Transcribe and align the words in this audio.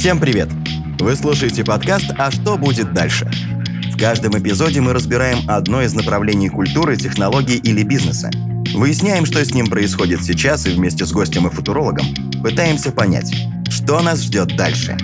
Всем 0.00 0.18
привет! 0.18 0.48
Вы 0.98 1.14
слушаете 1.14 1.62
подкаст 1.62 2.06
«А 2.16 2.30
что 2.30 2.56
будет 2.56 2.94
дальше?». 2.94 3.30
В 3.92 3.98
каждом 3.98 4.32
эпизоде 4.32 4.80
мы 4.80 4.94
разбираем 4.94 5.40
одно 5.46 5.82
из 5.82 5.92
направлений 5.92 6.48
культуры, 6.48 6.96
технологий 6.96 7.58
или 7.58 7.82
бизнеса. 7.82 8.30
Выясняем, 8.72 9.26
что 9.26 9.44
с 9.44 9.52
ним 9.52 9.66
происходит 9.66 10.22
сейчас 10.22 10.66
и 10.66 10.70
вместе 10.70 11.04
с 11.04 11.12
гостем 11.12 11.48
и 11.48 11.50
футурологом 11.50 12.06
пытаемся 12.42 12.92
понять, 12.92 13.30
что 13.68 14.00
нас 14.00 14.22
ждет 14.22 14.56
дальше. 14.56 14.96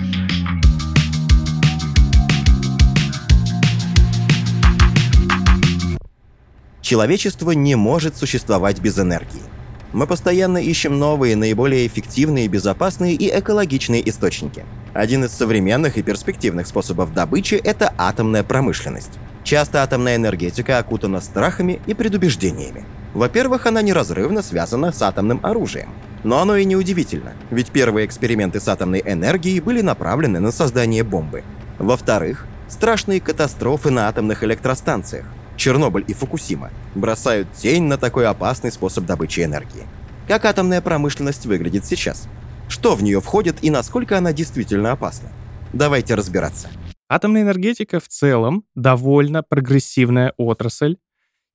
Человечество 6.81 7.51
не 7.51 7.75
может 7.75 8.17
существовать 8.17 8.79
без 8.79 8.97
энергии. 8.97 9.56
Мы 9.93 10.05
постоянно 10.05 10.57
ищем 10.57 10.99
новые, 10.99 11.35
наиболее 11.35 11.87
эффективные, 11.87 12.47
безопасные 12.47 13.13
и 13.13 13.29
экологичные 13.29 14.07
источники. 14.09 14.65
Один 14.93 15.23
из 15.23 15.31
современных 15.31 15.97
и 15.97 16.03
перспективных 16.03 16.67
способов 16.67 17.13
добычи– 17.13 17.55
это 17.63 17.93
атомная 17.97 18.43
промышленность. 18.43 19.11
Часто 19.43 19.83
атомная 19.83 20.17
энергетика 20.17 20.77
окутана 20.77 21.21
страхами 21.21 21.79
и 21.87 21.93
предубеждениями. 21.93 22.85
Во-первых, 23.13 23.65
она 23.65 23.81
неразрывно 23.81 24.41
связана 24.41 24.91
с 24.91 25.01
атомным 25.01 25.39
оружием. 25.41 25.89
Но 26.23 26.41
оно 26.41 26.57
и 26.57 26.65
не 26.65 26.75
удивительно, 26.75 27.33
ведь 27.51 27.71
первые 27.71 28.05
эксперименты 28.05 28.59
с 28.59 28.67
атомной 28.67 29.01
энергией 29.05 29.61
были 29.61 29.81
направлены 29.81 30.41
на 30.41 30.51
создание 30.51 31.03
бомбы. 31.03 31.43
Во-вторых, 31.79 32.45
страшные 32.67 33.21
катастрофы 33.21 33.91
на 33.91 34.09
атомных 34.09 34.43
электростанциях, 34.43 35.25
Чернобыль 35.57 36.05
и 36.07 36.13
Фукусима, 36.13 36.71
бросают 36.95 37.51
тень 37.53 37.83
на 37.83 37.97
такой 37.97 38.27
опасный 38.27 38.71
способ 38.71 39.05
добычи 39.05 39.41
энергии. 39.41 39.87
Как 40.27 40.45
атомная 40.45 40.81
промышленность 40.81 41.45
выглядит 41.45 41.85
сейчас? 41.85 42.27
Что 42.69 42.95
в 42.95 43.03
нее 43.03 43.19
входит 43.21 43.63
и 43.63 43.69
насколько 43.69 44.17
она 44.17 44.33
действительно 44.33 44.91
опасна? 44.91 45.31
Давайте 45.73 46.15
разбираться. 46.15 46.69
Атомная 47.09 47.41
энергетика 47.41 47.99
в 47.99 48.07
целом 48.07 48.65
довольно 48.75 49.41
прогрессивная 49.41 50.33
отрасль 50.37 50.97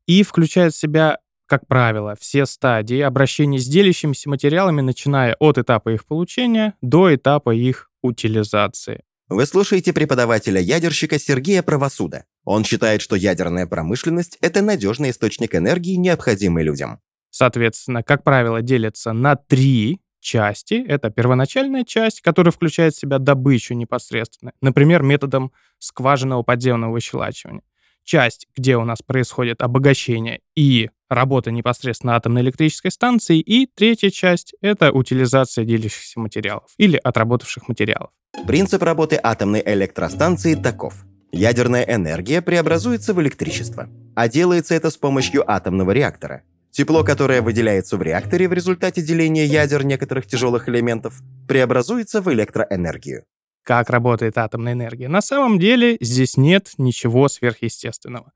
и 0.06 0.22
включает 0.22 0.72
в 0.72 0.78
себя, 0.78 1.18
как 1.46 1.66
правило, 1.66 2.16
все 2.18 2.46
стадии 2.46 3.00
обращения 3.00 3.58
с 3.58 3.66
делящимися 3.66 4.30
материалами, 4.30 4.80
начиная 4.80 5.36
от 5.38 5.58
этапа 5.58 5.90
их 5.90 6.06
получения 6.06 6.74
до 6.80 7.14
этапа 7.14 7.54
их 7.54 7.90
утилизации. 8.02 9.04
Вы 9.28 9.46
слушаете 9.46 9.92
преподавателя-ядерщика 9.92 11.18
Сергея 11.18 11.62
Правосуда. 11.62 12.24
Он 12.44 12.64
считает, 12.64 13.02
что 13.02 13.16
ядерная 13.16 13.66
промышленность– 13.66 14.38
это 14.40 14.62
надежный 14.62 15.10
источник 15.10 15.54
энергии, 15.54 15.94
необходимый 15.94 16.64
людям. 16.64 17.00
Соответственно, 17.30 18.02
как 18.02 18.24
правило, 18.24 18.62
делится 18.62 19.12
на 19.12 19.36
три 19.36 20.00
части. 20.20 20.84
Это 20.86 21.10
первоначальная 21.10 21.84
часть, 21.84 22.20
которая 22.20 22.52
включает 22.52 22.94
в 22.94 22.98
себя 22.98 23.18
добычу 23.18 23.74
непосредственно, 23.74 24.52
например, 24.60 25.02
методом 25.02 25.52
скважинного 25.78 26.42
подземного 26.42 26.92
выщелачивания. 26.92 27.62
Часть, 28.04 28.48
где 28.56 28.76
у 28.76 28.84
нас 28.84 29.00
происходит 29.02 29.62
обогащение 29.62 30.40
и 30.56 30.90
работа 31.08 31.50
непосредственно 31.50 32.16
атомной 32.16 32.42
электрической 32.42 32.90
станции. 32.90 33.38
И 33.38 33.66
третья 33.66 34.10
часть— 34.10 34.54
это 34.60 34.90
утилизация 34.90 35.64
делящихся 35.64 36.18
материалов 36.18 36.72
или 36.78 36.96
отработавших 36.96 37.68
материалов. 37.68 38.10
Принцип 38.46 38.82
работы 38.82 39.20
атомной 39.22 39.62
электростанции 39.64 40.54
таков. 40.54 41.04
Ядерная 41.34 41.82
энергия 41.84 42.42
преобразуется 42.42 43.14
в 43.14 43.22
электричество, 43.22 43.88
а 44.14 44.28
делается 44.28 44.74
это 44.74 44.90
с 44.90 44.98
помощью 44.98 45.50
атомного 45.50 45.92
реактора. 45.92 46.42
Тепло, 46.70 47.04
которое 47.04 47.40
выделяется 47.40 47.96
в 47.96 48.02
реакторе 48.02 48.48
в 48.48 48.52
результате 48.52 49.00
деления 49.00 49.46
ядер 49.46 49.82
некоторых 49.82 50.26
тяжелых 50.26 50.68
элементов, 50.68 51.22
преобразуется 51.48 52.20
в 52.20 52.30
электроэнергию. 52.30 53.24
Как 53.62 53.88
работает 53.88 54.36
атомная 54.36 54.74
энергия? 54.74 55.08
На 55.08 55.22
самом 55.22 55.58
деле 55.58 55.96
здесь 56.02 56.36
нет 56.36 56.72
ничего 56.76 57.28
сверхъестественного. 57.28 58.32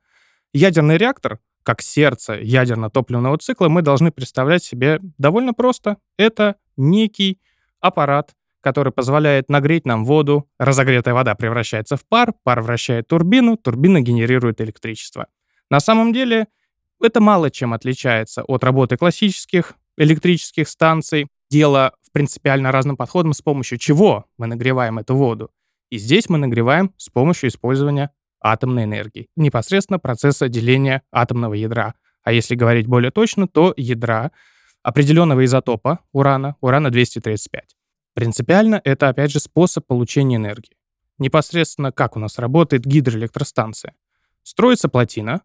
Ядерный 0.54 0.96
реактор, 0.96 1.38
как 1.64 1.82
сердце 1.82 2.34
ядерно-топливного 2.40 3.36
цикла, 3.36 3.68
мы 3.68 3.82
должны 3.82 4.10
представлять 4.10 4.64
себе 4.64 5.00
довольно 5.18 5.52
просто. 5.52 5.98
Это 6.16 6.56
некий 6.78 7.40
аппарат, 7.80 8.35
который 8.66 8.90
позволяет 8.90 9.48
нагреть 9.48 9.86
нам 9.86 10.04
воду. 10.04 10.48
Разогретая 10.58 11.14
вода 11.14 11.36
превращается 11.36 11.96
в 11.96 12.04
пар, 12.04 12.32
пар 12.42 12.62
вращает 12.62 13.06
турбину, 13.06 13.56
турбина 13.56 14.00
генерирует 14.00 14.60
электричество. 14.60 15.28
На 15.70 15.78
самом 15.78 16.12
деле 16.12 16.48
это 17.00 17.20
мало 17.20 17.48
чем 17.52 17.72
отличается 17.72 18.42
от 18.42 18.64
работы 18.64 18.96
классических 18.96 19.74
электрических 19.96 20.68
станций. 20.68 21.28
Дело 21.48 21.92
в 22.02 22.10
принципиально 22.10 22.72
разным 22.72 22.96
подходом, 22.96 23.34
с 23.34 23.40
помощью 23.40 23.78
чего 23.78 24.24
мы 24.36 24.48
нагреваем 24.48 24.98
эту 24.98 25.14
воду. 25.14 25.52
И 25.88 25.98
здесь 25.98 26.28
мы 26.28 26.36
нагреваем 26.36 26.92
с 26.96 27.08
помощью 27.08 27.50
использования 27.50 28.10
атомной 28.40 28.82
энергии, 28.82 29.28
непосредственно 29.36 30.00
процесса 30.00 30.48
деления 30.48 31.02
атомного 31.12 31.54
ядра. 31.54 31.94
А 32.24 32.32
если 32.32 32.56
говорить 32.56 32.88
более 32.88 33.12
точно, 33.12 33.46
то 33.46 33.72
ядра 33.76 34.32
определенного 34.82 35.44
изотопа 35.44 36.00
урана, 36.10 36.56
урана-235. 36.60 37.75
Принципиально 38.16 38.80
это, 38.82 39.10
опять 39.10 39.30
же, 39.30 39.40
способ 39.40 39.86
получения 39.86 40.36
энергии. 40.36 40.78
Непосредственно 41.18 41.92
как 41.92 42.16
у 42.16 42.18
нас 42.18 42.38
работает 42.38 42.86
гидроэлектростанция. 42.86 43.94
Строится 44.42 44.88
плотина, 44.88 45.42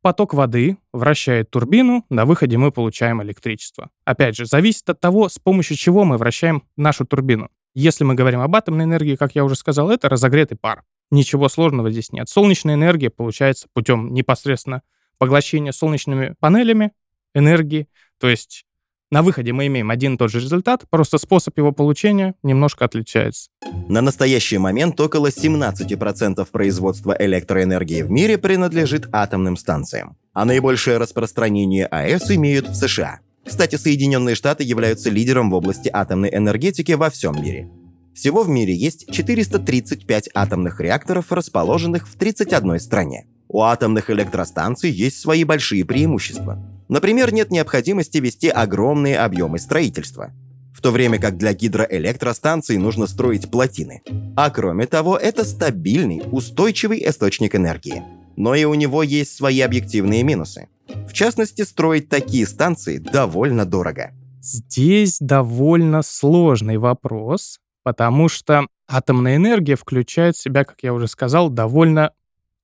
поток 0.00 0.32
воды 0.32 0.78
вращает 0.94 1.50
турбину, 1.50 2.06
на 2.08 2.24
выходе 2.24 2.56
мы 2.56 2.72
получаем 2.72 3.22
электричество. 3.22 3.90
Опять 4.06 4.34
же, 4.34 4.46
зависит 4.46 4.88
от 4.88 4.98
того, 4.98 5.28
с 5.28 5.38
помощью 5.38 5.76
чего 5.76 6.04
мы 6.04 6.16
вращаем 6.16 6.62
нашу 6.74 7.04
турбину. 7.04 7.50
Если 7.74 8.02
мы 8.02 8.14
говорим 8.14 8.40
об 8.40 8.56
атомной 8.56 8.86
энергии, 8.86 9.16
как 9.16 9.34
я 9.34 9.44
уже 9.44 9.54
сказал, 9.54 9.90
это 9.90 10.08
разогретый 10.08 10.56
пар. 10.56 10.84
Ничего 11.10 11.50
сложного 11.50 11.90
здесь 11.90 12.12
нет. 12.12 12.30
Солнечная 12.30 12.76
энергия 12.76 13.10
получается 13.10 13.68
путем 13.74 14.14
непосредственно 14.14 14.80
поглощения 15.18 15.70
солнечными 15.70 16.34
панелями 16.40 16.92
энергии, 17.34 17.88
то 18.18 18.26
есть 18.26 18.64
на 19.10 19.22
выходе 19.22 19.52
мы 19.52 19.66
имеем 19.66 19.90
один 19.90 20.14
и 20.14 20.16
тот 20.16 20.30
же 20.30 20.40
результат, 20.40 20.84
просто 20.88 21.18
способ 21.18 21.56
его 21.58 21.72
получения 21.72 22.34
немножко 22.42 22.84
отличается. 22.84 23.50
На 23.88 24.00
настоящий 24.00 24.58
момент 24.58 25.00
около 25.00 25.28
17% 25.28 26.46
производства 26.50 27.16
электроэнергии 27.18 28.02
в 28.02 28.10
мире 28.10 28.38
принадлежит 28.38 29.08
атомным 29.12 29.56
станциям, 29.56 30.16
а 30.32 30.44
наибольшее 30.44 30.98
распространение 30.98 31.86
АЭС 31.86 32.30
имеют 32.30 32.68
в 32.68 32.74
США. 32.74 33.20
Кстати, 33.44 33.76
Соединенные 33.76 34.36
Штаты 34.36 34.62
являются 34.62 35.10
лидером 35.10 35.50
в 35.50 35.54
области 35.54 35.90
атомной 35.92 36.30
энергетики 36.32 36.92
во 36.92 37.10
всем 37.10 37.42
мире. 37.42 37.68
Всего 38.14 38.42
в 38.42 38.48
мире 38.48 38.74
есть 38.74 39.10
435 39.10 40.28
атомных 40.34 40.80
реакторов, 40.80 41.32
расположенных 41.32 42.06
в 42.06 42.16
31 42.16 42.78
стране. 42.78 43.26
У 43.48 43.62
атомных 43.62 44.10
электростанций 44.10 44.90
есть 44.90 45.18
свои 45.18 45.42
большие 45.42 45.84
преимущества. 45.84 46.62
Например, 46.90 47.32
нет 47.32 47.52
необходимости 47.52 48.18
вести 48.18 48.48
огромные 48.48 49.20
объемы 49.20 49.60
строительства, 49.60 50.32
в 50.74 50.80
то 50.80 50.90
время 50.90 51.20
как 51.20 51.38
для 51.38 51.52
гидроэлектростанций 51.52 52.78
нужно 52.78 53.06
строить 53.06 53.48
плотины. 53.48 54.02
А 54.36 54.50
кроме 54.50 54.88
того, 54.88 55.16
это 55.16 55.44
стабильный, 55.44 56.20
устойчивый 56.32 57.08
источник 57.08 57.54
энергии. 57.54 58.02
Но 58.36 58.56
и 58.56 58.64
у 58.64 58.74
него 58.74 59.04
есть 59.04 59.36
свои 59.36 59.60
объективные 59.60 60.24
минусы. 60.24 60.68
В 61.06 61.12
частности, 61.12 61.62
строить 61.62 62.08
такие 62.08 62.44
станции 62.44 62.98
довольно 62.98 63.64
дорого. 63.64 64.10
Здесь 64.42 65.18
довольно 65.20 66.02
сложный 66.02 66.78
вопрос, 66.78 67.60
потому 67.84 68.28
что 68.28 68.66
атомная 68.88 69.36
энергия 69.36 69.76
включает 69.76 70.34
в 70.34 70.42
себя, 70.42 70.64
как 70.64 70.82
я 70.82 70.92
уже 70.92 71.06
сказал, 71.06 71.50
довольно 71.50 72.10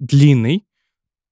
длинный 0.00 0.66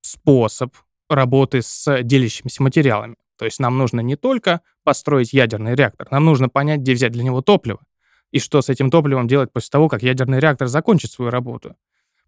способ 0.01 0.73
работы 1.15 1.63
с 1.63 2.03
делящимися 2.03 2.63
материалами. 2.63 3.17
То 3.37 3.45
есть 3.45 3.59
нам 3.59 3.79
нужно 3.79 4.01
не 4.01 4.17
только 4.17 4.61
построить 4.85 5.33
ядерный 5.33 5.75
реактор, 5.75 6.09
нам 6.11 6.25
нужно 6.25 6.49
понять, 6.49 6.81
где 6.81 6.95
взять 6.95 7.13
для 7.13 7.25
него 7.25 7.43
топливо 7.43 7.81
и 8.31 8.41
что 8.41 8.63
с 8.63 8.69
этим 8.69 8.91
топливом 8.91 9.29
делать 9.29 9.53
после 9.53 9.71
того, 9.71 9.89
как 9.89 10.03
ядерный 10.03 10.41
реактор 10.41 10.67
закончит 10.67 11.13
свою 11.13 11.31
работу. 11.31 11.77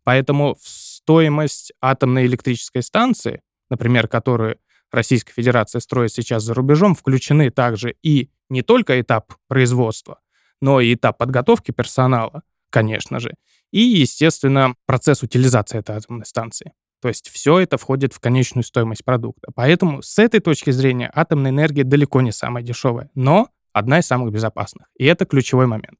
Поэтому 0.04 0.56
стоимость 0.60 1.72
атомной 1.80 2.26
электрической 2.26 2.82
станции, 2.82 3.42
например, 3.70 4.06
которую 4.06 4.58
Российская 4.92 5.32
Федерация 5.32 5.80
строит 5.80 6.12
сейчас 6.12 6.44
за 6.44 6.54
рубежом, 6.54 6.94
включены 6.94 7.50
также 7.50 7.96
и 8.02 8.30
не 8.48 8.62
только 8.62 9.00
этап 9.00 9.34
производства, 9.48 10.20
но 10.60 10.80
и 10.80 10.94
этап 10.94 11.18
подготовки 11.18 11.72
персонала, 11.72 12.42
конечно 12.70 13.18
же, 13.18 13.34
и, 13.72 13.80
естественно, 13.80 14.74
процесс 14.86 15.22
утилизации 15.22 15.78
этой 15.78 15.96
атомной 15.96 16.26
станции. 16.26 16.72
То 17.00 17.08
есть 17.08 17.28
все 17.28 17.58
это 17.58 17.76
входит 17.76 18.12
в 18.12 18.20
конечную 18.20 18.64
стоимость 18.64 19.04
продукта. 19.04 19.48
Поэтому 19.54 20.02
с 20.02 20.19
этой 20.19 20.40
точки 20.40 20.70
зрения 20.70 21.10
атомная 21.14 21.50
энергия 21.50 21.84
далеко 21.84 22.20
не 22.20 22.32
самая 22.32 22.64
дешевая, 22.64 23.10
но 23.14 23.48
одна 23.72 23.98
из 23.98 24.06
самых 24.06 24.32
безопасных. 24.32 24.88
И 24.96 25.04
это 25.04 25.26
ключевой 25.26 25.66
момент. 25.66 25.98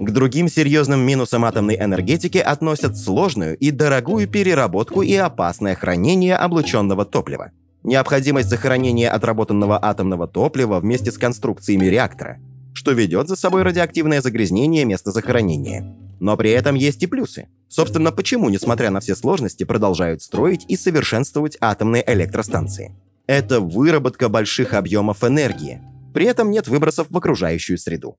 К 0.00 0.10
другим 0.10 0.48
серьезным 0.48 1.00
минусам 1.00 1.44
атомной 1.44 1.76
энергетики 1.76 2.38
относят 2.38 2.96
сложную 2.96 3.56
и 3.56 3.70
дорогую 3.70 4.28
переработку 4.28 5.02
и 5.02 5.14
опасное 5.14 5.74
хранение 5.74 6.36
облученного 6.36 7.04
топлива. 7.04 7.52
Необходимость 7.84 8.48
захоронения 8.48 9.10
отработанного 9.10 9.82
атомного 9.82 10.26
топлива 10.26 10.80
вместе 10.80 11.12
с 11.12 11.18
конструкциями 11.18 11.86
реактора. 11.86 12.38
что 12.74 12.92
ведет 12.92 13.26
за 13.26 13.34
собой 13.34 13.62
радиоактивное 13.64 14.20
загрязнение 14.20 14.84
места 14.84 15.10
захоронения. 15.10 15.96
Но 16.20 16.36
при 16.36 16.50
этом 16.50 16.74
есть 16.74 17.02
и 17.02 17.06
плюсы. 17.06 17.48
Собственно, 17.68 18.12
почему, 18.12 18.48
несмотря 18.48 18.90
на 18.90 19.00
все 19.00 19.14
сложности, 19.14 19.64
продолжают 19.64 20.22
строить 20.22 20.64
и 20.68 20.76
совершенствовать 20.76 21.56
атомные 21.60 22.02
электростанции? 22.06 22.94
Это 23.26 23.60
выработка 23.60 24.28
больших 24.28 24.72
объемов 24.74 25.22
энергии. 25.22 25.82
При 26.14 26.24
этом 26.26 26.50
нет 26.50 26.66
выбросов 26.66 27.08
в 27.10 27.16
окружающую 27.16 27.78
среду. 27.78 28.16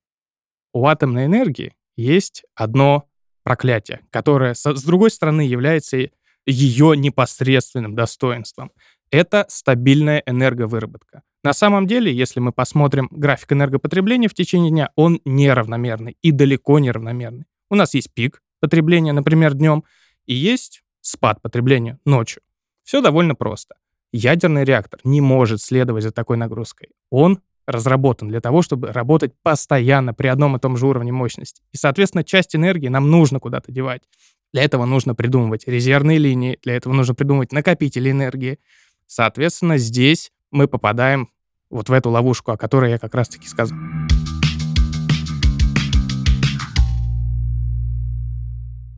У 0.73 0.85
атомной 0.85 1.25
энергии 1.25 1.73
есть 1.97 2.43
одно 2.55 3.09
проклятие, 3.43 4.01
которое, 4.11 4.53
с 4.53 4.83
другой 4.83 5.09
стороны, 5.09 5.41
является 5.41 5.97
ее 6.45 6.95
непосредственным 6.95 7.95
достоинством. 7.95 8.71
Это 9.11 9.45
стабильная 9.49 10.21
энерговыработка. 10.25 11.23
На 11.43 11.53
самом 11.53 11.87
деле, 11.87 12.13
если 12.13 12.39
мы 12.39 12.51
посмотрим 12.51 13.07
график 13.11 13.53
энергопотребления 13.53 14.29
в 14.29 14.33
течение 14.33 14.71
дня, 14.71 14.89
он 14.95 15.21
неравномерный 15.25 16.17
и 16.21 16.31
далеко 16.31 16.79
неравномерный. 16.79 17.45
У 17.69 17.75
нас 17.75 17.93
есть 17.93 18.13
пик 18.13 18.41
потребления, 18.59 19.13
например, 19.13 19.53
днем, 19.53 19.83
и 20.25 20.33
есть 20.33 20.83
спад 21.01 21.41
потребления 21.41 21.99
ночью. 22.05 22.41
Все 22.83 23.01
довольно 23.01 23.35
просто. 23.35 23.75
Ядерный 24.11 24.63
реактор 24.63 24.99
не 25.03 25.21
может 25.21 25.61
следовать 25.61 26.03
за 26.03 26.11
такой 26.11 26.37
нагрузкой. 26.37 26.89
Он 27.11 27.39
разработан 27.67 28.27
для 28.27 28.41
того, 28.41 28.63
чтобы 28.63 28.91
работать 28.91 29.33
постоянно 29.43 30.13
при 30.13 30.27
одном 30.27 30.55
и 30.55 30.59
том 30.59 30.75
же 30.75 30.87
уровне 30.87 31.11
мощности. 31.11 31.61
И, 31.71 31.77
соответственно, 31.77 32.23
часть 32.23 32.55
энергии 32.55 32.87
нам 32.87 33.11
нужно 33.11 33.39
куда-то 33.39 33.71
девать. 33.71 34.01
Для 34.51 34.63
этого 34.63 34.85
нужно 34.85 35.13
придумывать 35.13 35.67
резервные 35.67 36.17
линии, 36.17 36.57
для 36.63 36.75
этого 36.75 36.93
нужно 36.93 37.13
придумывать 37.13 37.51
накопители 37.51 38.09
энергии. 38.09 38.57
Соответственно, 39.05 39.77
здесь 39.77 40.31
мы 40.49 40.67
попадаем 40.67 41.29
вот 41.69 41.89
в 41.89 41.93
эту 41.93 42.09
ловушку, 42.09 42.51
о 42.51 42.57
которой 42.57 42.89
я 42.89 42.97
как 42.97 43.13
раз-таки 43.13 43.47
сказал. 43.47 43.77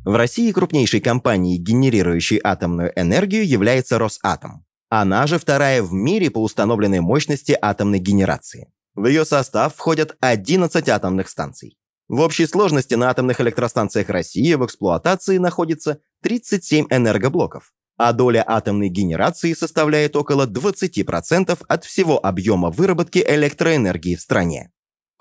В 0.03 0.15
России 0.15 0.51
крупнейшей 0.51 1.00
компанией, 1.00 1.59
генерирующей 1.59 2.39
атомную 2.44 2.92
энергию, 3.00 3.48
является 3.48 4.00
Росатом. 4.00 4.65
Она 4.89 5.27
же 5.27 5.38
вторая 5.38 5.83
в 5.83 5.94
мире 5.94 6.31
по 6.31 6.42
установленной 6.42 7.01
мощности 7.01 7.56
атомной 7.62 8.00
генерации. 8.00 8.71
В 8.95 9.06
ее 9.06 9.25
состав 9.25 9.75
входят 9.75 10.18
11 10.19 10.89
атомных 10.89 11.30
станций. 11.30 11.77
В 12.09 12.19
общей 12.19 12.48
сложности 12.48 12.95
на 12.95 13.09
атомных 13.09 13.39
электростанциях 13.42 14.09
России 14.09 14.53
в 14.56 14.65
эксплуатации 14.65 15.38
находится 15.38 16.00
37 16.24 16.88
энергоблоков, 16.89 17.71
а 17.97 18.12
доля 18.12 18.44
атомной 18.45 18.89
генерации 18.89 19.54
составляет 19.54 20.15
около 20.15 20.47
20% 20.47 21.57
от 21.68 21.86
всего 21.86 22.25
объема 22.25 22.71
выработки 22.71 23.24
электроэнергии 23.25 24.15
в 24.15 24.21
стране. 24.21 24.71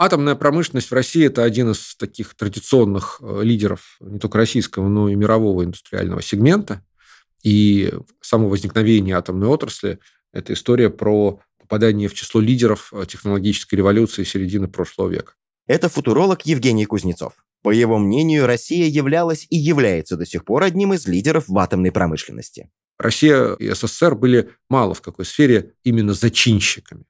Атомная 0.03 0.35
промышленность 0.35 0.91
в 0.91 0.95
России– 0.95 1.27
это 1.27 1.45
один 1.45 1.73
из 1.73 1.95
таких 1.95 2.35
традиционных 2.35 3.21
э, 3.21 3.41
лидеров 3.43 3.99
не 4.01 4.19
только 4.19 4.39
российского, 4.39 4.89
но 4.89 5.11
и 5.11 5.15
мирового 5.15 5.63
индустриального 5.63 6.23
сегмента. 6.23 6.83
И 7.43 7.93
само 8.23 8.49
возникновение 8.49 9.15
атомной 9.15 9.49
отрасли– 9.49 9.99
это 10.33 10.55
история 10.55 10.89
про 10.89 11.41
попадание 11.59 12.09
в 12.09 12.15
число 12.15 12.41
лидеров 12.41 12.95
э, 12.95 13.05
технологической 13.07 13.77
революции 13.77 14.25
середины 14.25 14.69
прошлого 14.69 15.11
века. 15.11 15.35
Это 15.67 15.91
футуролог 15.91 16.47
Евгений 16.47 16.87
Кузнецов. 16.87 17.35
По 17.61 17.71
его 17.71 17.99
мнению, 17.99 18.47
Россия 18.47 18.87
являлась 18.87 19.47
и 19.51 19.59
является 19.59 20.17
до 20.17 20.25
сих 20.25 20.47
пор 20.47 20.63
одним 20.63 20.95
из 20.95 21.07
лидеров 21.07 21.45
в 21.47 21.59
атомной 21.59 21.93
промышленности. 21.93 22.71
Россия 22.97 23.53
и 23.53 23.69
СССР 23.69 24.15
были 24.15 24.49
мало 24.71 24.95
в 24.95 25.03
какой 25.03 25.27
сфере 25.27 25.75
именно 25.85 26.15
зачинщиками. 26.15 27.05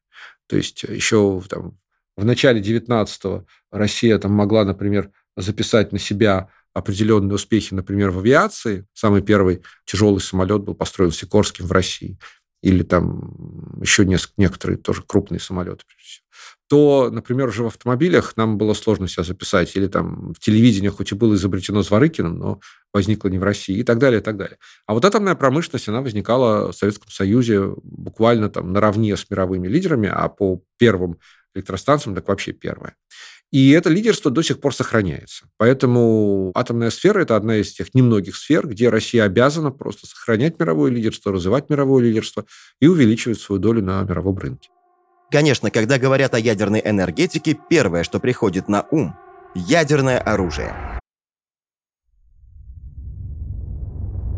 То 0.49 0.57
есть 0.57 0.83
еще 0.83 1.41
там, 1.49 1.79
в 2.21 2.25
начале 2.25 2.61
19-го 2.61 3.47
Россия 3.71 4.19
там 4.19 4.33
могла, 4.33 4.65
например, 4.65 5.11
записать 5.37 5.93
на 5.93 5.99
себя 5.99 6.49
определенные 6.73 7.35
успехи, 7.35 7.75
например, 7.75 8.11
в 8.11 8.19
авиации. 8.19 8.87
Самый 8.93 9.23
первый 9.23 9.63
тяжелый 9.85 10.21
самолет 10.21 10.63
был 10.63 10.75
построен 10.75 11.11
Сикорским 11.11 11.67
в 11.67 11.73
России. 11.73 12.19
Или 12.63 12.83
там 12.83 13.81
еще 13.81 14.05
несколько, 14.05 14.35
некоторые 14.37 14.77
тоже 14.77 15.03
крупные 15.03 15.41
самолеты 15.41 15.85
то, 16.71 17.11
например, 17.11 17.49
уже 17.49 17.65
в 17.65 17.67
автомобилях 17.67 18.37
нам 18.37 18.57
было 18.57 18.75
сложно 18.75 19.09
себя 19.09 19.25
записать, 19.25 19.75
или 19.75 19.89
там 19.89 20.33
в 20.35 20.39
телевидении, 20.39 20.87
хоть 20.87 21.11
и 21.11 21.17
было 21.17 21.35
изобретено 21.35 21.83
Зворыкиным, 21.83 22.39
но 22.39 22.61
возникло 22.93 23.27
не 23.27 23.39
в 23.39 23.43
России, 23.43 23.79
и 23.79 23.83
так 23.83 23.99
далее, 23.99 24.21
и 24.21 24.23
так 24.23 24.37
далее. 24.37 24.57
А 24.87 24.95
вот 24.95 25.05
атомная 25.05 25.35
промышленность, 25.35 25.89
она 25.89 26.01
возникала 26.01 26.71
в 26.71 26.77
Советском 26.77 27.11
Союзе 27.11 27.75
буквально 27.83 28.51
там 28.51 28.73
наравне 28.73 29.17
с 29.17 29.29
мировыми 29.29 29.67
лидерами, 29.67 30.09
а 30.09 30.29
по 30.29 30.63
первым 30.79 31.19
электростанциям 31.55 32.15
так 32.15 32.29
вообще 32.29 32.53
первая. 32.53 32.95
И 33.51 33.71
это 33.71 33.89
лидерство 33.89 34.31
до 34.31 34.43
сих 34.43 34.61
пор 34.61 34.75
сохраняется. 34.75 35.47
Поэтому 35.57 36.53
атомная 36.55 36.91
сфера– 36.91 37.21
это 37.23 37.35
одна 37.35 37.57
из 37.57 37.73
тех 37.73 37.93
немногих 37.95 38.37
сфер, 38.37 38.67
где 38.69 38.89
Россия 38.89 39.25
обязана 39.25 39.73
просто 39.73 40.07
сохранять 40.07 40.61
мировое 40.61 40.93
лидерство, 40.93 41.33
развивать 41.33 41.69
мировое 41.69 42.05
лидерство 42.05 42.45
и 42.81 42.87
увеличивать 42.87 43.41
свою 43.41 43.61
долю 43.61 43.83
на 43.83 44.03
мировом 44.03 44.39
рынке. 44.39 44.71
Конечно, 45.33 45.71
когда 45.71 45.99
говорят 45.99 46.35
о 46.35 46.39
ядерной 46.39 46.83
энергетике, 46.85 47.59
первое, 47.69 48.05
что 48.05 48.21
приходит 48.21 48.69
на 48.69 48.87
ум– 48.91 49.17
ядерное 49.55 50.19
оружие. 50.19 51.01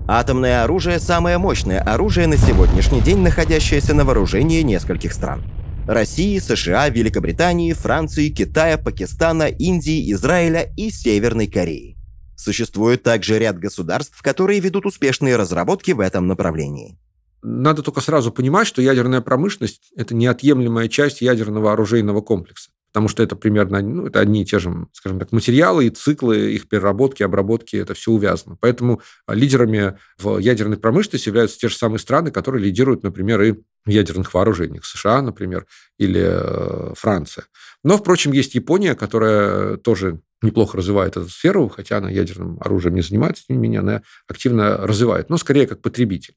Атомное 0.09 0.65
оружие– 0.65 0.99
самое 1.01 1.39
мощное 1.39 1.81
оружие 1.81 2.27
на 2.27 2.37
сегодняшний 2.37 3.01
день, 3.01 3.19
находящееся 3.19 3.95
на 3.95 4.05
вооружении 4.05 4.63
нескольких 4.63 5.13
стран. 5.13 5.43
России, 5.87 6.39
США, 6.39 6.89
Великобритании, 6.89 7.73
Франции, 7.73 8.29
Китая, 8.29 8.79
Пакистана, 8.79 9.49
Индии, 9.49 10.13
Израиля 10.13 10.73
и 10.77 10.91
Северной 10.91 11.49
Кореи. 11.49 11.97
Существует 12.37 13.03
также 13.03 13.39
ряд 13.39 13.59
государств, 13.59 14.21
которые 14.23 14.61
ведут 14.61 14.87
успешные 14.87 15.37
разработки 15.37 15.91
в 15.93 16.01
этом 16.01 16.29
направлении. 16.29 16.99
Надо 17.43 17.83
только 17.83 18.01
сразу 18.01 18.31
понимать, 18.31 18.69
что 18.69 18.81
ядерная 18.81 19.21
промышленность– 19.21 19.93
это 19.97 20.15
неотъемлемая 20.15 20.89
часть 20.89 21.21
ядерного 21.21 21.73
оружейного 21.73 22.21
комплекса. 22.21 22.71
Потому 22.93 23.09
что 23.09 23.23
это 23.23 23.37
примерно 23.37 23.81
ну, 23.81 24.07
это 24.07 24.21
одни 24.21 24.43
и 24.43 24.45
те 24.45 24.59
же, 24.59 24.87
скажем 24.93 25.19
так, 25.19 25.33
материалы 25.33 25.87
и 25.87 25.91
циклы 25.91 26.53
их 26.53 26.69
переработки, 26.69 27.23
обработки, 27.23 27.77
это 27.77 27.95
все 27.95 28.13
увязано. 28.13 28.57
Поэтому 28.61 29.01
а, 29.27 29.35
лидерами 29.35 29.99
в 30.19 30.39
ядерной 30.39 30.77
промышленности 30.77 31.29
являются 31.29 31.59
те 31.59 31.69
же 31.69 31.77
самые 31.77 31.99
страны, 31.99 32.31
которые 32.31 32.63
лидируют, 32.65 33.03
например, 33.03 33.41
и 33.41 33.53
в 33.85 33.89
ядерных 33.89 34.35
вооружениях. 34.35 34.85
США, 34.85 35.23
например, 35.23 35.67
или 35.99 36.23
э, 36.23 36.95
Франция. 36.95 37.47
Но, 37.83 37.97
впрочем, 37.97 38.33
есть 38.33 38.55
Япония, 38.55 38.95
которая 38.95 39.77
тоже 39.79 40.21
неплохо 40.43 40.77
развивает 40.77 41.17
эту 41.17 41.29
сферу, 41.29 41.69
хотя 41.69 41.99
она 41.99 42.11
ядерным 42.11 42.59
оружием 42.61 42.95
не 42.95 43.03
занимается, 43.03 43.45
тем 43.47 43.57
не 43.57 43.63
менее, 43.63 43.81
она 43.81 44.03
активно 44.29 44.77
развивает, 44.77 45.31
но 45.31 45.39
скорее 45.39 45.67
как 45.67 45.81
потребитель. 45.81 46.35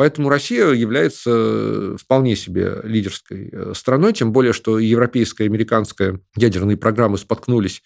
Поэтому 0.00 0.30
Россия 0.30 0.68
является 0.68 1.30
э, 1.30 1.96
вполне 2.00 2.34
себе 2.34 2.80
лидерской 2.84 3.50
э, 3.52 3.72
страной, 3.76 4.14
тем 4.14 4.32
более, 4.32 4.54
что 4.54 4.78
европейская 4.78 5.44
и 5.44 5.48
американская 5.48 6.20
ядерные 6.36 6.78
программы 6.78 7.18
споткнулись 7.18 7.82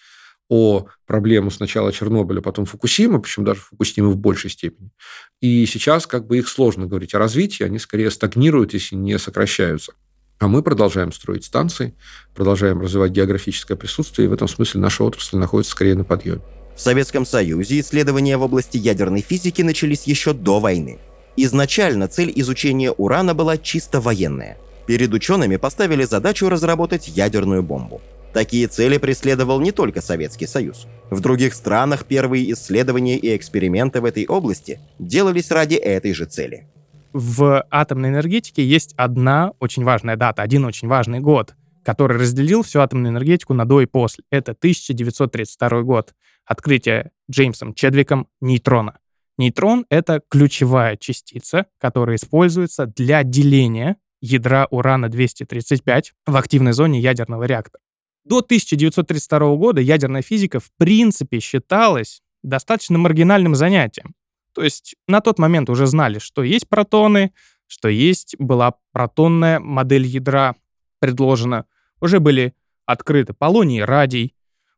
о 0.48 0.86
проблему 1.06 1.50
сначала 1.50 1.92
Чернобыля, 1.92 2.40
потом 2.40 2.66
Фукусима, 2.66 3.18
причем 3.18 3.42
даже 3.44 3.62
Фукусима 3.62 4.10
в 4.10 4.16
большей 4.16 4.50
степени. 4.50 4.92
И 5.40 5.66
сейчас 5.66 6.06
как 6.06 6.28
бы 6.28 6.38
их 6.38 6.46
сложно 6.46 6.86
говорить 6.86 7.14
о 7.14 7.18
развитии, 7.18 7.64
они 7.64 7.80
скорее 7.80 8.12
стагнируют, 8.12 8.74
если 8.74 8.94
не 8.94 9.18
сокращаются. 9.18 9.94
А 10.38 10.46
мы 10.46 10.62
продолжаем 10.62 11.10
строить 11.10 11.44
станции, 11.44 11.96
продолжаем 12.32 12.80
развивать 12.80 13.10
географическое 13.10 13.76
присутствие, 13.76 14.26
и 14.26 14.28
в 14.28 14.32
этом 14.32 14.46
смысле 14.46 14.80
наша 14.80 15.02
отрасль 15.02 15.36
находится 15.36 15.72
скорее 15.72 15.96
на 15.96 16.04
подъеме. 16.04 16.42
В 16.76 16.80
Советском 16.80 17.26
Союзе 17.26 17.80
исследования 17.80 18.36
в 18.36 18.42
области 18.42 18.76
ядерной 18.76 19.22
физики 19.22 19.62
начались 19.62 20.04
еще 20.04 20.32
до 20.32 20.60
войны. 20.60 21.00
Изначально 21.36 22.08
цель 22.08 22.32
изучения 22.36 22.92
урана 22.92 23.34
была 23.34 23.56
чисто 23.56 24.00
военная. 24.00 24.56
Перед 24.86 25.12
учеными 25.12 25.56
поставили 25.56 26.04
задачу 26.04 26.48
разработать 26.48 27.08
ядерную 27.08 27.62
бомбу. 27.62 28.00
Такие 28.32 28.66
цели 28.66 28.98
преследовал 28.98 29.60
не 29.60 29.72
только 29.72 30.00
Советский 30.00 30.46
Союз. 30.46 30.86
В 31.10 31.20
других 31.20 31.54
странах 31.54 32.04
первые 32.04 32.52
исследования 32.52 33.16
и 33.16 33.36
эксперименты 33.36 34.00
в 34.00 34.04
этой 34.04 34.26
области 34.26 34.80
делались 34.98 35.50
ради 35.50 35.74
этой 35.76 36.12
же 36.12 36.24
цели. 36.24 36.66
В 37.12 37.64
атомной 37.70 38.08
энергетике 38.08 38.66
есть 38.66 38.92
одна 38.96 39.52
очень 39.60 39.84
важная 39.84 40.16
дата, 40.16 40.42
один 40.42 40.64
очень 40.64 40.88
важный 40.88 41.20
год, 41.20 41.54
который 41.84 42.18
разделил 42.18 42.64
всю 42.64 42.80
атомную 42.80 43.12
энергетику 43.12 43.54
на 43.54 43.64
до 43.64 43.80
и 43.80 43.86
после. 43.86 44.24
Это 44.30 44.50
1932 44.50 45.82
год. 45.82 46.12
Открытие 46.44 47.12
Джеймсом 47.30 47.72
Чедвиком 47.72 48.26
нейтрона. 48.40 48.98
Нейтрон— 49.36 49.86
это 49.88 50.22
ключевая 50.28 50.96
частица, 50.96 51.66
которая 51.78 52.16
используется 52.16 52.86
для 52.86 53.22
деления 53.24 53.96
ядра 54.20 54.66
урана-235 54.70 56.04
в 56.26 56.36
активной 56.36 56.72
зоне 56.72 57.00
ядерного 57.00 57.44
реактора. 57.44 57.82
До 58.24 58.38
1932 58.38 59.56
года 59.56 59.80
ядерная 59.80 60.22
физика 60.22 60.60
в 60.60 60.70
принципе 60.78 61.40
считалась 61.40 62.22
достаточно 62.42 62.96
маргинальным 62.96 63.54
занятием. 63.54 64.14
То 64.54 64.62
есть 64.62 64.94
на 65.08 65.20
тот 65.20 65.38
момент 65.38 65.68
уже 65.68 65.86
знали, 65.86 66.18
что 66.18 66.42
есть 66.42 66.68
протоны, 66.68 67.32
что 67.66 67.88
есть 67.88 68.36
была 68.38 68.74
протонная 68.92 69.58
модель 69.58 70.06
ядра 70.06 70.54
предложена, 71.00 71.66
уже 72.00 72.20
были 72.20 72.54
открыты 72.86 73.34
полоний 73.34 73.82
радий, 73.82 74.34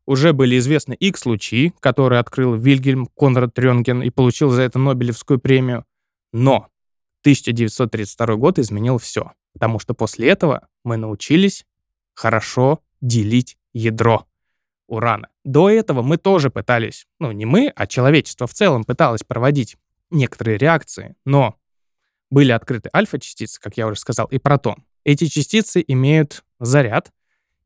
уже 0.07 0.33
были 0.33 0.57
известны 0.57 0.93
X-лучи, 0.93 1.73
которые 1.79 2.19
открыл 2.19 2.55
Вильгельм 2.55 3.05
Конрад 3.05 3.59
Рентген 3.59 4.01
и 4.01 4.09
получил 4.09 4.49
за 4.49 4.63
это 4.63 4.79
Нобелевскую 4.79 5.37
премию. 5.37 5.85
Но 6.33 6.69
1932 7.21 8.35
год 8.35 8.57
изменил 8.57 8.97
все, 8.97 9.33
потому 9.53 9.79
что 9.79 9.93
после 9.93 10.29
этого 10.29 10.67
мы 10.83 10.97
научились 10.97 11.65
хорошо 12.15 12.79
делить 13.01 13.57
ядро 13.73 14.25
урана. 14.87 15.27
До 15.43 15.69
этого 15.69 16.01
мы 16.01 16.17
тоже 16.17 16.49
пытались, 16.49 17.05
ну 17.19 17.31
не 17.31 17.45
мы, 17.45 17.71
а 17.75 17.85
человечество 17.85 18.47
в 18.47 18.53
целом 18.53 18.85
пыталось 18.85 19.23
проводить 19.23 19.75
некоторые 20.09 20.57
реакции, 20.57 21.15
но 21.25 21.55
были 22.29 22.53
открыты 22.53 22.89
альфа-частицы, 22.95 23.59
как 23.59 23.75
я 23.75 23.87
уже 23.87 23.99
сказал, 23.99 24.27
и 24.27 24.37
протон. 24.37 24.85
Эти 25.03 25.25
частицы 25.25 25.83
имеют 25.85 26.45
заряд 26.59 27.11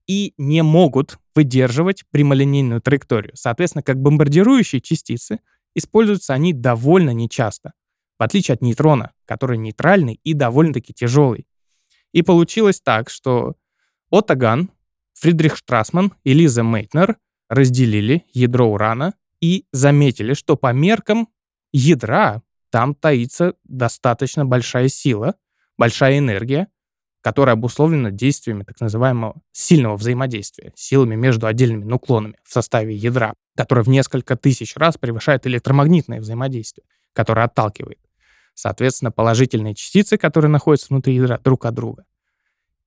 и 0.07 0.33
не 0.37 0.63
могут 0.63 1.17
выдерживать 1.35 2.03
прямолинейную 2.11 2.81
траекторию. 2.81 3.31
Соответственно, 3.35 3.83
как 3.83 3.97
бомбардирующие 3.97 4.81
частицы, 4.81 5.39
используются 5.75 6.33
они 6.33 6.53
довольно 6.53 7.11
нечасто, 7.11 7.73
в 8.19 8.23
отличие 8.23 8.53
от 8.55 8.61
нейтрона, 8.61 9.13
который 9.25 9.57
нейтральный 9.57 10.19
и 10.23 10.33
довольно-таки 10.33 10.93
тяжелый. 10.93 11.47
И 12.11 12.21
получилось 12.21 12.81
так, 12.81 13.09
что 13.09 13.55
Отто 14.09 14.35
Ган, 14.35 14.69
Фридрих 15.13 15.55
Штрасман 15.55 16.13
и 16.23 16.33
Лиза 16.33 16.63
Мейтнер 16.63 17.17
разделили 17.49 18.25
ядро 18.33 18.71
урана 18.71 19.13
и 19.39 19.65
заметили, 19.71 20.33
что 20.33 20.55
по 20.55 20.73
меркам 20.73 21.29
ядра 21.71 22.41
там 22.69 22.95
таится 22.95 23.55
достаточно 23.63 24.45
большая 24.45 24.87
сила, 24.87 25.35
большая 25.77 26.17
энергия, 26.17 26.67
которая 27.21 27.53
обусловлена 27.53 28.11
действиями 28.11 28.63
так 28.63 28.79
называемого 28.81 29.41
сильного 29.51 29.95
взаимодействия, 29.95 30.73
силами 30.75 31.15
между 31.15 31.47
отдельными 31.47 31.85
нуклонами 31.85 32.35
в 32.43 32.51
составе 32.51 32.95
ядра, 32.95 33.33
которое 33.55 33.83
в 33.83 33.89
несколько 33.89 34.35
тысяч 34.35 34.75
раз 34.75 34.97
превышает 34.97 35.45
электромагнитное 35.47 36.19
взаимодействие, 36.19 36.85
которое 37.13 37.45
отталкивает, 37.45 37.99
соответственно, 38.53 39.11
положительные 39.11 39.75
частицы, 39.75 40.17
которые 40.17 40.49
находятся 40.49 40.87
внутри 40.89 41.15
ядра 41.15 41.39
друг 41.43 41.65
от 41.65 41.75
друга. 41.75 42.05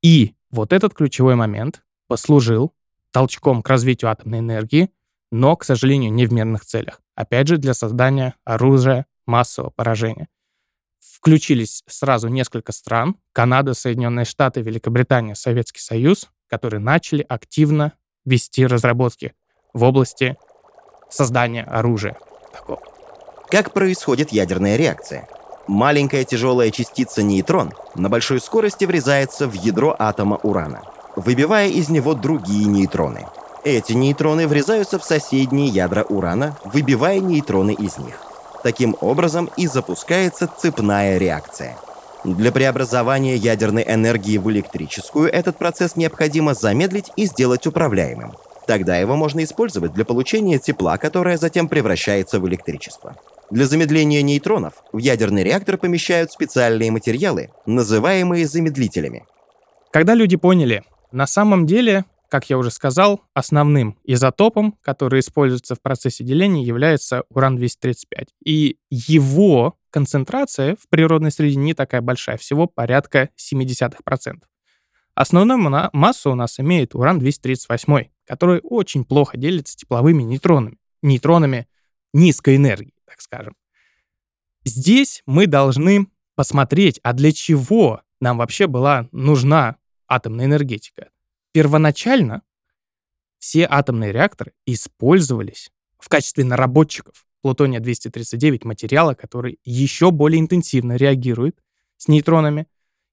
И 0.02 0.34
вот 0.50 0.72
этот 0.72 0.94
ключевой 0.94 1.36
момент 1.36 1.82
послужил 2.08 2.74
толчком 3.10 3.62
к 3.62 3.68
развитию 3.68 4.10
атомной 4.10 4.40
энергии, 4.40 4.90
но, 5.30 5.56
к 5.56 5.64
сожалению, 5.64 6.12
не 6.12 6.26
в 6.26 6.32
мирных 6.32 6.64
целях. 6.64 7.00
Опять 7.14 7.48
же, 7.48 7.58
для 7.58 7.74
создания 7.74 8.34
оружия 8.44 9.06
массового 9.26 9.70
поражения. 9.70 10.28
Включились 11.14 11.84
сразу 11.86 12.28
несколько 12.28 12.72
стран, 12.72 13.16
Канада, 13.32 13.74
Соединенные 13.74 14.24
Штаты, 14.24 14.62
Великобритания, 14.62 15.36
Советский 15.36 15.80
Союз, 15.80 16.28
которые 16.48 16.80
начали 16.80 17.24
активно 17.28 17.92
вести 18.24 18.66
разработки 18.66 19.32
в 19.72 19.84
области 19.84 20.36
создания 21.08 21.62
оружия 21.62 22.16
такого. 22.52 22.80
Как 23.48 23.72
происходит 23.72 24.32
ядерная 24.32 24.76
реакция? 24.76 25.28
Маленькая 25.68 26.24
тяжелая 26.24 26.72
частица 26.72 27.22
нейтрон 27.22 27.72
на 27.94 28.08
большой 28.08 28.40
скорости 28.40 28.84
врезается 28.84 29.46
в 29.46 29.54
ядро 29.54 29.94
атома 29.96 30.40
урана, 30.42 30.82
выбивая 31.14 31.68
из 31.68 31.90
него 31.90 32.14
другие 32.14 32.66
нейтроны. 32.66 33.28
Эти 33.62 33.92
нейтроны 33.92 34.48
врезаются 34.48 34.98
в 34.98 35.04
соседние 35.04 35.68
ядра 35.68 36.02
урана, 36.02 36.58
выбивая 36.64 37.20
нейтроны 37.20 37.72
из 37.72 37.98
них. 37.98 38.33
Таким 38.64 38.96
образом 39.02 39.50
и 39.58 39.66
запускается 39.66 40.46
цепная 40.48 41.18
реакция. 41.18 41.76
Для 42.24 42.50
преобразования 42.50 43.36
ядерной 43.36 43.84
энергии 43.86 44.38
в 44.38 44.50
электрическую 44.50 45.30
этот 45.30 45.58
процесс 45.58 45.96
необходимо 45.96 46.54
замедлить 46.54 47.12
и 47.14 47.26
сделать 47.26 47.66
управляемым. 47.66 48.32
Тогда 48.66 48.96
его 48.96 49.16
можно 49.16 49.44
использовать 49.44 49.92
для 49.92 50.06
получения 50.06 50.58
тепла, 50.58 50.96
которое 50.96 51.36
затем 51.36 51.68
превращается 51.68 52.40
в 52.40 52.48
электричество. 52.48 53.16
Для 53.50 53.66
замедления 53.66 54.22
нейтронов 54.22 54.82
в 54.92 54.96
ядерный 54.96 55.44
реактор 55.44 55.76
помещают 55.76 56.32
специальные 56.32 56.90
материалы, 56.90 57.50
называемые 57.66 58.46
замедлителями. 58.46 59.26
Когда 59.90 60.14
люди 60.14 60.36
поняли, 60.36 60.84
на 61.12 61.26
самом 61.26 61.66
деле 61.66 62.06
как 62.28 62.50
я 62.50 62.58
уже 62.58 62.70
сказал, 62.70 63.22
основным 63.34 63.98
изотопом, 64.04 64.72
который 64.82 65.20
используется 65.20 65.74
в 65.74 65.82
процессе 65.82 66.24
деления, 66.24 66.64
является 66.64 67.24
уран-235. 67.30 68.28
И 68.44 68.78
его 68.90 69.78
концентрация 69.90 70.76
в 70.76 70.88
природной 70.88 71.30
среде 71.30 71.56
не 71.56 71.74
такая 71.74 72.00
большая, 72.00 72.36
всего 72.36 72.66
порядка 72.66 73.30
0,7%. 73.38 74.42
Основную 75.14 75.90
массу 75.92 76.32
у 76.32 76.34
нас 76.34 76.58
имеет 76.58 76.94
уран-238, 76.94 78.08
который 78.26 78.60
очень 78.64 79.04
плохо 79.04 79.36
делится 79.36 79.76
тепловыми 79.76 80.22
нейтронами, 80.22 80.78
нейтронами 81.02 81.68
низкой 82.12 82.56
энергии, 82.56 82.94
так 83.06 83.20
скажем. 83.20 83.54
Здесь 84.64 85.22
мы 85.26 85.46
должны 85.46 86.08
посмотреть, 86.34 86.98
а 87.02 87.12
для 87.12 87.32
чего 87.32 88.02
нам 88.20 88.38
вообще 88.38 88.66
была 88.66 89.08
нужна 89.12 89.76
атомная 90.08 90.46
энергетика 90.46 91.10
первоначально 91.54 92.42
все 93.38 93.66
атомные 93.70 94.10
реакторы 94.10 94.52
использовались 94.66 95.70
в 95.98 96.08
качестве 96.08 96.44
наработчиков 96.44 97.26
плутония-239 97.42 98.66
материала, 98.66 99.14
который 99.14 99.60
еще 99.64 100.10
более 100.10 100.40
интенсивно 100.40 100.96
реагирует 100.96 101.62
с 101.96 102.08
нейтронами, 102.08 102.66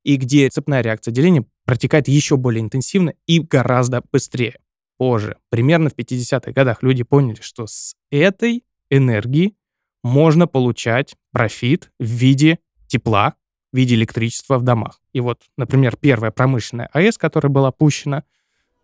и 0.04 0.16
где 0.16 0.50
цепная 0.50 0.82
реакция 0.82 1.12
деления 1.12 1.46
протекает 1.66 2.08
еще 2.08 2.36
более 2.36 2.62
интенсивно 2.62 3.14
и 3.28 3.40
гораздо 3.40 4.02
быстрее. 4.12 4.58
Позже, 4.98 5.38
примерно 5.50 5.92
в 5.92 5.96
50-х 5.96 6.52
годах, 6.52 6.82
люди 6.82 7.04
поняли, 7.04 7.40
что 7.42 7.68
с 7.68 7.96
этой 8.10 8.64
энергии 8.90 9.56
можно 10.04 10.48
получать 10.48 11.16
профит 11.32 11.92
в 12.00 12.06
виде 12.06 12.58
тепла, 12.88 13.36
в 13.72 13.78
виде 13.78 13.96
электричества 13.96 14.58
в 14.58 14.64
домах. 14.64 15.00
И 15.14 15.22
вот, 15.22 15.40
например, 15.58 15.96
первая 15.96 16.32
промышленная 16.32 16.90
АЭС, 16.94 17.18
которая 17.18 17.52
была 17.52 17.72
пущена, 17.72 18.24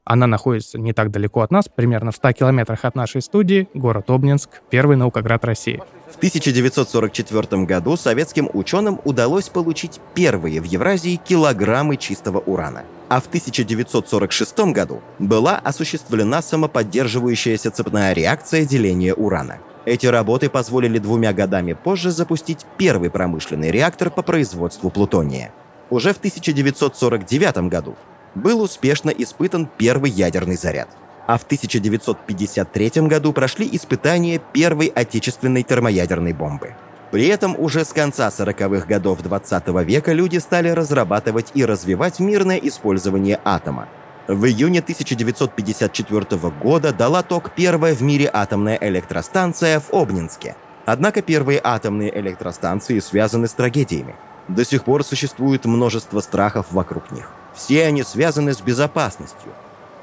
она 0.10 0.26
находится 0.26 0.80
не 0.80 0.94
так 0.94 1.12
далеко 1.12 1.42
от 1.42 1.52
нас, 1.52 1.66
примерно 1.68 2.12
в 2.12 2.16
100 2.16 2.32
километрах 2.32 2.86
от 2.86 2.96
нашей 2.96 3.22
студии, 3.22 3.68
город 3.74 4.10
Обнинск, 4.10 4.62
первый 4.70 4.96
наукоград 4.96 5.44
России. 5.44 5.82
В 6.10 6.16
1944 6.16 7.64
году 7.64 7.98
советским 7.98 8.50
ученым 8.54 9.02
удалось 9.04 9.50
получить 9.50 10.00
первые 10.16 10.62
в 10.62 10.64
Евразии 10.64 11.18
килограммы 11.18 11.98
чистого 11.98 12.40
урана. 12.40 12.84
А 13.10 13.22
в 13.22 13.28
1946 13.28 14.60
году 14.74 15.02
была 15.18 15.58
осуществлена 15.58 16.42
самоподдерживающаяся 16.42 17.72
цепная 17.72 18.14
реакция 18.14 18.66
деления 18.66 19.14
урана. 19.14 19.60
Эти 19.86 20.08
работы 20.08 20.50
позволили 20.50 21.00
двумя 21.00 21.32
годами 21.32 21.72
позже 21.72 22.12
запустить 22.12 22.66
первый 22.78 23.10
промышленный 23.10 23.72
реактор 23.72 24.10
по 24.10 24.22
производству 24.22 24.90
плутония. 24.90 25.54
Уже 25.90 26.14
в 26.14 26.18
1949 26.18 27.70
году 27.70 27.96
был 28.36 28.62
успешно 28.62 29.10
испытан 29.10 29.70
первый 29.78 30.12
ядерный 30.12 30.58
заряд. 30.58 30.90
А 31.28 31.38
в 31.38 31.44
1953 31.44 33.08
году 33.08 33.32
прошли 33.32 33.68
испытания 33.72 34.42
первой 34.52 34.88
отечественной 34.88 35.64
термоядерной 35.64 36.34
бомбы. 36.34 36.76
При 37.12 37.28
этом 37.28 37.56
уже 37.58 37.86
с 37.86 37.94
конца 37.94 38.28
40-х 38.28 38.86
годов 38.86 39.22
20 39.22 39.68
века 39.86 40.12
люди 40.14 40.38
стали 40.38 40.70
разрабатывать 40.70 41.52
и 41.54 41.64
развивать 41.64 42.20
мирное 42.20 42.58
использование 42.58 43.40
атома, 43.44 43.88
в 44.28 44.46
июне 44.46 44.80
1954 44.80 46.52
года 46.62 46.92
дала 46.92 47.24
ток 47.24 47.52
первая 47.56 47.96
в 47.96 48.02
мире 48.02 48.30
атомная 48.32 48.78
электростанция 48.82 49.80
в 49.80 49.94
Обнинске. 49.94 50.58
Однако 50.86 51.22
первые 51.22 51.62
атомные 51.64 52.18
электростанции 52.20 53.00
связаны 53.00 53.48
с 53.48 53.54
трагедиями. 53.54 54.16
До 54.50 54.66
сих 54.66 54.84
пор 54.84 55.06
существует 55.06 55.64
множество 55.64 56.20
страхов 56.20 56.68
вокруг 56.72 57.10
них. 57.12 57.32
Все 57.56 57.86
они 57.86 58.04
связаны 58.04 58.54
с 58.54 58.60
безопасностью. 58.60 59.54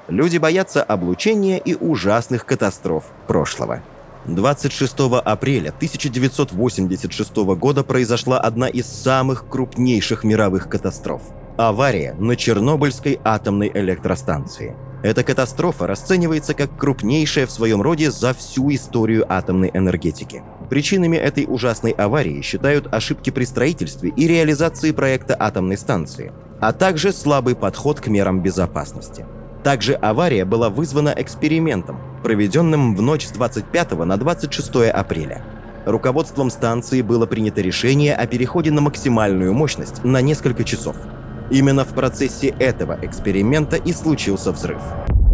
Люди 0.08 0.38
боятся 0.38 0.82
облучения 0.82 1.58
и 1.58 1.74
ужасных 1.74 2.46
катастроф 2.46 3.04
прошлого. 3.26 3.82
26 4.26 4.94
апреля 5.22 5.68
1986 5.68 7.36
года 7.36 7.84
произошла 7.84 8.38
одна 8.38 8.68
из 8.68 8.86
самых 8.86 9.48
крупнейших 9.48 10.24
мировых 10.24 10.68
катастроф– 10.68 11.22
Авария 11.58 12.14
на 12.14 12.34
Чернобыльской 12.34 13.20
атомной 13.22 13.70
электростанции. 13.74 14.76
Эта 15.02 15.22
катастрофа 15.22 15.86
расценивается 15.86 16.54
как 16.54 16.78
крупнейшая 16.78 17.46
в 17.46 17.50
своем 17.50 17.82
роде 17.82 18.10
за 18.10 18.32
всю 18.32 18.72
историю 18.72 19.26
атомной 19.28 19.70
энергетики. 19.74 20.42
Причинами 20.70 21.18
этой 21.18 21.44
ужасной 21.46 21.92
аварии 21.92 22.40
считают 22.40 22.92
ошибки 22.92 23.28
при 23.28 23.44
строительстве 23.44 24.10
и 24.16 24.26
реализации 24.26 24.92
проекта 24.92 25.36
атомной 25.38 25.76
станции, 25.76 26.32
а 26.60 26.72
также 26.72 27.12
слабый 27.12 27.54
подход 27.54 28.00
к 28.00 28.06
мерам 28.06 28.40
безопасности. 28.40 29.26
Также 29.64 29.94
авария 29.94 30.44
была 30.44 30.70
вызвана 30.70 31.12
экспериментом, 31.16 31.98
проведенным 32.22 32.94
в 32.94 33.02
ночь 33.02 33.26
с 33.26 33.30
25 33.30 33.92
на 34.04 34.16
26 34.16 34.90
апреля. 34.92 35.42
Руководством 35.86 36.50
станции 36.50 37.02
было 37.02 37.26
принято 37.26 37.60
решение 37.60 38.14
о 38.14 38.26
переходе 38.26 38.70
на 38.70 38.80
максимальную 38.80 39.52
мощность 39.52 40.04
на 40.04 40.20
несколько 40.20 40.62
часов– 40.62 40.96
Именно 41.50 41.84
в 41.84 41.88
процессе 41.88 42.48
этого 42.58 42.98
эксперимента 43.02 43.76
и 43.76 43.92
случился 43.92 44.50
взрыв. 44.52 44.80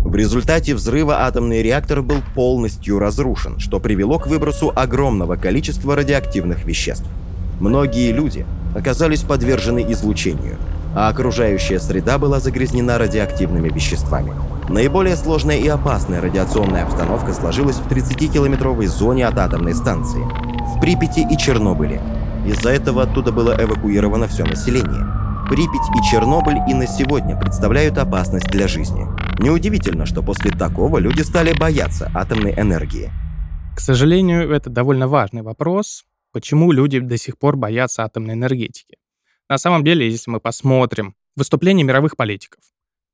В 0.05 0.15
результате 0.17 0.75
взрыва 0.75 1.25
атомный 1.25 1.63
реактор 1.63 2.03
был 2.03 2.19
полностью 2.35 2.99
разрушен, 2.99 3.61
что 3.61 3.79
привело 3.79 4.19
к 4.19 4.27
выбросу 4.27 4.73
огромного 4.75 5.37
количества 5.37 5.95
радиоактивных 5.95 6.65
веществ. 6.65 7.07
Многие 7.61 8.11
люди 8.11 8.45
оказались 8.75 9.23
подвержены 9.23 9.87
излучению, 9.93 10.57
а 10.95 11.09
окружающая 11.09 11.81
среда 11.81 12.19
была 12.19 12.41
загрязнена 12.41 12.99
радиоактивными 12.99 13.69
веществами. 13.69 14.33
Наиболее 14.69 15.17
сложная 15.17 15.59
и 15.59 15.67
опасная 15.69 16.21
радиационная 16.21 16.85
обстановка 16.85 17.33
сложилась 17.33 17.77
в 17.77 17.89
30-километровой 17.89 18.87
зоне 18.87 19.27
от 19.27 19.39
атомной 19.39 19.75
станции, 19.75 20.23
в 20.23 20.81
Припяти 20.81 21.27
и 21.29 21.37
Чернобыле. 21.37 22.01
Из-за 22.47 22.71
этого 22.71 23.03
оттуда 23.03 23.33
было 23.33 23.57
эвакуировано 23.61 24.29
все 24.29 24.45
население. 24.45 25.21
Припять 25.51 25.89
и 25.99 26.09
Чернобыль 26.09 26.59
и 26.69 26.75
на 26.75 26.87
сегодня 26.87 27.37
представляют 27.37 27.99
опасность 27.99 28.47
для 28.47 28.69
жизни. 28.69 29.05
Неудивительно, 29.43 30.07
что 30.07 30.23
после 30.23 30.53
такого 30.53 30.99
люди 30.99 31.23
стали 31.23 31.53
бояться 31.53 32.09
атомной 32.15 32.55
энергии. 32.55 33.11
К 33.75 33.81
сожалению, 33.81 34.53
это 34.53 34.71
довольно 34.71 35.09
важный 35.09 35.43
вопрос, 35.43 36.05
почему 36.33 36.71
люди 36.71 37.01
до 37.01 37.19
сих 37.19 37.37
пор 37.37 37.57
боятся 37.57 38.05
атомной 38.05 38.35
энергетики. 38.35 39.00
На 39.51 39.59
самом 39.59 39.83
деле, 39.83 40.09
если 40.09 40.31
мы 40.31 40.39
посмотрим 40.39 41.17
выступления 41.35 41.83
мировых 41.83 42.17
политиков, 42.17 42.63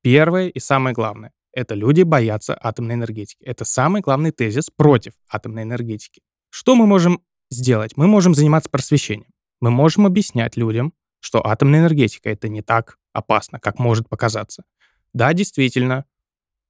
первое 0.02 0.48
и 0.48 0.60
самое 0.60 0.94
главное— 0.94 1.32
это 1.54 1.74
люди 1.74 2.02
боятся 2.02 2.58
атомной 2.62 2.96
энергетики. 2.96 3.42
Это 3.42 3.64
самый 3.64 4.02
главный 4.02 4.32
тезис 4.32 4.68
против 4.68 5.14
атомной 5.30 5.62
энергетики. 5.62 6.20
Что 6.50 6.74
мы 6.74 6.86
можем 6.86 7.22
сделать? 7.50 7.96
Мы 7.96 8.06
можем 8.06 8.34
заниматься 8.34 8.68
просвещением. 8.68 9.30
Мы 9.60 9.70
можем 9.70 10.04
объяснять 10.04 10.58
людям, 10.58 10.92
что 11.20 11.44
атомная 11.44 11.80
энергетика— 11.80 12.28
это 12.30 12.50
не 12.50 12.60
так 12.60 12.98
опасно, 13.14 13.58
как 13.58 13.78
может 13.78 14.06
показаться. 14.06 14.64
Да, 15.14 15.32
действительно, 15.32 16.04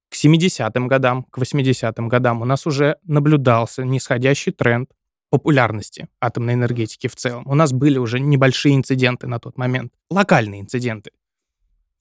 к 0.09 0.15
70-м 0.15 0.87
годам, 0.87 1.23
к 1.23 1.39
80-м 1.39 2.07
годам 2.07 2.41
у 2.41 2.45
нас 2.45 2.65
уже 2.65 2.99
наблюдался 3.03 3.83
нисходящий 3.83 4.53
тренд 4.53 4.89
популярности 5.29 6.07
атомной 6.21 6.53
энергетики 6.53 7.07
в 7.07 7.15
целом. 7.15 7.43
У 7.45 7.55
нас 7.55 7.73
были 7.73 7.97
уже 7.97 8.19
небольшие 8.19 8.75
инциденты 8.75 9.27
на 9.27 9.39
тот 9.39 9.57
момент, 9.57 9.93
локальные 10.09 10.61
инциденты. 10.61 11.11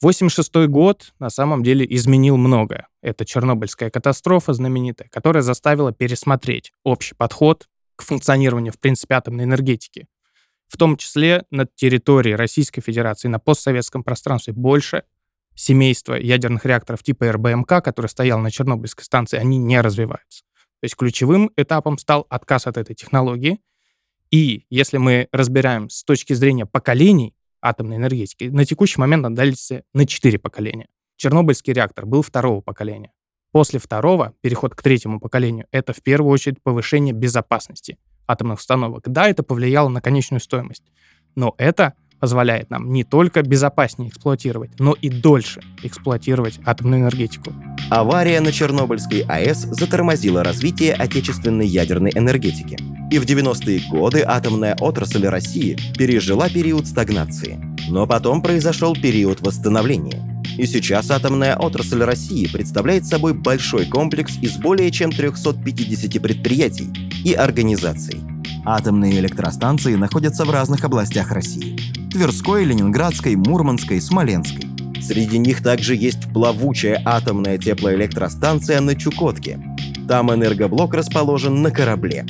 86 0.03 0.69
год 0.69 1.15
на 1.19 1.31
самом 1.31 1.63
деле 1.63 1.87
изменил 1.89 2.37
многое. 2.37 2.89
Это 3.01 3.25
Чернобыльская 3.25 3.91
катастрофа 3.91 4.53
знаменитая, 4.53 5.09
которая 5.09 5.43
заставила 5.43 5.93
пересмотреть 5.93 6.73
общий 6.85 7.15
подход 7.15 7.69
к 7.97 8.03
функционированию, 8.03 8.73
в 8.73 8.79
принципе, 8.79 9.15
атомной 9.15 9.45
энергетики. 9.45 10.07
В 10.69 10.77
том 10.77 10.97
числе 10.97 11.45
на 11.51 11.67
территории 11.67 12.33
Российской 12.33 12.83
Федерации, 12.83 13.29
на 13.29 13.39
постсоветском 13.39 14.03
пространстве 14.03 14.53
больше 14.53 15.05
семейства 15.55 16.15
ядерных 16.15 16.67
реакторов 16.67 17.03
типа 17.03 17.33
РБМК, 17.33 17.83
который 17.83 18.09
стоял 18.09 18.39
на 18.39 18.51
Чернобыльской 18.51 19.05
станции, 19.05 19.39
они 19.39 19.57
не 19.57 19.81
развиваются. 19.81 20.45
То 20.81 20.85
есть 20.85 20.97
ключевым 20.97 21.51
этапом 21.57 21.99
стал 21.99 22.27
отказ 22.29 22.67
от 22.67 22.77
этой 22.77 22.95
технологии. 22.95 23.61
И 24.31 24.65
если 24.71 24.99
мы 24.99 25.29
разбираем 25.33 25.89
с 25.89 26.05
точки 26.05 26.33
зрения 26.33 26.67
поколений 26.67 27.35
атомной 27.63 27.97
энергетики, 27.97 28.45
на 28.45 28.65
текущий 28.65 29.01
момент 29.01 29.25
отдались 29.25 29.71
на 29.95 30.07
4 30.07 30.39
поколения. 30.39 30.89
Чернобыльский 31.17 31.73
реактор 31.73 32.07
был 32.07 32.23
второго 32.23 32.61
поколения. 32.61 33.13
После 33.53 33.79
второго, 33.79 34.35
переход 34.43 34.75
к 34.75 34.83
третьему 34.83 35.19
поколению, 35.19 35.67
это 35.71 35.93
в 35.93 36.03
первую 36.03 36.31
очередь 36.31 36.63
повышение 36.63 37.15
безопасности 37.15 37.97
атомных 38.27 38.59
установок. 38.59 39.05
Да, 39.09 39.29
это 39.29 39.43
повлияло 39.43 39.89
на 39.89 40.03
конечную 40.03 40.41
стоимость, 40.41 40.85
но 41.35 41.55
это 41.57 41.95
позволяет 42.21 42.71
нам 42.71 42.93
не 42.93 43.05
только 43.05 43.43
безопаснее 43.43 44.11
эксплуатировать, 44.11 44.71
но 44.79 44.93
и 44.93 45.09
дольше 45.09 45.61
эксплуатировать 45.83 46.61
атомную 46.65 47.03
энергетику. 47.03 47.53
Авария 47.91 48.41
на 48.41 48.53
Чернобыльской 48.53 49.21
АЭС 49.21 49.59
затормозила 49.59 50.43
развитие 50.43 50.95
отечественной 50.95 51.67
ядерной 51.67 52.13
энергетики. 52.15 52.79
И 53.11 53.19
в 53.19 53.25
90-е 53.25 53.89
годы 53.89 54.25
атомная 54.27 54.77
отрасль 54.81 55.27
России 55.27 55.77
пережила 55.97 56.49
период 56.49 56.87
стагнации. 56.87 57.61
Но 57.89 58.07
потом 58.07 58.43
произошел 58.43 58.95
период 58.95 59.41
восстановления. 59.41 60.43
И 60.59 60.67
сейчас 60.67 61.11
атомная 61.11 61.57
отрасль 61.57 62.03
России 62.03 62.47
представляет 62.47 63.07
собой 63.07 63.35
большой 63.35 63.87
комплекс 63.87 64.39
из 64.41 64.57
более 64.57 64.91
чем 64.91 65.13
350 65.13 66.21
предприятий 66.21 66.91
и 67.25 67.33
организаций. 67.33 68.19
Атомные 68.65 69.21
электростанции 69.21 69.95
находятся 69.95 70.45
в 70.45 70.51
разных 70.51 70.83
областях 70.85 71.31
России. 71.31 71.79
Тверской, 72.11 72.65
Ленинградской, 72.65 73.37
Мурманской, 73.37 74.01
Смоленской. 74.01 74.65
Среди 75.01 75.39
них 75.39 75.63
также 75.63 75.95
есть 75.95 76.33
плавучая 76.33 77.01
атомная 77.05 77.59
теплоэлектростанция 77.59 78.81
на 78.81 78.97
Чукотке. 78.97 79.61
Там 80.09 80.33
энергоблок 80.33 80.95
расположен 80.95 81.63
на 81.63 81.71
корабле. 81.71 82.25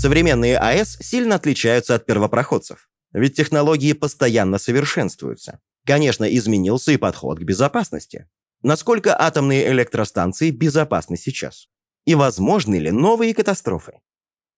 Современные 0.00 0.56
АЭС 0.56 0.96
сильно 1.02 1.34
отличаются 1.34 1.94
от 1.94 2.06
первопроходцев, 2.06 2.88
ведь 3.12 3.36
технологии 3.36 3.92
постоянно 3.92 4.56
совершенствуются. 4.56 5.60
Конечно, 5.84 6.24
изменился 6.24 6.92
и 6.92 6.96
подход 6.96 7.38
к 7.38 7.42
безопасности. 7.42 8.26
Насколько 8.62 9.14
атомные 9.20 9.68
электростанции 9.68 10.52
безопасны 10.52 11.18
сейчас? 11.18 11.68
И 12.06 12.14
возможны 12.14 12.76
ли 12.76 12.90
новые 12.90 13.34
катастрофы? 13.34 14.00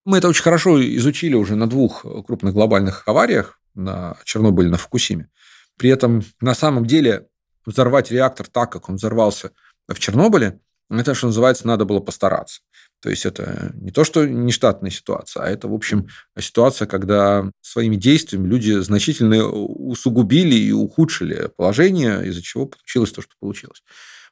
Мы 0.05 0.18
это 0.18 0.28
очень 0.28 0.44
хорошо 0.44 0.81
изучили 0.81 1.35
уже 1.35 1.57
на 1.57 1.68
двух 1.68 2.02
крупных 2.24 2.55
глобальных 2.55 3.02
авариях, 3.09 3.59
на 3.74 4.16
Чернобыле 4.22 4.70
на 4.70 4.76
Фукусиме. 4.76 5.28
При 5.76 5.90
этом 5.90 6.22
на 6.40 6.55
самом 6.55 6.87
деле 6.87 7.26
взорвать 7.66 8.12
реактор 8.12 8.46
так, 8.46 8.70
как 8.70 8.88
он 8.88 8.94
взорвался 8.94 9.50
в 9.88 9.98
Чернобыле, 9.98 10.61
это, 10.88 11.14
что 11.14 11.26
называется, 11.26 11.66
надо 11.66 11.85
было 11.85 11.98
постараться. 11.98 12.61
То 13.03 13.11
есть 13.11 13.27
это 13.27 13.73
не 13.75 13.91
то, 13.91 14.05
что 14.05 14.27
нештатная 14.27 14.91
ситуация, 14.91 15.43
а 15.43 15.49
это, 15.49 15.67
в 15.67 15.75
общем, 15.75 16.07
ситуация, 16.38 16.87
когда 16.87 17.51
своими 17.61 17.97
действиями 17.97 18.47
люди 18.47 18.81
значительно 18.81 19.49
усугубили 19.49 20.55
и 20.55 20.71
ухудшили 20.71 21.51
положение, 21.57 22.25
из-за 22.29 22.43
чего 22.43 22.67
получилось 22.67 23.11
то, 23.11 23.21
что 23.21 23.33
получилось. 23.41 23.83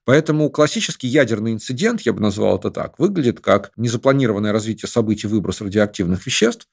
Поэтому 0.04 0.50
классический 0.50 1.08
ядерный 1.08 1.52
инцидент, 1.52 2.02
я 2.02 2.12
бы 2.12 2.20
назвал 2.20 2.58
это 2.58 2.70
так, 2.70 2.98
выглядит 2.98 3.40
как 3.40 3.72
незапланированное 3.76 4.52
развитие 4.52 4.88
событий 4.88 5.26
выброс 5.26 5.60
радиоактивных 5.60 6.24
веществ, 6.24 6.68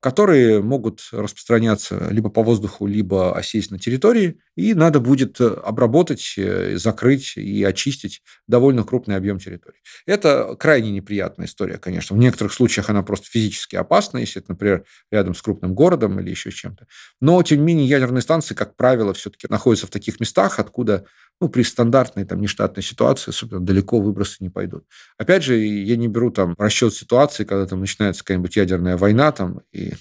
которые 0.00 0.62
могут 0.62 1.08
распространяться 1.12 2.08
либо 2.10 2.30
по 2.30 2.42
воздуху, 2.42 2.86
либо 2.86 3.36
осесть 3.36 3.70
на 3.70 3.78
территории, 3.78 4.38
и 4.56 4.74
надо 4.74 5.00
будет 5.00 5.40
э, 5.40 5.46
обработать, 5.46 6.34
э, 6.36 6.76
закрыть 6.76 7.36
и 7.36 7.62
очистить 7.64 8.22
довольно 8.46 8.84
крупный 8.84 9.16
объем 9.16 9.38
территории. 9.38 9.78
Это 10.06 10.56
крайне 10.58 10.90
неприятная 10.90 11.46
история, 11.46 11.78
конечно. 11.78 12.16
В 12.16 12.18
некоторых 12.18 12.52
случаях 12.52 12.90
она 12.90 13.02
просто 13.02 13.28
физически 13.28 13.76
опасна, 13.76 14.18
если 14.18 14.40
это, 14.42 14.52
например, 14.52 14.84
рядом 15.10 15.34
с 15.34 15.42
крупным 15.42 15.74
городом 15.74 16.18
или 16.20 16.30
еще 16.30 16.50
чем-то. 16.50 16.86
Но, 17.20 17.42
тем 17.42 17.58
не 17.58 17.64
менее, 17.64 17.86
ядерные 17.88 18.22
станции, 18.22 18.54
как 18.54 18.76
правило, 18.76 19.12
все-таки 19.14 19.46
находятся 19.50 19.86
в 19.86 19.90
таких 19.90 20.20
местах, 20.20 20.58
откуда 20.58 21.04
ну, 21.40 21.48
при 21.48 21.62
стандартной 21.62 22.24
там, 22.24 22.40
нештатной 22.40 22.82
ситуации 22.82 23.30
особенно 23.30 23.60
далеко 23.60 24.00
выбросы 24.00 24.36
не 24.40 24.48
пойдут. 24.48 24.84
Опять 25.18 25.42
же, 25.44 25.56
я 25.56 25.96
не 25.96 26.08
беру 26.08 26.30
там 26.30 26.54
расчет 26.58 26.94
ситуации, 26.94 27.44
когда 27.44 27.66
там 27.66 27.80
начинается 27.80 28.24
какая-нибудь 28.24 28.56
ядерная 28.56 28.96
война, 28.96 29.32
там, 29.32 29.60
и 29.72 29.92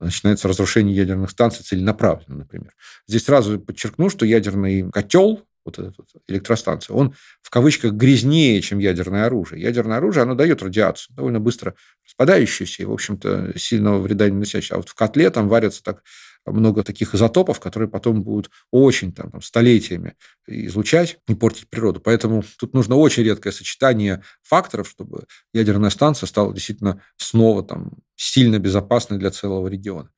начинается 0.00 0.48
разрушение 0.48 0.96
ядерных 0.96 1.30
станций 1.30 1.64
целенаправленно, 1.64 2.38
например. 2.38 2.72
Здесь 3.06 3.24
сразу 3.24 3.60
подчеркну, 3.60 4.08
что 4.08 4.24
ядерный 4.24 4.90
котел, 4.90 5.44
вот 5.64 5.78
эта 5.78 5.92
вот 5.96 6.06
электростанция, 6.26 6.94
он 6.94 7.14
в 7.42 7.50
кавычках 7.50 7.92
грязнее, 7.92 8.60
чем 8.62 8.78
ядерное 8.78 9.26
оружие. 9.26 9.62
Ядерное 9.62 9.98
оружие, 9.98 10.22
оно 10.22 10.34
дает 10.34 10.62
радиацию, 10.62 11.14
довольно 11.14 11.38
быстро 11.38 11.74
распадающуюся 12.06 12.82
и, 12.82 12.86
в 12.86 12.92
общем-то, 12.92 13.58
сильного 13.58 14.00
вреда 14.00 14.30
не 14.30 14.38
носящую. 14.38 14.76
А 14.76 14.78
вот 14.78 14.88
в 14.88 14.94
котле 14.94 15.28
там 15.30 15.48
варятся 15.48 15.82
так 15.82 16.02
много 16.46 16.82
таких 16.82 17.14
изотопов, 17.14 17.60
которые 17.60 17.88
потом 17.88 18.22
будут 18.22 18.50
очень 18.70 19.12
там, 19.12 19.30
там, 19.30 19.42
столетиями 19.42 20.14
излучать 20.46 21.18
и 21.28 21.34
портить 21.34 21.68
природу. 21.68 22.00
Поэтому 22.00 22.42
тут 22.58 22.74
нужно 22.74 22.96
очень 22.96 23.22
редкое 23.22 23.52
сочетание 23.52 24.22
факторов, 24.42 24.88
чтобы 24.88 25.24
ядерная 25.52 25.90
станция 25.90 26.26
стала 26.26 26.52
действительно 26.54 27.02
снова 27.16 27.62
там, 27.62 27.92
сильно 28.16 28.58
безопасной 28.58 29.18
для 29.18 29.30
целого 29.30 29.68
региона. 29.68 30.10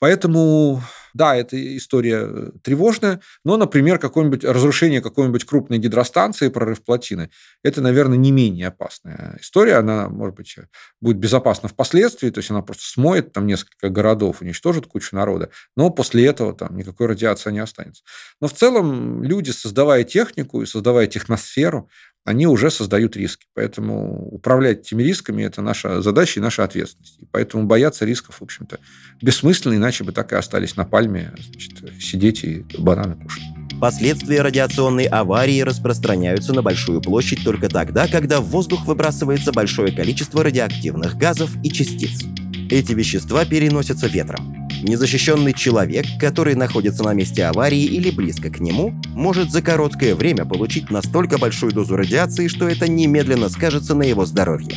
Поэтому, 0.00 0.82
да, 1.14 1.36
эта 1.36 1.76
история 1.76 2.22
э, 2.26 2.50
тревожная, 2.62 3.20
но, 3.44 3.56
например, 3.58 3.98
какое-нибудь 3.98 4.44
разрушение 4.44 5.02
какой-нибудь 5.02 5.44
крупной 5.44 5.78
гидростанции, 5.78 6.48
прорыв 6.48 6.82
плотины, 6.82 7.30
это, 7.62 7.82
наверное, 7.82 8.16
не 8.16 8.32
менее 8.32 8.68
опасная 8.68 9.36
история. 9.40 9.74
Она, 9.76 10.08
может 10.08 10.34
быть, 10.36 10.56
будет 11.00 11.18
безопасна 11.18 11.68
впоследствии, 11.68 12.30
то 12.30 12.38
есть 12.38 12.50
она 12.50 12.62
просто 12.62 12.84
смоет 12.84 13.32
там 13.32 13.46
несколько 13.46 13.90
городов, 13.90 14.40
уничтожит 14.40 14.86
кучу 14.86 15.14
народа, 15.14 15.50
но 15.76 15.90
после 15.90 16.26
этого 16.26 16.54
там 16.54 16.76
никакой 16.76 17.06
радиации 17.06 17.52
не 17.52 17.60
останется. 17.60 18.02
Но 18.40 18.48
в 18.48 18.54
целом 18.54 19.22
люди, 19.22 19.50
создавая 19.50 20.04
технику 20.04 20.62
и 20.62 20.66
создавая 20.66 21.06
техносферу, 21.06 21.90
они 22.24 22.46
уже 22.46 22.70
создают 22.70 23.16
риски. 23.16 23.46
Поэтому 23.54 24.28
управлять 24.28 24.80
этими 24.80 25.02
рисками– 25.02 25.42
это 25.44 25.62
наша 25.62 26.02
задача 26.02 26.38
и 26.38 26.42
наша 26.42 26.64
ответственность. 26.64 27.18
И 27.18 27.26
поэтому 27.30 27.64
бояться 27.64 28.04
рисков, 28.04 28.36
в 28.40 28.42
общем-то, 28.42 28.78
бессмысленно, 29.22 29.74
иначе 29.74 30.04
бы 30.04 30.12
так 30.12 30.32
и 30.32 30.36
остались 30.36 30.76
на 30.76 30.84
пальме 30.84 31.32
значит, 31.36 32.02
сидеть 32.02 32.44
и 32.44 32.64
бананы 32.78 33.16
кушать. 33.16 33.42
Последствия 33.80 34.42
радиационной 34.42 35.06
аварии 35.06 35.62
распространяются 35.62 36.52
на 36.52 36.60
большую 36.60 37.00
площадь 37.00 37.42
только 37.42 37.68
тогда, 37.70 38.06
когда 38.06 38.40
в 38.40 38.44
воздух 38.44 38.84
выбрасывается 38.84 39.52
большое 39.52 39.90
количество 39.90 40.44
радиоактивных 40.44 41.16
газов 41.16 41.50
и 41.64 41.70
частиц. 41.70 42.24
Эти 42.70 42.92
вещества 42.92 43.46
переносятся 43.46 44.06
ветром. 44.06 44.59
Незащищенный 44.82 45.52
человек, 45.52 46.06
который 46.18 46.54
находится 46.54 47.04
на 47.04 47.12
месте 47.12 47.44
аварии 47.44 47.84
или 47.84 48.10
близко 48.10 48.48
к 48.48 48.60
нему, 48.60 48.94
может 49.08 49.50
за 49.50 49.60
короткое 49.60 50.14
время 50.14 50.46
получить 50.46 50.90
настолько 50.90 51.36
большую 51.36 51.72
дозу 51.72 51.96
радиации, 51.96 52.48
что 52.48 52.66
это 52.66 52.88
немедленно 52.88 53.50
скажется 53.50 53.94
на 53.94 54.04
его 54.04 54.24
здоровье. 54.24 54.74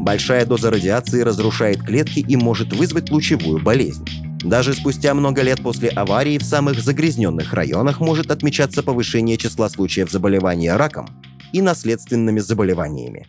Большая 0.00 0.46
доза 0.46 0.70
радиации 0.70 1.22
разрушает 1.22 1.82
клетки 1.82 2.20
и 2.20 2.36
может 2.36 2.72
вызвать 2.72 3.10
лучевую 3.10 3.60
болезнь. 3.60 4.06
Даже 4.42 4.72
спустя 4.72 5.14
много 5.14 5.42
лет 5.42 5.62
после 5.62 5.90
аварии 5.90 6.38
в 6.38 6.44
самых 6.44 6.80
загрязненных 6.80 7.52
районах 7.52 8.00
может 8.00 8.30
отмечаться 8.30 8.82
повышение 8.82 9.36
числа 9.36 9.68
случаев 9.68 10.10
заболевания 10.10 10.76
раком 10.76 11.08
и 11.52 11.60
наследственными 11.60 12.38
заболеваниями. 12.38 13.26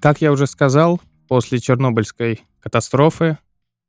Как 0.00 0.20
я 0.20 0.30
уже 0.30 0.46
сказал, 0.46 1.00
после 1.28 1.58
Чернобыльской 1.58 2.42
катастрофы 2.60 3.38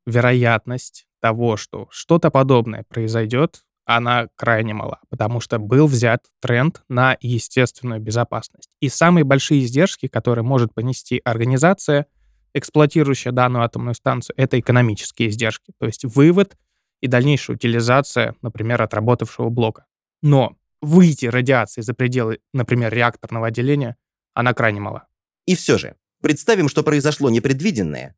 вероятность 0.06 1.06
того, 1.24 1.56
что 1.56 1.88
что-то 1.90 2.30
подобное 2.30 2.84
произойдет, 2.90 3.62
она 3.86 4.28
крайне 4.36 4.74
мала, 4.74 5.00
потому 5.10 5.40
что 5.40 5.58
был 5.58 5.88
взят 5.88 6.26
тренд 6.42 6.84
на 6.90 7.16
естественную 7.22 8.02
безопасность. 8.02 8.70
И 8.82 8.90
самые 8.90 9.24
большие 9.24 9.64
издержки, 9.64 10.10
которые 10.10 10.44
может 10.44 10.74
понести 10.74 11.22
организация, 11.24 12.08
эксплуатирующая 12.54 13.32
данную 13.32 13.64
атомную 13.64 13.96
станцию, 13.96 14.36
это 14.38 14.60
экономические 14.60 15.30
издержки, 15.30 15.72
то 15.80 15.86
есть 15.86 16.04
вывод 16.04 16.58
и 17.00 17.08
дальнейшая 17.08 17.56
утилизация, 17.56 18.36
например, 18.42 18.82
отработавшего 18.82 19.48
блока. 19.48 19.86
Но 20.22 20.58
выйти 20.82 21.28
радиации 21.28 21.80
за 21.80 21.94
пределы, 21.94 22.40
например, 22.54 22.94
реакторного 22.94 23.48
отделения, 23.48 23.96
она 24.34 24.54
крайне 24.54 24.82
мала. 24.82 25.08
И 25.46 25.56
все 25.56 25.78
же, 25.78 25.96
представим, 26.22 26.68
что 26.68 26.84
произошло 26.84 27.30
непредвиденное, 27.30 28.14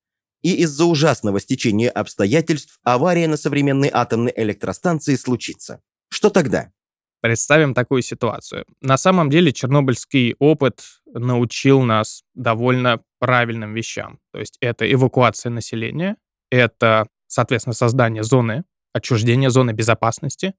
и 0.46 0.58
из-за 0.58 0.86
ужасного 0.86 1.40
стечения 1.40 1.90
обстоятельств 1.90 2.78
авария 2.84 3.28
на 3.28 3.36
современной 3.36 3.90
атомной 3.92 4.32
электростанции 4.36 5.16
случится. 5.16 5.82
Что 6.10 6.30
тогда? 6.30 6.72
Представим 7.20 7.74
такую 7.74 8.04
ситуацию. 8.04 8.64
На 8.80 8.98
самом 8.98 9.32
деле 9.32 9.52
чернобыльский 9.52 10.36
опыт 10.38 10.84
научил 11.12 11.82
нас 11.82 12.22
довольно 12.36 13.02
правильным 13.18 13.74
вещам. 13.74 14.20
То 14.32 14.38
есть 14.38 14.58
это 14.62 14.86
эвакуация 14.94 15.50
населения, 15.50 16.16
это, 16.52 17.08
соответственно, 17.26 17.74
создание 17.74 18.22
зоны 18.22 18.66
отчуждения, 18.94 19.50
зоны 19.50 19.72
безопасности, 19.72 20.54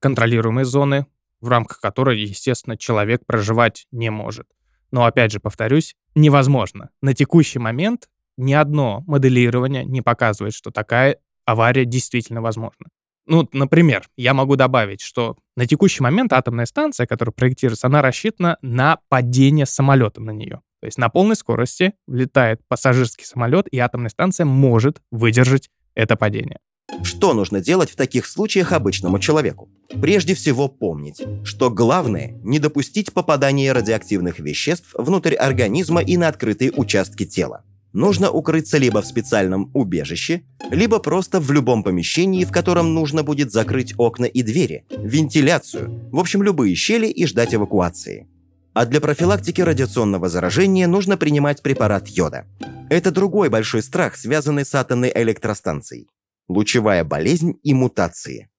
контролируемой 0.00 0.64
зоны, 0.64 1.06
в 1.40 1.48
рамках 1.48 1.80
которой, 1.80 2.20
естественно, 2.20 2.76
человек 2.76 3.24
проживать 3.24 3.86
не 3.90 4.10
может. 4.10 4.46
Но, 4.90 5.06
опять 5.06 5.32
же, 5.32 5.40
повторюсь, 5.40 5.96
невозможно. 6.14 6.90
На 7.00 7.14
текущий 7.14 7.58
момент 7.58 8.10
ни 8.36 8.52
одно 8.52 9.02
моделирование 9.06 9.84
не 9.84 10.02
показывает, 10.02 10.54
что 10.54 10.70
такая 10.70 11.18
авария 11.44 11.84
действительно 11.84 12.40
возможна. 12.42 12.86
Ну, 13.26 13.48
например, 13.52 14.06
я 14.16 14.34
могу 14.34 14.56
добавить, 14.56 15.00
что 15.00 15.36
на 15.56 15.66
текущий 15.66 16.02
момент 16.02 16.32
атомная 16.32 16.66
станция, 16.66 17.06
которая 17.06 17.32
проектируется, 17.32 17.86
она 17.86 18.02
рассчитана 18.02 18.58
на 18.60 18.98
падение 19.08 19.66
самолета 19.66 20.20
на 20.20 20.30
нее. 20.30 20.60
То 20.80 20.86
есть 20.86 20.98
на 20.98 21.08
полной 21.08 21.36
скорости 21.36 21.94
влетает 22.06 22.60
пассажирский 22.68 23.24
самолет, 23.24 23.66
и 23.70 23.78
атомная 23.78 24.10
станция 24.10 24.44
может 24.44 25.00
выдержать 25.10 25.70
это 25.94 26.16
падение. 26.16 26.58
Что 27.02 27.32
нужно 27.32 27.60
делать 27.60 27.90
в 27.90 27.96
таких 27.96 28.26
случаях 28.26 28.72
обычному 28.72 29.18
человеку? 29.18 29.70
Прежде 29.88 30.34
всего 30.34 30.68
помнить, 30.68 31.22
что 31.44 31.70
главное– 31.70 32.38
не 32.44 32.58
допустить 32.58 33.14
попадания 33.14 33.72
радиоактивных 33.72 34.38
веществ 34.38 34.94
внутрь 34.98 35.34
организма 35.34 36.02
и 36.02 36.18
на 36.18 36.28
открытые 36.28 36.72
участки 36.72 37.24
тела 37.24 37.64
нужно 37.94 38.30
укрыться 38.30 38.76
либо 38.76 39.00
в 39.00 39.06
специальном 39.06 39.70
убежище, 39.72 40.42
либо 40.70 40.98
просто 40.98 41.40
в 41.40 41.50
любом 41.50 41.82
помещении, 41.82 42.44
в 42.44 42.52
котором 42.52 42.92
нужно 42.92 43.22
будет 43.22 43.50
закрыть 43.50 43.94
окна 43.96 44.26
и 44.26 44.42
двери, 44.42 44.84
вентиляцию, 44.90 46.10
в 46.12 46.18
общем, 46.18 46.42
любые 46.42 46.74
щели 46.74 47.06
и 47.06 47.24
ждать 47.24 47.54
эвакуации. 47.54 48.28
А 48.74 48.86
для 48.86 49.00
профилактики 49.00 49.60
радиационного 49.60 50.28
заражения 50.28 50.88
нужно 50.88 51.16
принимать 51.16 51.62
препарат 51.62 52.08
йода. 52.08 52.44
Это 52.90 53.12
другой 53.12 53.48
большой 53.48 53.82
страх, 53.82 54.16
связанный 54.16 54.64
с 54.64 54.74
атомной 54.74 55.12
электростанцией. 55.14 56.08
Лучевая 56.48 57.04
болезнь 57.04 57.54
и 57.62 57.72
мутации. 57.72 58.50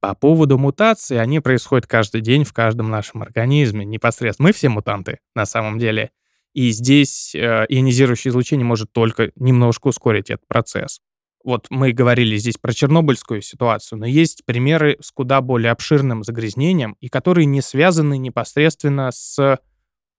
По 0.00 0.14
поводу 0.14 0.58
мутаций, 0.58 1.18
они 1.18 1.40
происходят 1.40 1.86
каждый 1.86 2.20
день 2.20 2.44
в 2.44 2.52
каждом 2.52 2.90
нашем 2.90 3.22
организме, 3.22 3.86
непосредственно. 3.86 4.48
Мы 4.48 4.52
все 4.52 4.68
мутанты, 4.68 5.20
на 5.34 5.46
самом 5.46 5.78
деле. 5.78 6.10
И 6.54 6.70
здесь 6.70 7.34
э, 7.34 7.66
ионизирующее 7.68 8.30
излучение 8.30 8.64
может 8.64 8.92
только 8.92 9.32
немножко 9.36 9.88
ускорить 9.88 10.30
этот 10.30 10.46
процесс. 10.46 11.00
Вот 11.44 11.66
мы 11.68 11.92
говорили 11.92 12.36
здесь 12.36 12.56
про 12.56 12.72
чернобыльскую 12.72 13.42
ситуацию, 13.42 13.98
но 13.98 14.06
есть 14.06 14.46
примеры 14.46 14.96
с 15.02 15.10
куда 15.10 15.42
более 15.42 15.72
обширным 15.72 16.24
загрязнением, 16.24 16.96
и 17.00 17.08
которые 17.08 17.44
не 17.44 17.60
связаны 17.60 18.16
непосредственно 18.16 19.10
с 19.12 19.58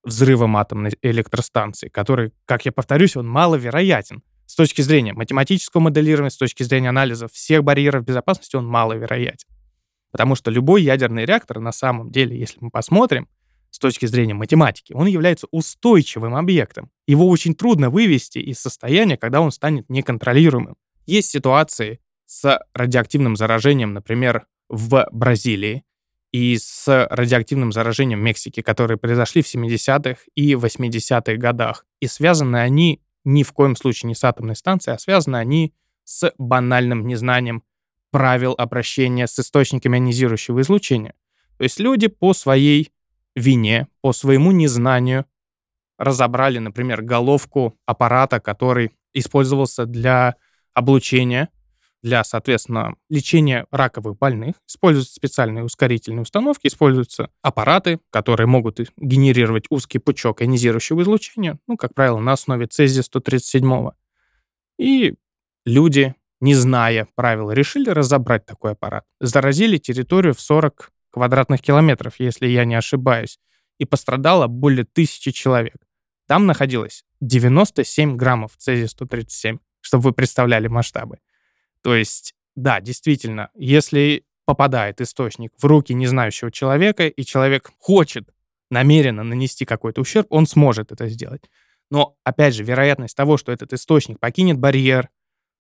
взрывом 0.04 0.56
атомной 0.56 0.92
электростанции, 1.02 1.90
который, 1.90 2.32
как 2.46 2.66
я 2.66 2.72
повторюсь, 2.72 3.16
он 3.16 3.28
маловероятен. 3.28 4.22
С 4.46 4.56
точки 4.56 4.82
зрения 4.82 5.14
математического 5.14 5.82
моделирования, 5.82 6.30
с 6.30 6.38
точки 6.38 6.62
зрения 6.62 6.90
анализа 6.90 7.28
всех 7.28 7.64
барьеров 7.64 8.06
безопасности, 8.06 8.56
он 8.56 8.68
маловероятен. 8.68 9.48
Потому 10.12 10.36
что 10.36 10.52
любой 10.52 10.84
ядерный 10.84 11.26
реактор, 11.26 11.60
на 11.60 11.72
самом 11.72 12.12
деле, 12.12 12.38
если 12.38 12.60
мы 12.62 12.70
посмотрим, 12.70 13.28
с 13.76 13.80
точки 13.80 14.06
зрения 14.06 14.34
математики, 14.34 14.94
он 14.94 15.08
является 15.08 15.48
устойчивым 15.52 16.34
объектом. 16.36 16.90
Его 17.08 17.28
очень 17.28 17.54
трудно 17.54 17.90
вывести 17.90 18.40
из 18.40 18.60
состояния, 18.60 19.18
когда 19.18 19.42
он 19.42 19.52
станет 19.52 19.90
неконтролируемым. 19.90 20.78
Есть 21.06 21.30
ситуации 21.30 22.00
с 22.26 22.58
радиоактивным 22.74 23.36
заражением, 23.36 23.94
например, 23.94 24.48
в 24.70 25.06
Бразилии, 25.12 25.84
и 26.32 26.58
с 26.58 27.08
радиоактивным 27.12 27.74
заражением 27.74 28.20
в 28.20 28.24
Мексике, 28.24 28.64
которые 28.64 28.98
произошли 28.98 29.42
в 29.42 29.54
70-х 29.54 30.22
и 30.36 30.54
80-х 30.54 31.36
годах. 31.36 31.86
И 32.00 32.08
связаны 32.08 32.58
они 32.58 33.02
ни 33.26 33.44
в 33.44 33.52
коем 33.52 33.76
случае 33.76 34.08
не 34.08 34.16
с 34.16 34.24
атомной 34.24 34.56
станцией, 34.56 34.96
а 34.96 35.00
связаны 35.00 35.36
они 35.36 35.74
с 36.06 36.34
банальным 36.38 37.08
незнанием 37.08 37.64
правил 38.12 38.56
обращения 38.58 39.28
с 39.28 39.38
источниками 39.38 39.98
ионизирующего 39.98 40.62
излучения. 40.62 41.14
То 41.58 41.64
есть 41.64 41.80
люди 41.80 42.08
по 42.08 42.34
своей 42.34 42.92
вине, 43.36 43.88
по 44.02 44.14
своему 44.14 44.52
незнанию 44.52 45.26
разобрали, 45.98 46.60
например, 46.60 47.02
головку 47.02 47.78
аппарата, 47.86 48.40
который 48.40 48.92
использовался 49.14 49.86
для 49.86 50.36
облучения, 50.74 51.50
для, 52.04 52.24
соответственно, 52.24 52.96
лечения 53.10 53.66
раковых 53.72 54.18
больных. 54.18 54.56
Используются 54.68 55.16
специальные 55.16 55.64
ускорительные 55.64 56.22
установки, 56.22 56.68
используются 56.68 57.30
аппараты, 57.42 58.00
которые 58.12 58.46
могут 58.46 58.80
генерировать 58.98 59.66
узкий 59.70 59.98
пучок 59.98 60.42
ионизирующего 60.42 61.02
излучения, 61.02 61.58
ну, 61.68 61.78
как 61.78 61.96
правило, 61.96 62.20
на 62.20 62.34
основе 62.34 62.68
цезия-137. 62.68 63.92
И 64.78 65.16
люди, 65.66 66.14
не 66.42 66.54
зная 66.54 67.08
правил, 67.16 67.52
решили 67.52 67.90
разобрать 67.90 68.46
такой 68.46 68.74
аппарат. 68.74 69.06
Заразили 69.20 69.78
территорию 69.78 70.36
в 70.36 70.42
40 70.42 70.92
квадратных 71.16 71.62
километров, 71.62 72.16
если 72.20 72.46
я 72.46 72.66
не 72.66 72.76
ошибаюсь, 72.76 73.40
и 73.78 73.86
пострадало 73.86 74.48
более 74.48 74.84
тысячи 74.84 75.32
человек. 75.32 75.78
Там 76.28 76.46
находилось 76.46 77.06
97 77.22 78.18
граммов 78.18 78.58
цезия-137, 78.58 79.60
чтобы 79.80 80.04
вы 80.04 80.12
представляли 80.12 80.68
масштабы. 80.68 81.20
То 81.82 81.96
есть, 81.96 82.36
да, 82.58 82.82
действительно, 82.82 83.50
если 83.56 84.26
попадает 84.44 85.00
источник 85.00 85.54
в 85.58 85.64
руки 85.64 85.94
незнающего 85.94 86.52
человека, 86.52 87.08
и 87.08 87.24
человек 87.24 87.72
хочет 87.80 88.30
намеренно 88.70 89.24
нанести 89.24 89.64
какой-то 89.64 90.02
ущерб, 90.02 90.28
он 90.30 90.46
сможет 90.46 90.92
это 90.92 91.08
сделать. 91.08 91.50
Но, 91.90 92.18
опять 92.26 92.56
же, 92.56 92.66
вероятность 92.66 93.16
того, 93.16 93.38
что 93.38 93.54
этот 93.54 93.72
источник 93.72 94.20
покинет 94.20 94.60
барьер, 94.60 95.08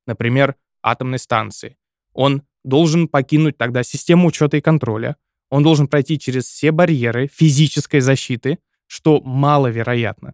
например, 0.06 0.58
атомной 0.82 1.20
станции, 1.20 1.78
он 2.12 2.44
должен 2.66 3.08
покинуть 3.08 3.58
тогда 3.58 3.84
систему 3.84 4.28
учета 4.28 4.58
и 4.58 4.62
контроля, 4.62 5.16
он 5.50 5.64
должен 5.64 5.88
пройти 5.88 6.20
через 6.20 6.46
все 6.46 6.72
барьеры 6.72 7.28
физической 7.28 8.00
защиты, 8.00 8.60
что 8.88 9.22
маловероятно. 9.22 10.34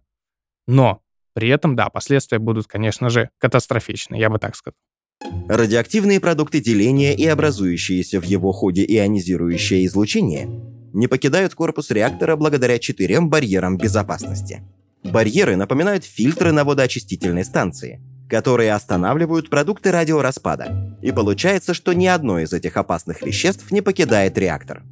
Но 0.66 1.02
при 1.34 1.48
этом, 1.48 1.76
да, 1.76 1.88
последствия 1.88 2.38
будут, 2.38 2.66
конечно 2.66 3.10
же, 3.10 3.30
катастрофичны, 3.38 4.16
я 4.16 4.28
бы 4.30 4.38
так 4.38 4.56
сказал. 4.56 4.76
Радиоактивные 5.48 6.20
продукты 6.20 6.60
деления 6.60 7.14
и 7.14 7.24
образующиеся 7.26 8.20
в 8.20 8.24
его 8.24 8.52
ходе 8.52 8.84
ионизирующее 8.84 9.86
излучение 9.86 10.48
не 10.92 11.06
покидают 11.06 11.54
корпус 11.54 11.90
реактора 11.90 12.36
благодаря 12.36 12.78
четырем 12.78 13.30
барьерам 13.30 13.78
безопасности. 13.78 14.62
Барьеры 15.04 15.56
напоминают 15.56 16.04
фильтры 16.04 16.52
на 16.52 16.64
водоочистительной 16.64 17.44
станции, 17.44 18.00
которые 18.28 18.72
останавливают 18.72 19.50
продукты 19.50 19.90
радиораспада. 19.90 20.98
И 21.02 21.12
получается, 21.12 21.74
что 21.74 21.92
ни 21.92 22.06
одно 22.06 22.40
из 22.40 22.52
этих 22.52 22.76
опасных 22.76 23.22
веществ 23.22 23.70
не 23.70 23.80
покидает 23.80 24.38
реактор. 24.38 24.82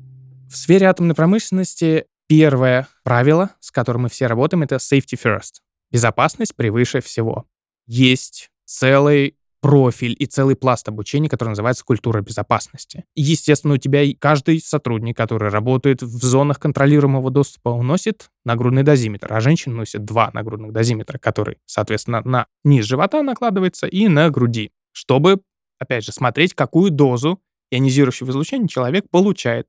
В 0.51 0.57
сфере 0.57 0.87
атомной 0.87 1.15
промышленности 1.15 2.07
первое 2.27 2.89
правило, 3.05 3.51
с 3.61 3.71
которым 3.71 4.03
мы 4.03 4.09
все 4.09 4.27
работаем, 4.27 4.65
это 4.65 4.77
safety 4.77 5.17
first. 5.17 5.61
Безопасность 5.93 6.57
превыше 6.57 7.01
всего. 7.01 7.47
Есть 7.87 8.51
целый 8.65 9.37
профиль 9.61 10.17
и 10.19 10.27
целый 10.27 10.57
пласт 10.57 10.89
обучения, 10.89 11.29
который 11.29 11.51
называется 11.51 11.85
культура 11.85 12.21
безопасности. 12.21 13.05
Естественно, 13.15 13.75
у 13.75 13.77
тебя 13.77 14.03
каждый 14.19 14.61
сотрудник, 14.61 15.17
который 15.17 15.51
работает 15.51 16.03
в 16.03 16.25
зонах 16.25 16.59
контролируемого 16.59 17.31
доступа, 17.31 17.69
он 17.69 17.87
носит 17.87 18.29
нагрудный 18.45 18.83
дозиметр, 18.83 19.33
а 19.33 19.39
женщина 19.39 19.77
носит 19.77 20.05
два 20.05 20.33
нагрудных 20.35 20.73
дозиметра, 20.73 21.19
который, 21.19 21.59
соответственно, 21.65 22.23
на 22.25 22.47
низ 22.65 22.87
живота 22.87 23.23
накладывается 23.23 23.87
и 23.87 24.09
на 24.09 24.29
груди, 24.31 24.73
чтобы, 24.91 25.43
опять 25.79 26.05
же, 26.05 26.11
смотреть, 26.11 26.55
какую 26.55 26.91
дозу 26.91 27.41
ионизирующего 27.71 28.31
излучения 28.31 28.67
человек 28.67 29.09
получает, 29.11 29.69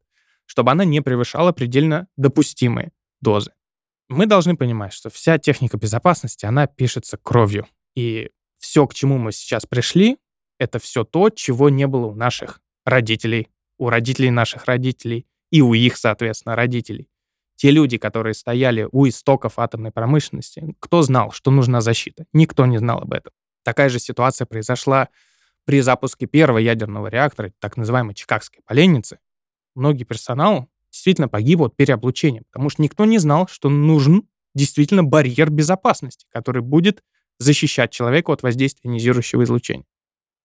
чтобы 0.52 0.72
она 0.72 0.84
не 0.84 1.00
превышала 1.00 1.54
предельно 1.54 2.10
допустимые 2.18 2.92
дозы. 3.22 3.54
Мы 4.10 4.26
должны 4.26 4.58
понимать, 4.58 4.92
что 4.92 5.10
вся 5.10 5.38
техника 5.38 5.78
безопасности, 5.78 6.46
она 6.46 6.68
пишется 6.68 7.16
кровью. 7.16 7.68
И 7.96 8.32
все, 8.60 8.86
к 8.86 8.94
чему 8.94 9.18
мы 9.18 9.32
сейчас 9.32 9.66
пришли, 9.66 10.18
это 10.60 10.78
все 10.80 11.06
то, 11.06 11.30
чего 11.30 11.70
не 11.70 11.88
было 11.88 12.08
у 12.08 12.16
наших 12.16 12.60
родителей, 12.84 13.48
у 13.78 13.90
родителей 13.90 14.30
наших 14.30 14.66
родителей 14.66 15.26
и 15.52 15.62
у 15.62 15.74
их, 15.74 15.96
соответственно, 15.96 16.58
родителей. 16.58 17.08
Те 17.56 17.72
люди, 17.72 17.98
которые 17.98 18.34
стояли 18.34 18.90
у 18.92 19.08
истоков 19.08 19.58
атомной 19.58 19.94
промышленности, 19.94 20.76
кто 20.82 21.02
знал, 21.02 21.32
что 21.32 21.50
нужна 21.50 21.80
защита? 21.80 22.26
Никто 22.34 22.66
не 22.66 22.78
знал 22.78 22.98
об 22.98 23.14
этом. 23.14 23.32
Такая 23.64 23.88
же 23.88 24.00
ситуация 24.00 24.46
произошла 24.46 25.08
при 25.64 25.80
запуске 25.80 26.26
первого 26.26 26.58
ядерного 26.58 27.08
реактора, 27.08 27.54
так 27.60 27.78
называемой 27.78 28.16
Чикагской 28.16 28.60
поленницы. 28.66 29.20
Многие 29.76 30.04
персонал 30.04 30.68
действительно 30.92 31.28
погиб 31.28 31.62
от 31.62 31.76
переоблучения, 31.76 32.44
потому 32.52 32.70
что 32.70 32.82
никто 32.82 33.06
не 33.06 33.18
знал, 33.18 33.48
что 33.48 33.70
нужен 33.70 34.24
действительно 34.54 35.04
барьер 35.04 35.50
безопасности, 35.50 36.26
который 36.32 36.62
будет 36.62 37.04
защищать 37.40 37.92
человека 37.92 38.32
от 38.32 38.44
воздействия 38.44 38.90
ионизирующего 38.90 39.44
излучения. 39.44 39.86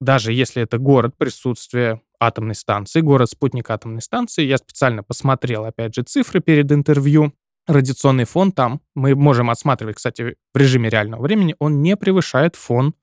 Даже 0.00 0.32
если 0.32 0.62
это 0.62 0.78
город 0.78 1.16
присутствия 1.16 2.00
атомной 2.20 2.54
станции, 2.54 3.00
город-спутник 3.00 3.70
атомной 3.70 4.02
станции, 4.02 4.44
я 4.44 4.58
специально 4.58 5.02
посмотрел, 5.02 5.64
опять 5.64 5.94
же, 5.94 6.02
цифры 6.02 6.40
перед 6.40 6.70
интервью. 6.70 7.32
Радиационный 7.66 8.24
фон 8.24 8.52
там, 8.52 8.80
мы 8.94 9.14
можем 9.14 9.50
отсматривать, 9.50 9.96
кстати, 9.96 10.36
в 10.54 10.56
режиме 10.56 10.88
реального 10.88 11.22
времени, 11.22 11.56
он 11.58 11.82
не 11.82 11.96
превышает 11.96 12.54
фон, 12.54 12.94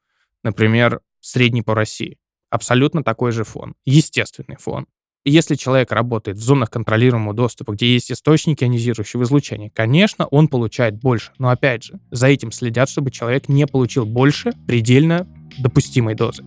например, 0.44 1.02
средний 1.20 1.64
по 1.64 1.76
России. 1.76 2.18
Абсолютно 2.50 3.04
такой 3.04 3.32
же 3.32 3.44
фон, 3.44 3.76
естественный 3.86 4.58
фон. 4.58 4.88
Если 5.26 5.56
человек 5.56 5.94
работает 5.94 6.38
в 6.38 6.42
зонах 6.42 6.70
контролируемого 6.70 7.34
доступа, 7.34 7.72
где 7.74 7.94
есть 7.94 8.12
источники 8.12 8.66
ионизирующего 8.66 9.24
излучения, 9.24 9.72
конечно, 9.74 10.26
он 10.26 10.50
получает 10.50 11.00
больше. 11.00 11.32
Но 11.38 11.48
опять 11.48 11.84
же, 11.84 12.00
за 12.12 12.28
этим 12.28 12.52
следят, 12.52 12.90
чтобы 12.90 13.10
человек 13.10 13.48
не 13.48 13.66
получил 13.66 14.06
больше 14.06 14.52
предельно 14.68 15.26
допустимой 15.58 16.16
дозы. 16.16 16.44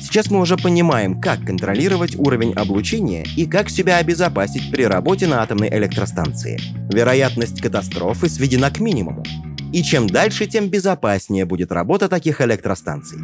Сейчас 0.00 0.30
мы 0.30 0.40
уже 0.40 0.56
понимаем, 0.56 1.20
как 1.20 1.44
контролировать 1.44 2.14
уровень 2.14 2.52
облучения 2.52 3.26
и 3.36 3.46
как 3.46 3.68
себя 3.68 3.96
обезопасить 3.96 4.70
при 4.70 4.84
работе 4.84 5.26
на 5.26 5.42
атомной 5.42 5.68
электростанции. 5.68 6.60
Вероятность 6.92 7.60
катастрофы 7.60 8.28
сведена 8.28 8.70
к 8.70 8.78
минимуму. 8.78 9.24
И 9.72 9.82
чем 9.82 10.06
дальше, 10.06 10.46
тем 10.46 10.68
безопаснее 10.68 11.46
будет 11.46 11.72
работа 11.72 12.08
таких 12.08 12.40
электростанций. 12.40 13.18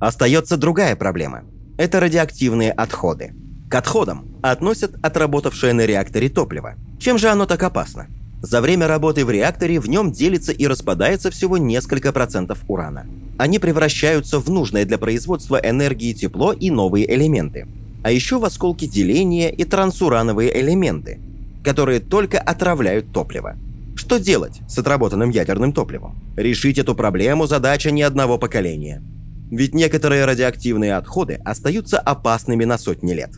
Остается 0.00 0.56
другая 0.56 0.96
проблема. 0.96 1.44
Это 1.76 2.00
радиоактивные 2.00 2.72
отходы. 2.72 3.34
К 3.68 3.74
отходам 3.74 4.24
относят 4.42 4.94
отработавшее 5.02 5.74
на 5.74 5.84
реакторе 5.84 6.30
топливо. 6.30 6.76
Чем 6.98 7.18
же 7.18 7.28
оно 7.28 7.44
так 7.44 7.62
опасно? 7.62 8.08
За 8.40 8.62
время 8.62 8.88
работы 8.88 9.26
в 9.26 9.30
реакторе 9.30 9.78
в 9.78 9.90
нем 9.90 10.10
делится 10.10 10.52
и 10.52 10.66
распадается 10.66 11.30
всего 11.30 11.58
несколько 11.58 12.12
процентов 12.12 12.64
урана. 12.66 13.06
Они 13.36 13.58
превращаются 13.58 14.40
в 14.40 14.48
нужное 14.48 14.86
для 14.86 14.96
производства 14.96 15.60
энергии 15.62 16.14
тепло 16.14 16.54
и 16.54 16.70
новые 16.70 17.14
элементы. 17.14 17.68
А 18.02 18.10
еще 18.10 18.38
в 18.38 18.46
осколки 18.46 18.86
деления 18.86 19.50
и 19.50 19.64
трансурановые 19.64 20.58
элементы, 20.58 21.20
которые 21.62 22.00
только 22.00 22.38
отравляют 22.40 23.12
топливо. 23.12 23.56
Что 23.96 24.18
делать 24.18 24.60
с 24.66 24.78
отработанным 24.78 25.28
ядерным 25.28 25.74
топливом? 25.74 26.18
Решить 26.36 26.78
эту 26.78 26.94
проблему 26.94 27.46
задача 27.46 27.90
не 27.90 28.00
одного 28.00 28.38
поколения– 28.38 29.02
ведь 29.50 29.74
некоторые 29.74 30.24
радиоактивные 30.24 30.94
отходы 30.94 31.40
остаются 31.44 31.98
опасными 31.98 32.64
на 32.64 32.78
сотни 32.78 33.12
лет. 33.12 33.30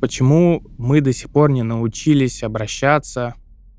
Почему 0.00 0.62
мы 0.78 1.00
до 1.00 1.12
сих 1.12 1.30
пор 1.30 1.50
не 1.50 1.62
научились 1.62 2.42
обращаться 2.42 3.34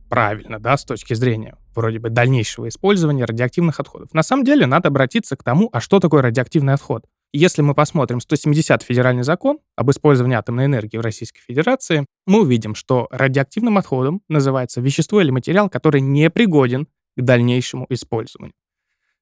правильно, 0.09 0.59
да, 0.59 0.77
с 0.77 0.85
точки 0.85 1.13
зрения 1.13 1.55
вроде 1.73 1.99
бы 1.99 2.09
дальнейшего 2.09 2.67
использования 2.67 3.25
радиоактивных 3.25 3.79
отходов? 3.79 4.13
На 4.13 4.23
самом 4.23 4.43
деле 4.43 4.65
надо 4.65 4.89
обратиться 4.89 5.35
к 5.35 5.43
тому, 5.43 5.69
а 5.71 5.79
что 5.79 5.99
такое 5.99 6.21
радиоактивный 6.21 6.73
отход? 6.73 7.05
Если 7.31 7.61
мы 7.61 7.75
посмотрим 7.75 8.19
170 8.19 8.81
федеральный 8.81 9.23
закон 9.23 9.59
об 9.75 9.91
использовании 9.91 10.35
атомной 10.35 10.65
энергии 10.65 10.97
в 10.97 11.01
Российской 11.01 11.41
Федерации, 11.41 12.05
мы 12.25 12.41
увидим, 12.41 12.73
что 12.73 13.07
радиоактивным 13.11 13.77
отходом 13.77 14.21
называется 14.27 14.81
вещество 14.81 15.21
или 15.21 15.29
материал, 15.29 15.69
который 15.69 16.01
не 16.01 16.29
пригоден 16.29 16.87
к 17.15 17.21
дальнейшему 17.21 17.85
использованию. 17.89 18.55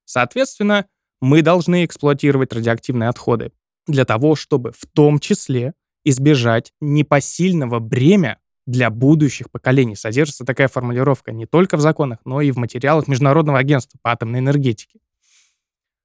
Соответственно, 0.06 0.86
мы 1.22 1.42
должны 1.42 1.86
эксплуатировать 1.86 2.54
радиоактивные 2.54 3.10
отходы 3.10 3.52
для 3.88 4.06
того, 4.06 4.36
чтобы 4.36 4.72
в 4.72 4.86
том 4.86 5.20
числе 5.20 5.74
избежать 6.04 6.74
непосильного 6.80 7.80
бремя 7.80 8.40
для 8.66 8.90
будущих 8.90 9.50
поколений. 9.50 9.96
Содержится 9.96 10.46
такая 10.46 10.68
формулировка 10.68 11.32
не 11.32 11.46
только 11.46 11.78
в 11.78 11.82
законах, 11.82 12.20
но 12.26 12.42
и 12.42 12.52
в 12.52 12.58
материалах 12.58 13.08
Международного 13.08 13.60
агентства 13.60 13.98
по 14.02 14.12
атомной 14.12 14.40
энергетике. 14.40 15.00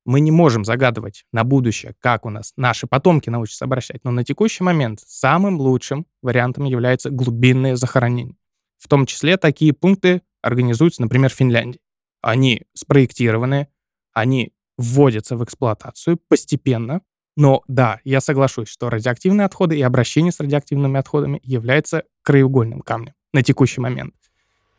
Мы 0.05 0.21
не 0.21 0.33
можем 0.33 0.65
загадывать 0.65 1.25
на 1.33 1.45
будущее, 1.45 1.95
как 2.01 2.27
у 2.27 2.31
нас 2.31 2.53
наши 2.57 2.87
потомки 2.87 3.31
научатся 3.31 3.67
обращать, 3.67 4.03
но 4.05 4.11
на 4.11 4.25
текущий 4.25 4.65
момент 4.65 5.01
самым 5.07 5.61
лучшим 5.61 6.07
вариантом 6.23 6.65
является 6.65 7.11
глубинное 7.11 7.77
захоронение. 7.77 8.37
В 8.79 8.89
том 8.89 9.07
числе 9.07 9.37
такие 9.37 9.73
пункты 9.73 10.23
организуются, 10.41 11.03
например, 11.03 11.31
в 11.31 11.35
Финляндии. 11.35 11.81
Они 12.21 12.63
спроектированы, 12.75 13.69
они 14.13 14.53
вводятся 14.83 15.37
в 15.37 15.45
эксплуатацию 15.45 16.19
постепенно. 16.29 17.01
Но 17.37 17.63
да, 17.69 18.01
я 18.05 18.21
соглашусь, 18.21 18.69
что 18.69 18.91
радиоактивные 18.91 19.47
отходы 19.47 19.79
и 19.79 19.83
обращение 19.83 20.33
с 20.33 20.41
радиоактивными 20.41 20.99
отходами 20.99 21.41
является 21.43 22.03
краеугольным 22.23 22.81
камнем 22.81 23.15
на 23.33 23.43
текущий 23.43 23.81
момент. 23.81 24.15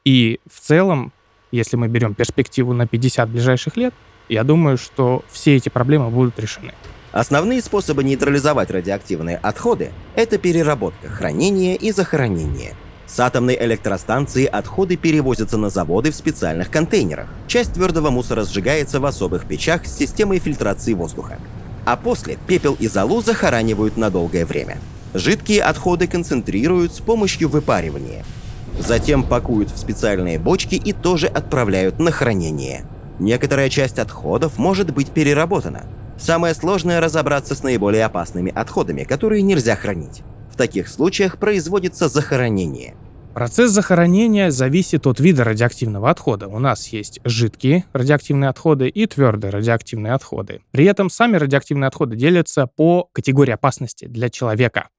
И 0.06 0.40
в 0.46 0.60
целом, 0.60 1.12
если 1.52 1.78
мы 1.78 1.88
берем 1.88 2.14
перспективу 2.14 2.74
на 2.74 2.86
50 2.86 3.30
ближайших 3.30 3.78
лет, 3.78 3.94
я 4.30 4.44
думаю, 4.44 4.78
что 4.78 5.24
все 5.32 5.56
эти 5.56 5.70
проблемы 5.70 6.10
будут 6.10 6.40
решены. 6.40 6.74
Основные 7.12 7.62
способы 7.62 8.04
нейтрализовать 8.04 8.72
радиоактивные 8.72 9.38
отходы– 9.38 9.92
это 10.16 10.38
переработка, 10.38 11.10
хранение 11.10 11.76
и 11.76 11.92
захоронение– 11.92 12.76
с 13.14 13.20
атомной 13.20 13.56
электростанции 13.62 14.46
отходы 14.46 14.96
перевозятся 14.96 15.60
на 15.60 15.70
заводы 15.70 16.10
в 16.10 16.16
специальных 16.16 16.72
контейнерах. 16.72 17.28
Часть 17.48 17.74
твердого 17.74 18.10
мусора 18.10 18.44
сжигается 18.44 19.00
в 19.00 19.06
особых 19.06 19.46
печах 19.46 19.86
с 19.86 19.96
системой 19.96 20.40
фильтрации 20.40 20.94
воздуха. 20.94 21.38
А 21.86 21.96
после 21.96 22.40
пепел 22.48 22.76
и 22.80 22.88
золу 22.88 23.22
захоранивают 23.22 23.98
на 23.98 24.10
долгое 24.10 24.48
время. 24.48 24.80
Жидкие 25.14 25.62
отходы 25.62 26.08
концентрируют 26.08 26.96
с 26.96 27.02
помощью 27.02 27.50
выпаривания. 27.50 28.26
Затем 28.80 29.22
пакуют 29.22 29.70
в 29.70 29.78
специальные 29.78 30.40
бочки 30.40 30.74
и 30.74 30.92
тоже 30.92 31.28
отправляют 31.28 32.00
на 32.00 32.10
хранение. 32.10 32.84
Некоторая 33.20 33.70
часть 33.70 34.00
отходов 34.00 34.58
может 34.58 34.92
быть 34.92 35.12
переработана. 35.12 35.86
Самое 36.20 36.56
сложное 36.56 37.00
разобраться 37.00 37.54
с 37.54 37.62
наиболее 37.62 38.06
опасными 38.06 38.52
отходами, 38.52 39.04
которые 39.04 39.44
нельзя 39.44 39.76
хранить. 39.76 40.24
В 40.52 40.56
таких 40.56 40.88
случаях 40.88 41.38
производится 41.38 42.08
захоронение. 42.08 42.96
Процесс 43.34 43.72
захоронения 43.72 44.52
зависит 44.52 45.08
от 45.08 45.20
вида 45.20 45.44
радиоактивного 45.44 46.12
отхода. 46.12 46.48
У 46.48 46.60
нас 46.60 46.90
есть 46.90 47.20
жидкие 47.24 47.84
радиоактивные 47.92 48.48
отходы 48.48 48.90
и 48.90 49.08
твердые 49.08 49.50
радиоактивные 49.50 50.14
отходы. 50.14 50.62
При 50.70 50.86
этом 50.86 51.10
сами 51.10 51.38
радиоактивные 51.38 51.88
отходы 51.88 52.16
делятся 52.16 52.68
по 52.68 53.10
категории 53.12 53.52
опасности 53.52 54.06
для 54.06 54.30
человека. 54.30 54.90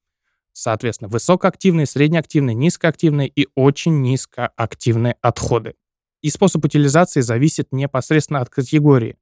Соответственно, 0.53 1.09
высокоактивные, 1.09 1.87
среднеактивные, 1.87 2.57
низкоактивные 2.57 3.29
и 3.29 3.47
очень 3.55 4.01
низкоактивные 4.01 5.15
отходы. 5.21 5.75
И 6.21 6.29
способ 6.29 6.65
утилизации 6.65 7.21
зависит 7.21 7.69
непосредственно 7.71 8.41
от 8.41 8.51
категории. 8.51 9.17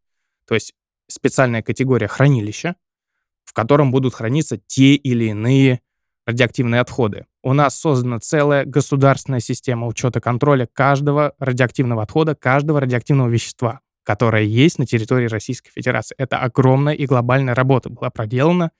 То 0.47 0.55
есть 0.55 0.73
специальная 1.07 1.63
категория 1.63 2.09
хранилища, 2.09 2.77
в 3.45 3.53
котором 3.53 3.91
будут 3.91 4.15
храниться 4.15 4.57
те 4.57 4.95
или 4.95 5.27
иные 5.27 5.83
радиоактивные 6.25 6.81
отходы. 6.81 7.27
У 7.45 7.55
нас 7.55 7.77
создана 7.79 8.21
целая 8.21 8.65
государственная 8.65 9.41
система 9.41 9.89
учета 9.89 10.21
контроля 10.21 10.69
каждого 10.73 11.35
радиоактивного 11.41 12.05
отхода, 12.05 12.37
каждого 12.37 12.81
радиоактивного 12.81 13.29
вещества, 13.29 13.81
которое 14.05 14.45
есть 14.45 14.79
на 14.79 14.87
территории 14.87 15.27
Российской 15.27 15.71
Федерации. 15.73 16.15
Это 16.19 16.39
огромная 16.39 16.95
и 16.95 17.05
глобальная 17.05 17.55
работа 17.55 17.91
была 17.91 18.11
проделана, 18.11 18.71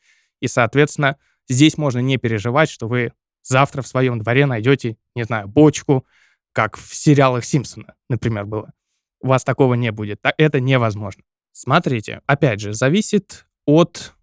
и, 0.41 0.47
соответственно, 0.47 1.17
здесь 1.49 1.77
можно 1.77 1.99
не 1.99 2.19
переживать, 2.19 2.71
что 2.71 2.87
вы 2.87 3.13
завтра 3.43 3.83
в 3.83 3.89
своем 3.89 4.21
дворе 4.21 4.47
найдете, 4.47 4.97
не 5.17 5.25
знаю, 5.25 5.49
бочку, 5.49 6.07
как 6.53 6.77
в 6.77 6.95
сериалах 6.95 7.45
Симпсона, 7.45 7.95
например, 8.09 8.45
было. 8.45 8.73
У 9.21 9.27
вас 9.29 9.43
такого 9.43 9.75
не 9.75 9.91
будет. 9.91 10.21
Это 10.39 10.61
невозможно. 10.61 11.23
Смотрите, 11.53 12.21
опять 12.27 12.61
же, 12.61 12.75
зависит 12.75 13.47
от 13.67 14.15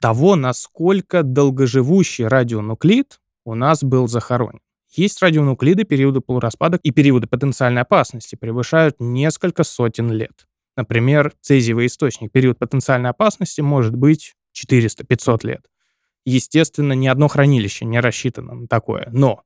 того, 0.00 0.36
насколько 0.36 1.22
долгоживущий 1.24 2.26
радионуклид 2.26 3.20
у 3.48 3.54
нас 3.54 3.82
был 3.82 4.08
захоронен. 4.08 4.60
Есть 4.90 5.22
радионуклиды, 5.22 5.84
периоды 5.84 6.20
полураспада 6.20 6.78
и 6.82 6.90
периоды 6.90 7.26
потенциальной 7.26 7.82
опасности 7.82 8.36
превышают 8.36 8.96
несколько 8.98 9.64
сотен 9.64 10.10
лет. 10.10 10.46
Например, 10.76 11.32
цезиевый 11.40 11.86
источник, 11.86 12.30
период 12.30 12.58
потенциальной 12.58 13.10
опасности 13.10 13.60
может 13.60 13.94
быть 13.94 14.34
400-500 14.54 15.46
лет. 15.46 15.70
Естественно, 16.24 16.92
ни 16.92 17.06
одно 17.06 17.28
хранилище 17.28 17.84
не 17.84 18.00
рассчитано 18.00 18.54
на 18.54 18.68
такое, 18.68 19.08
но 19.12 19.42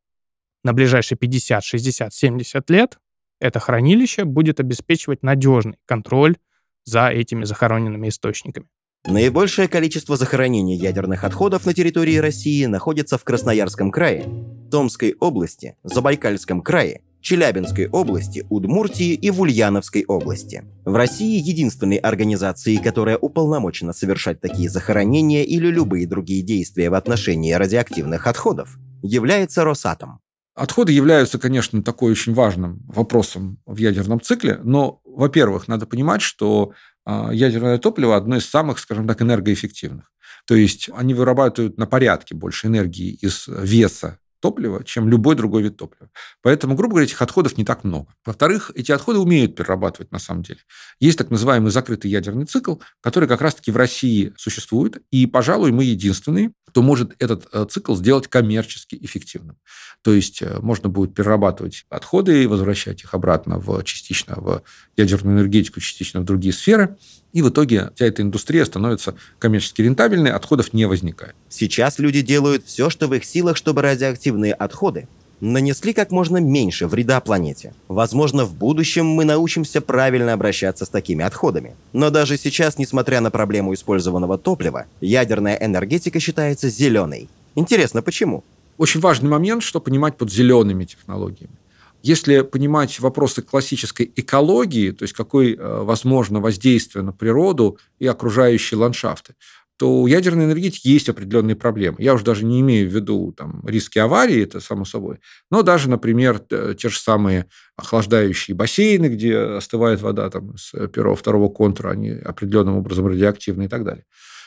на 0.65 0.73
ближайшие 0.73 1.19
50, 1.19 1.65
60, 1.65 2.12
70 2.12 2.71
лет 2.71 2.99
это 3.41 3.61
хранилище 3.61 4.25
будет 4.25 4.61
обеспечивать 4.61 5.23
надежный 5.23 5.79
контроль 5.87 6.37
за 6.85 7.09
этими 7.09 7.45
захороненными 7.45 8.09
источниками. 8.09 8.69
Наибольшее 9.05 9.67
количество 9.67 10.17
захоронений 10.17 10.77
ядерных 10.77 11.25
отходов 11.25 11.67
на 11.67 11.75
территории 11.75 12.19
России 12.19 12.65
находится 12.67 13.19
в 13.19 13.25
Красноярском 13.25 13.91
крае, 13.91 14.27
Томской 14.71 15.17
области, 15.19 15.77
Забайкальском 15.83 16.62
крае, 16.62 17.03
Челябинской 17.21 17.88
области, 17.88 18.47
Удмуртии 18.49 19.15
и 19.15 19.31
в 19.31 19.41
Ульяновской 19.41 20.05
области. 20.07 20.65
В 20.85 20.95
России 20.95 21.41
единственной 21.41 21.97
организацией, 21.97 22.79
которая 22.79 23.17
уполномочена 23.17 23.93
совершать 23.93 24.41
такие 24.41 24.69
захоронения 24.71 25.43
или 25.43 25.67
любые 25.67 26.07
другие 26.07 26.43
действия 26.43 26.88
в 26.88 26.95
отношении 26.95 27.53
радиоактивных 27.53 28.29
отходов, 28.29 28.79
является 29.03 29.65
Росатом. 29.65 30.21
Отходы 30.55 30.93
являются, 30.93 31.38
конечно, 31.38 31.83
такой 31.83 32.12
очень 32.12 32.35
важным 32.35 32.83
вопросом 32.87 33.59
в 33.65 33.79
ядерном 33.79 34.21
цикле, 34.21 34.61
но, 34.62 35.01
во-первых, 35.05 35.67
надо 35.67 35.87
понимать, 35.87 36.21
что 36.21 36.73
ядерное 37.07 37.79
топливо 37.79 38.17
одно 38.17 38.37
из 38.37 38.49
самых, 38.49 38.79
скажем 38.79 39.07
так, 39.09 39.23
энергоэффективных. 39.23 40.11
То 40.47 40.55
есть 40.55 40.91
они 40.95 41.15
вырабатывают 41.15 41.79
на 41.79 41.87
порядке 41.87 42.35
больше 42.35 42.67
энергии 42.67 43.12
из 43.12 43.47
веса 43.49 44.19
топлива, 44.42 44.85
чем 44.85 45.09
любой 45.09 45.37
другой 45.37 45.62
вид 45.62 45.76
топлива. 45.76 46.11
Поэтому, 46.42 46.74
грубо 46.74 46.94
говоря, 46.94 47.07
этих 47.07 47.22
отходов 47.22 47.57
не 47.57 47.64
так 47.64 47.85
много. 47.85 48.09
Во-вторых, 48.26 48.72
эти 48.74 48.92
отходы 48.92 49.20
умеют 49.20 49.57
перерабатывать 49.57 50.11
на 50.11 50.18
самом 50.18 50.42
деле. 50.42 50.61
Есть 51.00 51.16
так 51.16 51.31
называемый 51.31 51.70
закрытый 51.70 52.11
ядерный 52.11 52.44
цикл, 52.44 52.76
который 53.00 53.28
как 53.28 53.40
раз-таки 53.40 53.70
в 53.70 53.76
России 53.76 54.35
существует, 54.37 55.00
и, 55.11 55.26
пожалуй, 55.26 55.70
мы 55.70 55.85
единственные, 55.85 56.52
кто 56.66 56.83
может 56.83 57.14
этот 57.18 57.46
э, 57.52 57.66
цикл 57.70 57.94
сделать 57.94 58.28
коммерчески 58.28 58.98
эффективным. 59.00 59.59
То 60.02 60.14
есть 60.14 60.40
э, 60.40 60.59
можно 60.61 60.88
будет 60.88 61.14
перерабатывать 61.14 61.85
отходы 61.90 62.42
и 62.42 62.46
возвращать 62.46 63.05
их 63.05 63.12
обратно 63.12 63.59
в, 63.59 63.83
частично 63.85 64.35
в 64.37 64.62
ядерную 64.96 65.37
энергетику, 65.37 65.81
частично 65.81 66.20
в 66.20 66.24
другие 66.24 66.55
сферы. 66.55 66.96
И 67.33 67.42
в 67.42 67.50
итоге 67.50 67.90
вся 67.94 68.07
эта 68.07 68.22
индустрия 68.22 68.64
становится 68.64 69.14
коммерчески 69.38 69.83
рентабельной, 69.83 70.31
отходов 70.31 70.72
не 70.72 70.87
возникает. 70.87 71.35
Сейчас 71.48 71.98
люди 71.98 72.22
делают 72.22 72.64
все, 72.64 72.88
что 72.88 73.07
в 73.07 73.14
их 73.14 73.24
силах, 73.24 73.59
чтобы 73.59 73.83
радиоактивные 73.83 74.32
отходы 74.37 75.09
нанесли 75.42 75.92
как 75.92 76.12
можно 76.12 76.37
меньше 76.38 76.87
вреда 76.87 77.21
планете. 77.21 77.75
Возможно, 77.88 78.45
в 78.45 78.55
будущем 78.55 79.07
мы 79.07 79.25
научимся 79.25 79.81
правильно 79.81 80.33
обращаться 80.33 80.85
с 80.85 80.88
такими 80.88 81.25
отходами. 81.25 81.75
Но 81.92 82.11
даже 82.11 82.38
сейчас, 82.38 82.79
несмотря 82.79 83.21
на 83.21 83.31
проблему 83.31 83.75
использованного 83.75 84.38
топлива, 84.38 84.87
ядерная 85.01 85.57
энергетика 85.57 86.21
считается 86.21 86.68
зеленой. 86.68 87.29
Интересно, 87.57 88.03
почему? 88.03 88.45
Очень 88.79 89.01
важный 89.01 89.29
момент, 89.29 89.64
что 89.64 89.81
понимать 89.81 90.16
под 90.16 90.31
зелеными 90.31 90.85
технологиями. 90.85 91.55
Если 92.03 92.40
понимать 92.40 92.99
вопросы 93.01 93.42
классической 93.42 94.12
экологии, 94.16 94.90
то 94.90 95.05
есть 95.05 95.14
какое 95.14 95.55
э, 95.55 95.83
возможно 95.83 96.40
воздействие 96.40 97.05
на 97.05 97.12
природу 97.12 97.79
и 98.01 98.07
окружающие 98.09 98.79
ландшафты, 98.79 99.35
то 99.83 100.03
у 100.03 100.07
ядерной 100.07 100.45
энергетики 100.45 100.87
есть 100.87 101.09
определенные 101.09 101.57
проблемы. 101.57 101.97
Я 101.99 102.14
уже 102.14 102.23
даже 102.23 102.45
не 102.45 102.61
имею 102.61 102.88
в 102.88 102.95
виду 102.95 103.35
там, 103.37 103.66
риски 103.66 103.99
аварии, 103.99 104.40
это 104.40 104.61
само 104.61 104.85
собой, 104.85 105.18
но 105.51 105.62
даже, 105.62 105.90
например, 105.90 106.38
те 106.38 106.88
же 106.88 107.01
самые 107.01 107.47
охлаждающие 107.75 108.55
бассейны, 108.55 109.07
где 109.07 109.37
остывает 109.37 110.01
вода 110.01 110.31
там, 110.31 110.57
с 110.57 110.71
первого, 110.87 111.16
второго 111.16 111.49
контура, 111.49 111.90
они 111.90 112.11
определенным 112.11 112.77
образом 112.77 113.09
радиоактивны 113.09 113.64
и 113.64 113.68
так 113.68 113.83
далее. 113.83 114.05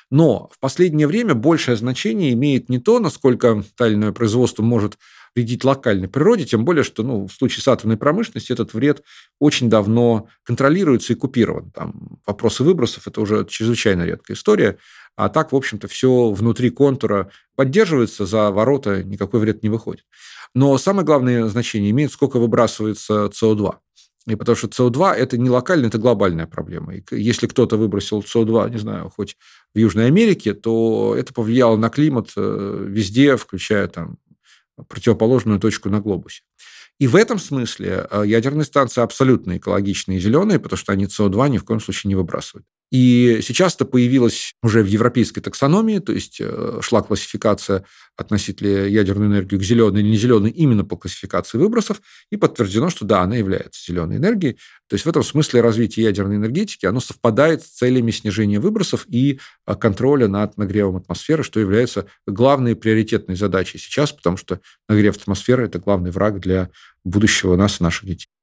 Но 0.10 0.50
в 0.54 0.60
последнее 0.62 1.06
время 1.06 1.34
большее 1.34 1.76
значение 1.76 2.32
имеет 2.32 2.70
не 2.70 2.80
то, 2.80 3.00
насколько 3.00 3.62
тальное 3.76 4.14
производство 4.14 4.64
может 4.64 4.98
вредить 5.36 5.64
локальной 5.64 6.08
природе, 6.08 6.46
тем 6.46 6.64
более, 6.64 6.84
что 6.84 7.04
ну, 7.04 7.28
в 7.28 7.32
случае 7.32 7.62
с 7.62 7.68
атомной 7.68 7.98
промышленностью 7.98 8.54
этот 8.54 8.74
вред 8.74 9.04
очень 9.40 9.70
давно 9.70 10.28
контролируется 10.44 11.14
и 11.14 11.16
купирован. 11.16 11.72
Там 11.72 12.20
вопросы 12.26 12.64
выбросов– 12.64 13.08
это 13.08 13.22
уже 13.22 13.46
чрезвычайно 13.46 14.04
редкая 14.04 14.36
история. 14.36 14.78
А 15.18 15.30
так, 15.30 15.52
в 15.52 15.56
общем-то, 15.56 15.88
все 15.88 16.32
внутри 16.32 16.70
контура 16.70 17.30
поддерживается, 17.56 18.26
за 18.26 18.52
ворота 18.52 19.04
никакой 19.04 19.40
вред 19.40 19.64
не 19.64 19.70
выходит. 19.70 20.06
Но 20.54 20.78
самое 20.78 21.06
главное 21.06 21.48
значение 21.48 21.92
имеет, 21.92 22.12
сколько 22.12 22.40
выбрасывается 22.40 23.26
СО2. 23.26 23.76
И 24.28 24.36
потому 24.36 24.56
что 24.56 24.68
СО2– 24.68 25.14
это 25.16 25.38
не 25.38 25.50
локальная, 25.50 25.90
это 25.90 26.00
глобальная 26.00 26.48
проблема. 26.48 26.96
И 26.96 27.04
если 27.12 27.46
кто-то 27.46 27.78
выбросил 27.78 28.22
СО2, 28.22 28.72
не 28.72 28.78
знаю, 28.78 29.12
хоть 29.16 29.38
в 29.74 29.78
Южной 29.78 30.08
Америке, 30.08 30.54
то 30.54 31.16
это 31.16 31.34
повлияло 31.34 31.78
на 31.78 31.90
климат 31.90 32.32
э, 32.36 32.86
везде, 32.88 33.38
включая 33.38 33.88
там 33.88 34.18
противоположную 34.84 35.60
точку 35.60 35.90
на 35.90 36.00
глобусе. 36.00 36.44
И 37.00 37.08
в 37.08 37.16
этом 37.16 37.40
смысле 37.40 38.08
э, 38.10 38.24
ядерные 38.26 38.66
станции 38.66 39.02
абсолютно 39.02 39.58
экологичные 39.58 40.18
и 40.18 40.22
зеленые, 40.22 40.60
потому 40.60 40.78
что 40.78 40.94
они 40.94 41.06
СО2 41.06 41.50
ни 41.50 41.58
в 41.58 41.66
коем 41.66 41.80
случае 41.80 42.10
не 42.10 42.16
выбрасывают. 42.16 42.66
И 42.92 43.40
сейчас 43.42 43.76
это 43.76 43.86
появилось 43.86 44.54
уже 44.62 44.84
в 44.84 44.86
европейской 44.86 45.42
таксономии, 45.42 46.00
то 46.00 46.14
есть 46.14 46.38
э, 46.40 46.80
шла 46.82 47.02
классификация 47.02 47.84
относительно 48.16 48.86
ядерной 48.86 49.28
энергии 49.28 49.58
к 49.58 49.64
зеленой 49.64 50.02
или 50.02 50.10
не 50.10 50.18
зеленой 50.18 50.52
именно 50.52 50.86
по 50.86 50.96
классификации 50.96 51.58
выбросов, 51.58 52.02
и 52.32 52.38
подтверждено, 52.38 52.90
что 52.90 53.04
да, 53.04 53.22
она 53.22 53.36
является 53.36 53.84
зеленой 53.92 54.18
энергией. 54.18 54.54
То 54.88 54.94
есть 54.94 55.06
в 55.06 55.10
этом 55.10 55.24
смысле 55.24 55.62
развитие 55.62 56.06
ядерной 56.06 56.36
энергетики, 56.36 56.86
оно 56.86 57.00
совпадает 57.00 57.64
с 57.64 57.70
целями 57.70 58.12
снижения 58.12 58.60
выбросов 58.60 59.06
и 59.10 59.40
э, 59.66 59.76
контроля 59.76 60.28
над 60.28 60.58
нагревом 60.58 60.98
атмосферы, 60.98 61.44
что 61.44 61.60
является 61.60 62.06
главной 62.28 62.76
приоритетной 62.76 63.36
задачей 63.36 63.80
сейчас, 63.80 64.12
потому 64.12 64.38
что 64.38 64.60
нагрев 64.88 65.18
атмосферы– 65.18 65.66
это 65.66 65.80
главный 65.80 66.12
враг 66.12 66.40
для 66.40 66.70
будущего 67.04 67.56
нас 67.56 67.82
и 67.82 67.84
наших 67.84 68.06
детей. 68.06 68.35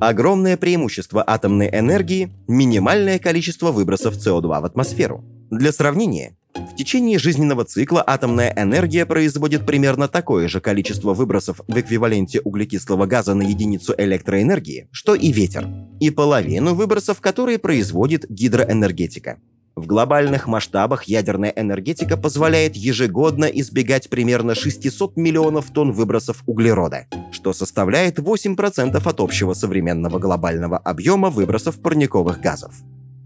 Огромное 0.00 0.58
преимущество 0.58 1.24
атомной 1.26 1.68
энергии– 1.68 2.30
минимальное 2.48 3.18
количество 3.18 3.72
выбросов 3.72 4.14
СО2 4.14 4.60
в 4.60 4.64
атмосферу. 4.64 5.24
Для 5.50 5.72
сравнения, 5.72 6.36
в 6.54 6.76
течение 6.76 7.18
жизненного 7.18 7.64
цикла 7.64 8.04
атомная 8.06 8.52
энергия 8.56 9.06
производит 9.06 9.64
примерно 9.64 10.06
такое 10.06 10.48
же 10.48 10.60
количество 10.60 11.14
выбросов 11.14 11.60
в 11.66 11.80
эквиваленте 11.80 12.40
углекислого 12.40 13.06
газа 13.06 13.34
на 13.34 13.42
единицу 13.42 13.94
электроэнергии, 13.96 14.88
что 14.92 15.14
и 15.14 15.32
ветер, 15.32 15.66
и 15.98 16.10
половину 16.10 16.74
выбросов, 16.74 17.20
которые 17.20 17.58
производит 17.58 18.26
гидроэнергетика. 18.28 19.38
В 19.76 19.84
глобальных 19.84 20.46
масштабах 20.46 21.04
ядерная 21.04 21.52
энергетика 21.54 22.16
позволяет 22.16 22.76
ежегодно 22.76 23.44
избегать 23.44 24.08
примерно 24.08 24.54
600 24.54 25.18
миллионов 25.18 25.70
тонн 25.70 25.92
выбросов 25.92 26.42
углерода, 26.46 27.06
что 27.30 27.52
составляет 27.52 28.18
8% 28.18 28.96
от 28.96 29.20
общего 29.20 29.52
современного 29.52 30.18
глобального 30.18 30.78
объема 30.78 31.28
выбросов 31.28 31.82
парниковых 31.82 32.40
газов. 32.40 32.74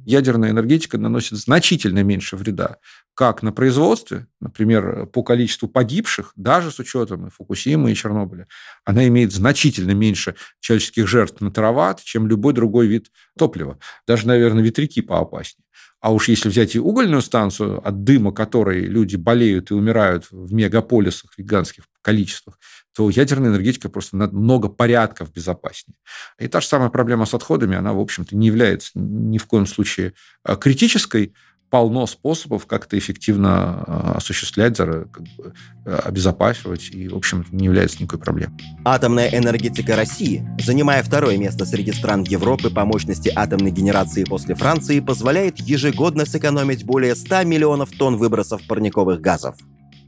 Ядерная 0.04 0.50
энергетика 0.50 0.98
наносит 0.98 1.38
значительно 1.38 2.02
меньше 2.02 2.36
вреда 2.36 2.78
как 3.20 3.42
на 3.42 3.52
производстве, 3.52 4.28
например, 4.40 5.04
по 5.04 5.22
количеству 5.22 5.68
погибших, 5.68 6.32
даже 6.36 6.70
с 6.70 6.78
учетом 6.78 7.26
и 7.26 7.30
Фукусимы, 7.30 7.92
и 7.92 7.94
Чернобыля, 7.94 8.48
она 8.86 9.06
имеет 9.08 9.30
значительно 9.30 9.90
меньше 9.90 10.36
человеческих 10.60 11.06
жертв 11.06 11.42
на 11.42 11.50
тераватт, 11.52 12.02
чем 12.02 12.26
любой 12.26 12.54
другой 12.54 12.86
вид 12.86 13.10
топлива. 13.36 13.78
Даже, 14.06 14.26
наверное, 14.26 14.62
ветряки 14.62 15.02
поопаснее. 15.02 15.66
А 16.00 16.12
уж 16.12 16.28
если 16.28 16.48
взять 16.48 16.74
и 16.74 16.80
угольную 16.80 17.20
станцию, 17.20 17.86
от 17.86 18.04
дыма 18.04 18.32
которой 18.32 18.86
люди 18.86 19.16
болеют 19.16 19.70
и 19.70 19.74
умирают 19.74 20.26
в 20.30 20.52
мегаполисах 20.52 21.32
гигантских 21.36 21.84
количествах, 22.00 22.58
то 22.96 23.10
ядерная 23.10 23.50
энергетика 23.50 23.90
просто 23.90 24.16
на 24.16 24.26
много 24.28 24.68
порядков 24.68 25.32
безопаснее. 25.32 25.96
И 26.38 26.48
та 26.48 26.60
же 26.60 26.66
самая 26.66 26.88
проблема 26.88 27.26
с 27.26 27.34
отходами, 27.34 27.76
она, 27.76 27.92
в 27.92 28.00
общем-то, 28.00 28.34
не 28.34 28.46
является 28.46 28.92
ни 28.94 29.36
в 29.36 29.46
коем 29.46 29.66
случае 29.66 30.14
а, 30.42 30.56
критической, 30.56 31.34
полно 31.70 32.06
способов 32.06 32.66
как-то 32.66 32.98
эффективно 32.98 33.84
а, 33.86 34.14
осуществлять, 34.16 34.76
как 34.76 35.22
бы, 35.36 35.54
обезопасивать, 35.84 36.90
и, 36.90 37.08
в 37.08 37.16
общем, 37.16 37.46
не 37.52 37.66
является 37.66 38.02
никакой 38.02 38.18
проблемой. 38.18 38.60
Атомная 38.84 39.28
энергетика 39.28 39.96
России, 39.96 40.46
занимая 40.58 41.02
второе 41.02 41.38
место 41.38 41.64
среди 41.64 41.92
стран 41.92 42.24
Европы 42.24 42.70
по 42.70 42.84
мощности 42.84 43.32
атомной 43.34 43.70
генерации 43.70 44.24
после 44.24 44.54
Франции, 44.54 45.00
позволяет 45.00 45.58
ежегодно 45.60 46.26
сэкономить 46.26 46.84
более 46.84 47.14
100 47.14 47.44
миллионов 47.44 47.90
тонн 47.92 48.16
выбросов 48.16 48.66
парниковых 48.66 49.20
газов. 49.20 49.56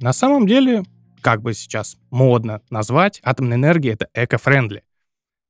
На 0.00 0.12
самом 0.12 0.46
деле, 0.48 0.82
как 1.20 1.42
бы 1.42 1.54
сейчас 1.54 1.96
модно 2.10 2.60
назвать, 2.70 3.20
атомная 3.22 3.56
энергия— 3.56 3.92
это 3.92 4.08
эко-френдли. 4.14 4.82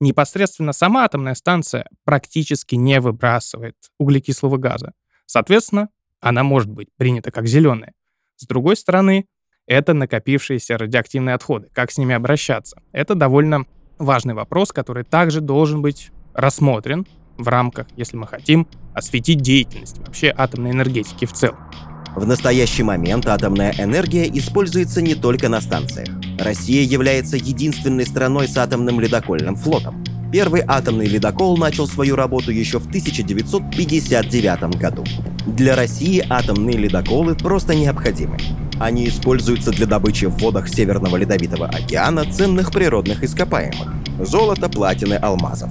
Непосредственно 0.00 0.72
сама 0.72 1.04
атомная 1.04 1.34
станция 1.34 1.86
практически 2.04 2.74
не 2.74 3.00
выбрасывает 3.00 3.76
углекислого 3.98 4.58
газа. 4.58 4.92
Соответственно, 5.26 5.88
она 6.22 6.42
может 6.44 6.70
быть 6.70 6.88
принята 6.96 7.30
как 7.30 7.46
зеленая. 7.46 7.92
С 8.36 8.46
другой 8.46 8.76
стороны, 8.76 9.26
это 9.66 9.92
накопившиеся 9.92 10.78
радиоактивные 10.78 11.34
отходы. 11.34 11.68
Как 11.72 11.90
с 11.90 11.98
ними 11.98 12.14
обращаться? 12.14 12.80
Это 12.92 13.14
довольно 13.14 13.66
важный 13.98 14.34
вопрос, 14.34 14.72
который 14.72 15.04
также 15.04 15.40
должен 15.40 15.82
быть 15.82 16.10
рассмотрен 16.32 17.06
в 17.36 17.48
рамках, 17.48 17.86
если 17.96 18.16
мы 18.16 18.26
хотим, 18.26 18.66
осветить 18.94 19.40
деятельность 19.40 19.98
вообще 19.98 20.32
атомной 20.34 20.70
энергетики 20.70 21.26
в 21.26 21.32
целом. 21.32 21.58
В 22.14 22.26
настоящий 22.26 22.82
момент 22.82 23.26
атомная 23.26 23.74
энергия 23.78 24.28
используется 24.28 25.00
не 25.00 25.14
только 25.14 25.48
на 25.48 25.60
станциях. 25.60 26.08
Россия 26.38 26.82
является 26.82 27.36
единственной 27.36 28.06
страной 28.06 28.48
с 28.48 28.56
атомным 28.56 29.00
ледокольным 29.00 29.56
флотом. 29.56 30.04
Первый 30.32 30.62
атомный 30.66 31.06
ледокол 31.06 31.58
начал 31.58 31.86
свою 31.86 32.16
работу 32.16 32.50
еще 32.50 32.78
в 32.78 32.86
1959 32.86 34.76
году. 34.78 35.04
Для 35.46 35.76
России 35.76 36.24
атомные 36.26 36.78
ледоколы 36.78 37.34
просто 37.34 37.74
необходимы. 37.74 38.38
Они 38.80 39.06
используются 39.06 39.72
для 39.72 39.86
добычи 39.86 40.24
в 40.24 40.38
водах 40.38 40.70
Северного 40.70 41.18
Ледовитого 41.18 41.66
океана 41.66 42.24
ценных 42.24 42.72
природных 42.72 43.22
ископаемых– 43.22 43.92
золота, 44.20 44.70
платины, 44.70 45.14
алмазов. 45.14 45.70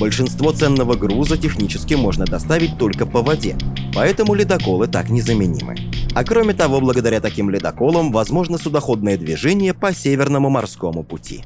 Большинство 0.00 0.50
ценного 0.50 0.94
груза 0.94 1.38
технически 1.38 1.94
можно 1.94 2.24
доставить 2.24 2.76
только 2.78 3.06
по 3.06 3.22
воде, 3.22 3.56
поэтому 3.94 4.34
ледоколы 4.34 4.88
так 4.88 5.10
незаменимы. 5.10 5.76
А 6.12 6.24
кроме 6.24 6.54
того, 6.54 6.80
благодаря 6.80 7.20
таким 7.20 7.50
ледоколам 7.50 8.10
возможно 8.10 8.58
судоходное 8.58 9.16
движение 9.16 9.74
по 9.74 9.94
Северному 9.94 10.50
морскому 10.50 11.04
пути. 11.04 11.44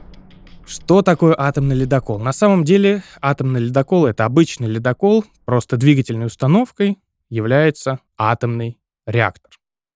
Что 0.70 1.02
такое 1.02 1.34
атомный 1.36 1.74
ледокол? 1.74 2.20
На 2.20 2.32
самом 2.32 2.62
деле 2.62 3.02
атомный 3.20 3.58
ледокол— 3.58 4.06
это 4.06 4.24
обычный 4.24 4.68
ледокол, 4.68 5.24
просто 5.44 5.76
двигательной 5.76 6.26
установкой 6.26 7.00
является 7.28 7.98
атомный 8.16 8.78
реактор. 9.04 9.50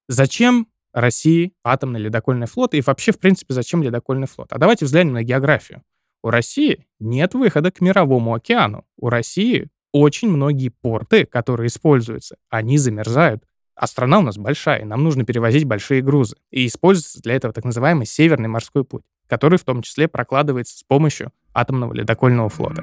Зачем 0.09 0.67
России 0.93 1.53
атомный 1.63 2.01
ледокольный 2.01 2.49
флот 2.49 2.75
и 2.75 2.81
вообще, 2.81 3.13
в 3.13 3.21
принципе, 3.21 3.55
зачем 3.55 3.85
ледокольный 3.85 4.27
флот? 4.27 4.49
А 4.53 4.59
давайте 4.59 4.85
взглянем 4.85 5.13
на 5.13 5.23
географию. 5.23 5.85
У 6.25 6.31
России 6.31 6.85
нет 6.99 7.35
выхода 7.35 7.71
к 7.71 7.81
Мировому 7.81 8.35
океану. 8.35 8.85
У 8.97 9.11
России 9.11 9.69
очень 9.93 10.29
многие 10.29 10.71
порты, 10.71 11.25
которые 11.25 11.69
используются, 11.69 12.35
они 12.49 12.79
замерзают. 12.79 13.45
А 13.75 13.87
страна 13.87 14.19
у 14.19 14.23
нас 14.23 14.37
большая, 14.37 14.81
и 14.81 14.85
нам 14.85 15.03
нужно 15.03 15.25
перевозить 15.25 15.65
большие 15.65 16.03
грузы. 16.03 16.37
И 16.51 16.67
используется 16.67 17.21
для 17.21 17.35
этого 17.35 17.53
так 17.53 17.65
называемый 17.65 18.07
Северный 18.07 18.49
морской 18.49 18.85
путь 18.85 19.03
который 19.27 19.59
в 19.59 19.65
том 19.65 19.83
числе 19.83 20.09
прокладывается 20.09 20.79
с 20.79 20.83
помощью 20.83 21.33
атомного 21.53 21.93
ледокольного 21.93 22.49
флота. 22.49 22.83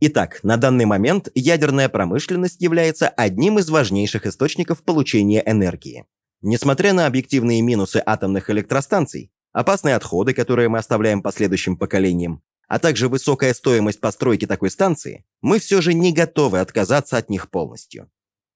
Итак, 0.00 0.40
на 0.42 0.56
данный 0.58 0.84
момент 0.84 1.28
ядерная 1.34 1.88
промышленность 1.88 2.60
является 2.60 3.08
одним 3.08 3.58
из 3.58 3.70
важнейших 3.70 4.26
источников 4.26 4.82
получения 4.82 5.42
энергии. 5.46 6.04
Несмотря 6.42 6.92
на 6.92 7.06
объективные 7.06 7.62
минусы 7.62 8.02
атомных 8.04 8.50
электростанций, 8.50 9.30
опасные 9.52 9.94
отходы, 9.94 10.34
которые 10.34 10.68
мы 10.68 10.78
оставляем 10.78 11.22
последующим 11.22 11.78
поколениям, 11.78 12.42
а 12.74 12.80
также 12.80 13.08
высокая 13.08 13.54
стоимость 13.54 14.00
постройки 14.00 14.48
такой 14.48 14.68
станции, 14.68 15.24
мы 15.40 15.60
все 15.60 15.80
же 15.80 15.94
не 15.94 16.12
готовы 16.12 16.58
отказаться 16.58 17.16
от 17.16 17.30
них 17.30 17.48
полностью. 17.48 18.10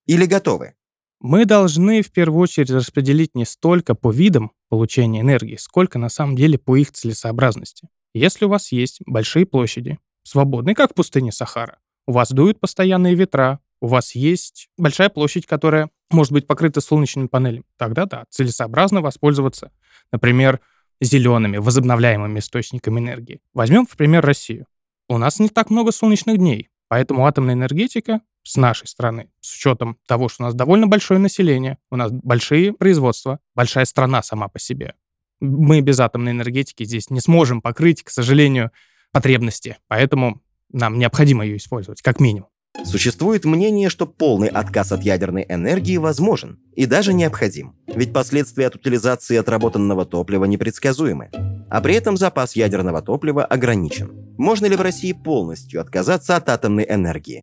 Или 0.06 0.26
готовы? 0.26 0.74
Мы 1.20 1.44
должны 1.44 2.02
в 2.02 2.10
первую 2.10 2.40
очередь 2.40 2.72
распределить 2.72 3.36
не 3.36 3.44
столько 3.44 3.94
по 3.94 4.10
видам 4.10 4.50
получения 4.70 5.20
энергии, 5.20 5.54
сколько 5.54 6.00
на 6.00 6.08
самом 6.08 6.34
деле 6.34 6.58
по 6.58 6.74
их 6.74 6.90
целесообразности. 6.90 7.90
Если 8.12 8.44
у 8.44 8.48
вас 8.48 8.72
есть 8.72 8.98
большие 9.06 9.46
площади, 9.46 10.00
свободные, 10.24 10.74
как 10.74 10.90
в 10.90 10.94
пустыне 10.94 11.30
Сахара, 11.30 11.78
у 12.08 12.10
вас 12.10 12.30
дуют 12.30 12.58
постоянные 12.58 13.14
ветра, 13.14 13.60
у 13.80 13.86
вас 13.86 14.16
есть 14.16 14.68
большая 14.76 15.10
площадь, 15.10 15.46
которая 15.46 15.90
может 16.10 16.32
быть 16.32 16.48
покрыта 16.48 16.80
солнечными 16.80 17.28
панелями, 17.28 17.66
тогда 17.76 18.04
да, 18.06 18.24
целесообразно 18.30 19.00
воспользоваться, 19.00 19.70
например, 20.10 20.58
зелеными, 21.00 21.58
возобновляемыми 21.58 22.38
источниками 22.38 23.00
энергии. 23.00 23.40
Возьмем, 23.54 23.86
в 23.86 23.96
пример, 23.96 24.24
Россию. 24.24 24.66
У 25.08 25.18
нас 25.18 25.38
не 25.38 25.48
так 25.48 25.70
много 25.70 25.92
солнечных 25.92 26.38
дней, 26.38 26.68
поэтому 26.88 27.26
атомная 27.26 27.54
энергетика 27.54 28.20
с 28.42 28.56
нашей 28.56 28.86
стороны, 28.86 29.30
с 29.40 29.54
учетом 29.54 29.98
того, 30.06 30.28
что 30.28 30.42
у 30.42 30.46
нас 30.46 30.54
довольно 30.54 30.86
большое 30.86 31.20
население, 31.20 31.78
у 31.90 31.96
нас 31.96 32.10
большие 32.10 32.72
производства, 32.72 33.40
большая 33.54 33.84
страна 33.84 34.22
сама 34.22 34.48
по 34.48 34.58
себе. 34.58 34.94
Мы 35.40 35.80
без 35.80 36.00
атомной 36.00 36.32
энергетики 36.32 36.84
здесь 36.84 37.10
не 37.10 37.20
сможем 37.20 37.60
покрыть, 37.60 38.02
к 38.02 38.10
сожалению, 38.10 38.70
потребности, 39.12 39.76
поэтому 39.86 40.42
нам 40.72 40.98
необходимо 40.98 41.44
ее 41.44 41.56
использовать, 41.58 42.02
как 42.02 42.20
минимум. 42.20 42.48
Существует 42.84 43.44
мнение, 43.44 43.90
что 43.90 44.06
полный 44.06 44.48
отказ 44.48 44.92
от 44.92 45.02
ядерной 45.02 45.44
энергии 45.48 45.96
возможен 45.96 46.58
и 46.74 46.86
даже 46.86 47.12
необходим, 47.12 47.74
ведь 47.86 48.12
последствия 48.12 48.68
от 48.68 48.76
утилизации 48.76 49.36
отработанного 49.36 50.06
топлива 50.06 50.44
непредсказуемы, 50.44 51.30
а 51.70 51.80
при 51.80 51.94
этом 51.94 52.16
запас 52.16 52.56
ядерного 52.56 53.02
топлива 53.02 53.44
ограничен. 53.44 54.34
Можно 54.38 54.66
ли 54.66 54.76
в 54.76 54.80
России 54.80 55.12
полностью 55.12 55.80
отказаться 55.80 56.36
от 56.36 56.48
атомной 56.48 56.86
энергии? 56.88 57.42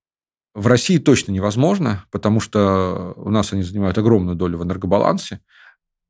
В 0.56 0.68
России 0.68 0.98
точно 0.98 1.34
невозможно, 1.34 2.06
потому 2.12 2.40
что 2.40 3.14
у 3.18 3.30
нас 3.30 3.52
они 3.52 3.62
занимают 3.62 3.98
огромную 3.98 4.38
долю 4.38 4.58
в 4.58 4.64
энергобалансе. 4.64 5.42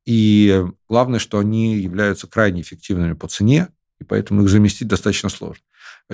И 0.05 0.63
главное, 0.87 1.19
что 1.19 1.39
они 1.39 1.77
являются 1.77 2.27
крайне 2.27 2.61
эффективными 2.61 3.13
по 3.13 3.27
цене, 3.27 3.69
поэтому 4.07 4.43
их 4.43 4.49
заместить 4.49 4.87
достаточно 4.87 5.29
сложно. 5.29 5.63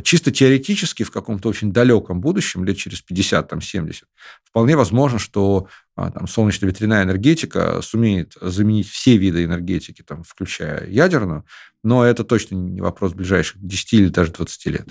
Чисто 0.04 0.32
теоретически 0.32 1.04
в 1.04 1.12
каком-то 1.12 1.50
очень 1.50 1.74
далеком 1.74 2.22
будущем, 2.22 2.64
лет 2.64 2.78
через 2.78 3.02
50, 3.02 3.50
там, 3.50 3.62
70, 3.62 4.06
вполне 4.44 4.78
возможно, 4.78 5.20
что 5.20 5.68
а, 5.96 6.12
там, 6.12 6.28
солнечно-ветряная 6.28 7.04
энергетика 7.04 7.82
сумеет 7.82 8.34
заменить 8.40 8.90
все 8.90 9.18
виды 9.18 9.44
энергетики, 9.44 10.02
там, 10.02 10.24
включая 10.24 10.88
ядерную, 10.88 11.44
но 11.84 12.06
это 12.06 12.24
точно 12.24 12.56
не 12.56 12.80
вопрос 12.80 13.14
ближайших 13.14 13.58
10 13.62 13.94
или 13.94 14.08
даже 14.08 14.32
20 14.32 14.66
лет. 14.68 14.88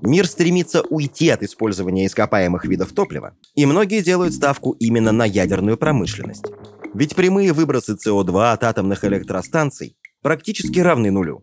Мир 0.00 0.26
стремится 0.26 0.82
уйти 0.82 1.28
от 1.28 1.42
использования 1.42 2.06
ископаемых 2.06 2.64
видов 2.64 2.92
топлива, 2.92 3.34
и 3.54 3.66
многие 3.66 4.02
делают 4.02 4.32
ставку 4.32 4.72
именно 4.72 5.12
на 5.12 5.26
ядерную 5.26 5.76
промышленность. 5.76 6.46
Ведь 6.94 7.14
прямые 7.14 7.52
выбросы 7.52 7.96
СО2 7.96 8.52
от 8.52 8.64
атомных 8.64 9.04
электростанций 9.04 9.96
практически 10.22 10.78
равны 10.80 11.10
нулю. 11.10 11.42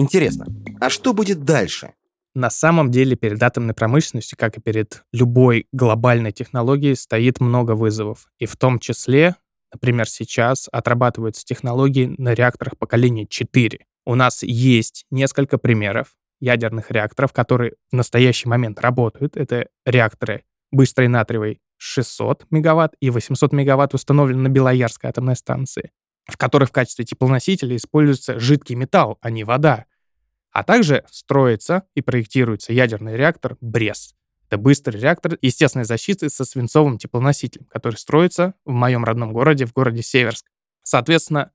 Интересно, 0.00 0.46
а 0.80 0.88
что 0.88 1.12
будет 1.12 1.44
дальше? 1.44 1.92
На 2.34 2.48
самом 2.48 2.90
деле 2.90 3.16
перед 3.16 3.42
атомной 3.42 3.74
промышленностью, 3.74 4.38
как 4.38 4.56
и 4.56 4.60
перед 4.60 5.02
любой 5.12 5.66
глобальной 5.72 6.32
технологией, 6.32 6.96
стоит 6.96 7.38
много 7.38 7.72
вызовов. 7.72 8.28
И 8.38 8.46
в 8.46 8.56
том 8.56 8.78
числе, 8.78 9.36
например, 9.74 10.08
сейчас 10.08 10.68
отрабатываются 10.72 11.44
технологии 11.44 12.14
на 12.16 12.32
реакторах 12.32 12.78
поколения 12.78 13.26
4. 13.26 13.84
У 14.06 14.14
нас 14.14 14.42
есть 14.42 15.04
несколько 15.10 15.58
примеров, 15.58 16.14
ядерных 16.40 16.90
реакторов, 16.90 17.34
которые 17.34 17.74
в 17.92 17.96
настоящий 17.96 18.48
момент 18.48 18.80
работают. 18.80 19.36
Это 19.36 19.68
реакторы 19.84 20.44
быстрой 20.70 21.08
натриевой 21.08 21.60
600 21.76 22.46
мегаватт 22.50 22.94
и 23.00 23.10
800 23.10 23.52
мегаватт 23.52 23.92
установлены 23.92 24.42
на 24.42 24.48
Белоярской 24.48 25.10
атомной 25.10 25.36
станции, 25.36 25.90
в 26.26 26.38
которых 26.38 26.70
в 26.70 26.72
качестве 26.72 27.04
теплоносителя 27.04 27.76
используется 27.76 28.38
жидкий 28.38 28.76
металл, 28.76 29.18
а 29.20 29.30
не 29.30 29.44
вода. 29.44 29.84
А 30.52 30.64
также 30.64 31.04
строится 31.10 31.84
и 31.94 32.02
проектируется 32.02 32.72
ядерный 32.72 33.16
реактор 33.16 33.56
БРЕС. 33.60 34.14
Это 34.48 34.58
быстрый 34.58 35.00
реактор 35.00 35.38
естественной 35.40 35.84
защиты 35.84 36.28
со 36.28 36.44
свинцовым 36.44 36.98
теплоносителем, 36.98 37.66
который 37.66 37.96
строится 37.96 38.54
в 38.64 38.72
моем 38.72 39.04
родном 39.04 39.32
городе, 39.32 39.64
в 39.64 39.72
городе 39.72 40.02
Северск. 40.02 40.46
Соответственно, 40.82 41.52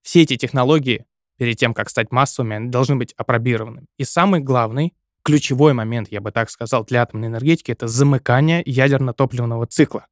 все 0.00 0.22
эти 0.22 0.36
технологии 0.36 1.04
перед 1.36 1.58
тем, 1.58 1.74
как 1.74 1.90
стать 1.90 2.10
массовыми, 2.10 2.70
должны 2.70 2.96
быть 2.96 3.12
опробированы. 3.18 3.84
И 3.98 4.04
самый 4.04 4.40
главный, 4.40 4.94
ключевой 5.22 5.74
момент, 5.74 6.08
я 6.10 6.22
бы 6.22 6.32
так 6.32 6.48
сказал, 6.48 6.84
для 6.84 7.02
атомной 7.02 7.28
энергетики— 7.28 7.70
это 7.72 7.86
замыкание 7.86 8.62
ядерно-топливного 8.64 9.66
цикла. 9.66 10.06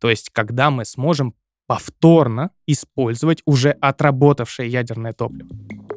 То 0.00 0.10
есть, 0.10 0.30
когда 0.30 0.70
мы 0.70 0.84
сможем 0.84 1.34
повторно 1.68 2.50
использовать 2.66 3.42
уже 3.44 3.70
отработавшее 3.70 4.68
ядерное 4.68 5.12
топливо. 5.12 5.48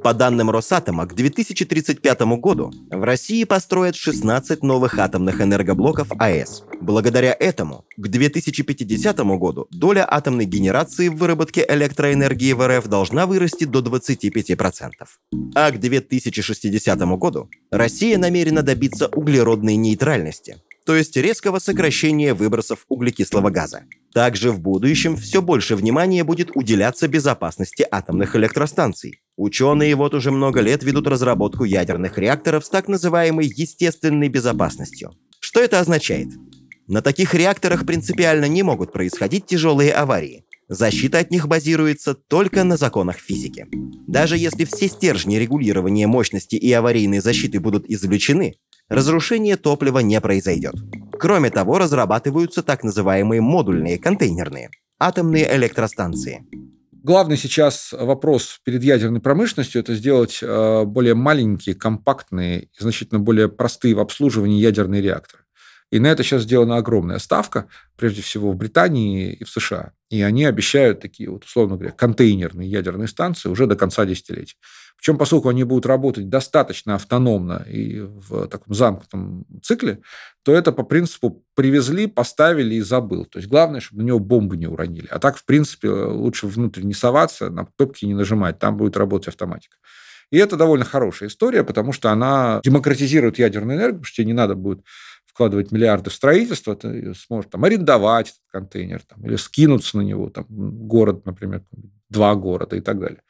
По 0.03 0.15
данным 0.15 0.49
Росатома, 0.49 1.05
к 1.05 1.13
2035 1.13 2.21
году 2.39 2.71
в 2.89 3.03
России 3.03 3.43
построят 3.43 3.95
16 3.95 4.63
новых 4.63 4.97
атомных 4.97 5.41
энергоблоков 5.41 6.07
АЭС. 6.17 6.63
Благодаря 6.81 7.35
этому 7.39 7.85
к 7.97 8.07
2050 8.07 9.19
году 9.37 9.67
доля 9.69 10.07
атомной 10.11 10.45
генерации 10.45 11.07
в 11.07 11.17
выработке 11.17 11.63
электроэнергии 11.69 12.53
в 12.53 12.67
РФ 12.67 12.87
должна 12.87 13.27
вырасти 13.27 13.65
до 13.65 13.81
25%. 13.81 14.91
А 15.53 15.71
к 15.71 15.79
2060 15.79 16.99
году 17.19 17.49
Россия 17.69 18.17
намерена 18.17 18.63
добиться 18.63 19.07
углеродной 19.07 19.75
нейтральности, 19.75 20.57
то 20.85 20.95
есть 20.95 21.15
резкого 21.15 21.59
сокращения 21.59 22.33
выбросов 22.33 22.85
углекислого 22.89 23.51
газа. 23.51 23.83
Также 24.13 24.51
в 24.51 24.59
будущем 24.59 25.15
все 25.15 25.41
больше 25.41 25.75
внимания 25.75 26.23
будет 26.23 26.51
уделяться 26.55 27.07
безопасности 27.07 27.85
атомных 27.89 28.35
электростанций. 28.35 29.21
Ученые 29.41 29.95
вот 29.95 30.13
уже 30.13 30.29
много 30.29 30.61
лет 30.61 30.83
ведут 30.83 31.07
разработку 31.07 31.63
ядерных 31.63 32.19
реакторов 32.19 32.63
с 32.63 32.69
так 32.69 32.87
называемой 32.87 33.47
естественной 33.47 34.29
безопасностью. 34.29 35.13
Что 35.39 35.61
это 35.61 35.79
означает? 35.79 36.27
На 36.85 37.01
таких 37.01 37.33
реакторах 37.33 37.87
принципиально 37.87 38.45
не 38.45 38.61
могут 38.61 38.93
происходить 38.93 39.47
тяжелые 39.47 39.93
аварии. 39.93 40.45
Защита 40.69 41.17
от 41.17 41.31
них 41.31 41.47
базируется 41.47 42.13
только 42.13 42.63
на 42.63 42.77
законах 42.77 43.17
физики. 43.17 43.65
Даже 44.07 44.37
если 44.37 44.63
все 44.65 44.87
стержни 44.87 45.37
регулирования 45.37 46.05
мощности 46.05 46.55
и 46.55 46.71
аварийной 46.71 47.19
защиты 47.19 47.59
будут 47.59 47.89
извлечены, 47.89 48.53
разрушение 48.89 49.57
топлива 49.57 49.99
не 49.99 50.21
произойдет. 50.21 50.75
Кроме 51.19 51.49
того, 51.49 51.79
разрабатываются 51.79 52.61
так 52.61 52.83
называемые 52.83 53.41
модульные 53.41 53.97
контейнерные 53.97 54.69
атомные 54.99 55.51
электростанции. 55.55 56.45
Главный 57.03 57.35
сейчас 57.35 57.95
вопрос 57.97 58.59
перед 58.63 58.83
ядерной 58.83 59.21
промышленностью– 59.21 59.81
это 59.81 59.95
сделать 59.95 60.37
э, 60.43 60.83
более 60.85 61.15
маленькие, 61.15 61.73
компактные 61.73 62.69
значительно 62.77 63.19
более 63.19 63.49
простые 63.49 63.95
в 63.95 63.99
обслуживании 63.99 64.61
ядерные 64.61 65.01
реакторы. 65.01 65.41
И 65.91 65.97
на 65.97 66.07
это 66.07 66.23
сейчас 66.23 66.43
сделана 66.43 66.77
огромная 66.77 67.17
ставка, 67.17 67.67
прежде 67.97 68.21
всего 68.21 68.51
в 68.51 68.55
Британии 68.55 69.33
и 69.33 69.43
в 69.43 69.49
США. 69.49 69.93
И 70.11 70.21
они 70.21 70.45
обещают 70.45 70.99
такие, 70.99 71.31
вот, 71.31 71.43
условно 71.43 71.75
говоря, 71.75 71.91
контейнерные 71.91 72.69
ядерные 72.69 73.07
станции 73.07 73.49
уже 73.49 73.65
до 73.65 73.75
конца 73.75 74.05
десятилетия. 74.05 74.57
Причем, 75.01 75.17
поскольку 75.17 75.49
они 75.49 75.63
будут 75.63 75.87
работать 75.87 76.29
достаточно 76.29 76.93
автономно 76.93 77.65
и 77.67 78.01
в 78.01 78.47
таком 78.47 78.75
замкнутом 78.75 79.47
цикле, 79.63 79.99
то 80.43 80.53
это 80.53 80.71
по 80.71 80.83
принципу 80.83 81.43
привезли, 81.55 82.05
поставили 82.05 82.75
и 82.75 82.81
забыл. 82.81 83.25
То 83.25 83.39
есть 83.39 83.49
главное, 83.49 83.79
чтобы 83.79 84.03
на 84.03 84.07
него 84.07 84.19
бомбы 84.19 84.57
не 84.57 84.67
уронили. 84.67 85.07
А 85.09 85.17
так, 85.17 85.37
в 85.37 85.45
принципе, 85.45 85.89
лучше 85.89 86.45
внутрь 86.45 86.83
не 86.83 86.93
соваться, 86.93 87.49
на 87.49 87.65
кнопки 87.65 88.05
не 88.05 88.13
нажимать, 88.13 88.59
там 88.59 88.77
будет 88.77 88.95
работать 88.95 89.29
автоматика. 89.29 89.75
И 90.29 90.37
это 90.37 90.55
довольно 90.55 90.85
хорошая 90.85 91.29
история, 91.29 91.63
потому 91.63 91.93
что 91.93 92.11
она 92.11 92.61
демократизирует 92.63 93.39
ядерную 93.39 93.77
энергию, 93.77 93.95
потому 93.95 94.05
что 94.05 94.17
тебе 94.17 94.27
не 94.27 94.33
надо 94.33 94.53
будет 94.53 94.81
вкладывать 95.25 95.71
миллиарды 95.71 96.11
в 96.11 96.13
строительство, 96.13 96.75
ты 96.75 97.15
сможешь 97.15 97.49
там 97.49 97.63
арендовать 97.63 98.27
этот 98.27 98.41
контейнер 98.51 99.01
там, 99.01 99.25
или 99.25 99.35
скинуться 99.35 99.97
на 99.97 100.01
него, 100.01 100.29
там, 100.29 100.45
город, 100.47 101.25
например, 101.25 101.63
два 102.09 102.35
города 102.35 102.75
и 102.75 102.81
так 102.81 102.99
далее. 102.99 103.21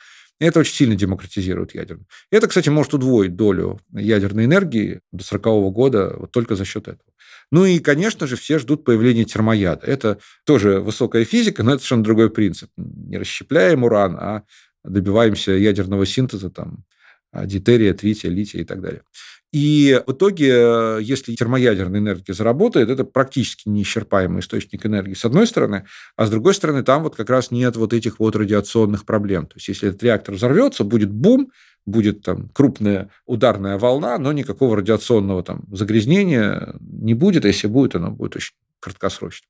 Это 0.42 0.60
очень 0.60 0.74
сильно 0.74 0.96
демократизирует 0.96 1.76
ядерную. 1.76 2.08
Это, 2.32 2.48
кстати, 2.48 2.68
может 2.70 2.96
удвоить 2.96 3.36
долю 3.36 3.80
ядерной 3.94 4.46
энергии 4.46 5.02
до 5.12 5.24
40 5.24 5.44
года 5.72 6.16
вот 6.18 6.32
только 6.32 6.56
за 6.56 6.66
счет 6.66 6.88
этого. 6.88 7.12
Ну 7.52 7.64
и, 7.66 7.78
конечно 7.78 8.26
же, 8.26 8.36
все 8.36 8.58
ждут 8.58 8.84
появления 8.84 9.24
термояда. 9.24 9.86
Это 9.86 10.18
тоже 10.44 10.80
высокая 10.80 11.26
физика, 11.26 11.62
но 11.62 11.74
это 11.74 11.80
совершенно 11.82 12.04
другой 12.04 12.32
принцип. 12.32 12.72
Не 12.76 13.20
расщепляем 13.20 13.84
уран, 13.84 14.16
а 14.16 14.44
добиваемся 14.84 15.52
ядерного 15.52 16.08
синтеза 16.08 16.50
там, 16.50 16.86
дитерия, 17.32 17.94
трития, 17.94 18.32
лития 18.32 18.62
и 18.62 18.66
так 18.66 18.82
далее. 18.82 19.04
И 19.52 20.02
в 20.08 20.14
итоге, 20.14 20.50
э, 20.50 21.00
если 21.02 21.36
термоядерная 21.36 22.00
энергия 22.00 22.34
заработает, 22.34 22.90
это 22.90 23.04
практически 23.04 23.68
неисчерпаемый 23.68 24.40
источник 24.40 24.86
энергии, 24.86 25.14
с 25.14 25.26
одной 25.26 25.46
стороны, 25.46 25.86
а 26.16 26.26
с 26.26 26.30
другой 26.30 26.54
стороны, 26.54 26.84
там 26.84 27.04
вот 27.04 27.18
как 27.18 27.30
раз 27.30 27.52
нет 27.52 27.76
вот 27.76 27.94
этих 27.94 28.20
вот 28.20 28.36
радиационных 28.38 29.06
проблем. 29.06 29.48
То 29.48 29.56
есть, 29.58 29.68
если 29.68 29.90
этот 29.90 30.02
реактор 30.04 30.36
взорвется, 30.36 30.86
будет 30.86 31.12
бум, 31.12 31.52
будет 31.86 32.22
там 32.22 32.48
крупная 32.50 33.10
ударная 33.26 33.78
волна, 33.78 34.18
но 34.18 34.32
никакого 34.32 34.78
радиационного 34.78 35.44
там 35.44 35.64
загрязнения 35.72 36.76
не 36.80 37.14
будет, 37.14 37.44
а 37.44 37.48
если 37.50 37.68
будет, 37.68 37.96
оно 37.96 38.12
будет 38.12 38.38
очень 38.38 38.54
краткосрочно. 38.80 39.48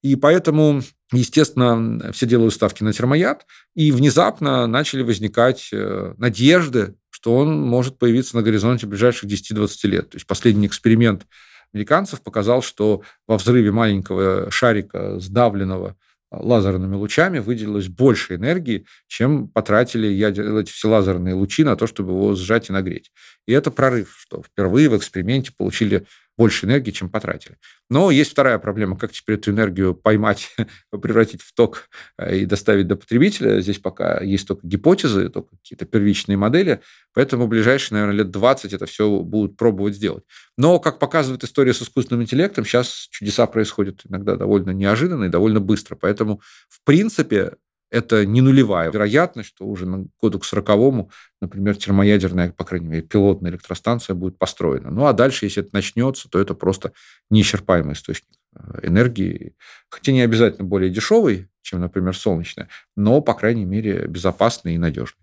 И 0.00 0.16
поэтому, 0.16 0.80
естественно, 1.12 2.10
все 2.12 2.26
делают 2.26 2.54
ставки 2.54 2.82
на 2.82 2.92
термояд, 2.92 3.46
и 3.74 3.92
внезапно 3.92 4.66
начали 4.66 5.02
возникать 5.02 5.68
э, 5.72 6.14
надежды 6.16 6.94
что 7.22 7.36
он 7.36 7.60
может 7.60 7.98
появиться 7.98 8.34
на 8.34 8.42
горизонте 8.42 8.88
ближайших 8.88 9.30
10-20 9.30 9.68
лет. 9.84 10.10
То 10.10 10.16
есть 10.16 10.26
последний 10.26 10.66
эксперимент 10.66 11.24
американцев 11.72 12.20
показал, 12.20 12.62
что 12.62 13.02
во 13.28 13.38
взрыве 13.38 13.70
маленького 13.70 14.50
шарика, 14.50 15.20
сдавленного 15.20 15.94
лазерными 16.32 16.96
лучами, 16.96 17.38
выделилось 17.38 17.86
больше 17.86 18.34
энергии, 18.34 18.86
чем 19.06 19.46
потратили 19.46 20.12
эти 20.12 20.72
все 20.72 20.88
лазерные 20.88 21.34
лучи 21.34 21.62
на 21.62 21.76
то, 21.76 21.86
чтобы 21.86 22.10
его 22.10 22.34
сжать 22.34 22.70
и 22.70 22.72
нагреть. 22.72 23.12
И 23.46 23.52
это 23.52 23.70
прорыв, 23.70 24.16
что 24.18 24.42
впервые 24.42 24.88
в 24.88 24.96
эксперименте 24.96 25.52
получили 25.56 26.06
больше 26.36 26.66
энергии, 26.66 26.90
чем 26.90 27.10
потратили. 27.10 27.56
Но 27.90 28.10
есть 28.10 28.32
вторая 28.32 28.58
проблема, 28.58 28.96
как 28.96 29.12
теперь 29.12 29.36
эту 29.36 29.50
энергию 29.50 29.94
поймать, 29.94 30.54
превратить 30.90 31.42
в 31.42 31.52
ток 31.54 31.88
э, 32.18 32.38
и 32.38 32.46
доставить 32.46 32.88
до 32.88 32.96
потребителя. 32.96 33.60
Здесь 33.60 33.78
пока 33.78 34.20
есть 34.20 34.48
только 34.48 34.66
гипотезы, 34.66 35.28
только 35.28 35.56
какие-то 35.56 35.84
первичные 35.84 36.36
модели, 36.36 36.80
поэтому 37.12 37.46
ближайшие, 37.46 37.98
наверное, 37.98 38.24
лет 38.24 38.30
20 38.30 38.72
это 38.72 38.86
все 38.86 39.20
будут 39.20 39.56
пробовать 39.56 39.96
сделать. 39.96 40.24
Но, 40.56 40.78
как 40.78 40.98
показывает 40.98 41.44
история 41.44 41.74
с 41.74 41.82
искусственным 41.82 42.22
интеллектом, 42.22 42.64
сейчас 42.64 43.08
чудеса 43.10 43.46
происходят 43.46 44.00
иногда 44.08 44.36
довольно 44.36 44.70
неожиданно 44.70 45.24
и 45.24 45.28
довольно 45.28 45.60
быстро. 45.60 45.96
Поэтому, 45.96 46.40
в 46.68 46.82
принципе, 46.84 47.52
это 47.92 48.24
не 48.24 48.40
нулевая 48.40 48.90
вероятность, 48.90 49.50
что 49.50 49.66
уже 49.66 49.86
на 49.86 50.06
году 50.20 50.38
к 50.38 50.46
40 50.46 51.10
например, 51.42 51.76
термоядерная, 51.76 52.50
по 52.50 52.64
крайней 52.64 52.86
мере, 52.88 53.02
пилотная 53.02 53.50
электростанция 53.50 54.14
будет 54.14 54.38
построена. 54.38 54.90
Ну, 54.90 55.04
а 55.04 55.12
дальше, 55.12 55.44
если 55.44 55.62
это 55.62 55.70
начнется, 55.74 56.30
то 56.30 56.40
это 56.40 56.54
просто 56.54 56.92
неисчерпаемый 57.28 57.92
источник 57.92 58.30
э, 58.56 58.86
энергии, 58.88 59.54
хотя 59.90 60.12
не 60.12 60.22
обязательно 60.22 60.66
более 60.66 60.90
дешевый, 60.90 61.48
чем, 61.60 61.80
например, 61.80 62.16
солнечная, 62.16 62.70
но, 62.96 63.20
по 63.20 63.34
крайней 63.34 63.66
мере, 63.66 64.06
безопасный 64.06 64.74
и 64.74 64.78
надежный. 64.78 65.20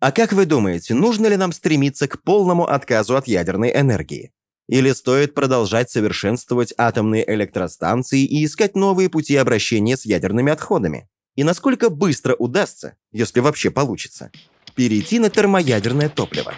А 0.00 0.10
как 0.10 0.32
вы 0.32 0.46
думаете, 0.46 0.94
нужно 0.94 1.28
ли 1.28 1.36
нам 1.36 1.52
стремиться 1.52 2.08
к 2.08 2.22
полному 2.22 2.68
отказу 2.68 3.16
от 3.16 3.28
ядерной 3.28 3.70
энергии? 3.72 4.32
Или 4.68 4.90
стоит 4.92 5.34
продолжать 5.34 5.90
совершенствовать 5.90 6.74
атомные 6.76 7.28
электростанции 7.32 8.24
и 8.24 8.44
искать 8.44 8.74
новые 8.74 9.08
пути 9.08 9.36
обращения 9.36 9.96
с 9.96 10.04
ядерными 10.04 10.50
отходами? 10.50 11.08
И 11.40 11.42
насколько 11.42 11.88
быстро 11.88 12.34
удастся, 12.34 12.96
если 13.12 13.40
вообще 13.40 13.70
получится, 13.70 14.30
перейти 14.74 15.18
на 15.18 15.30
термоядерное 15.30 16.10
топливо. 16.10 16.52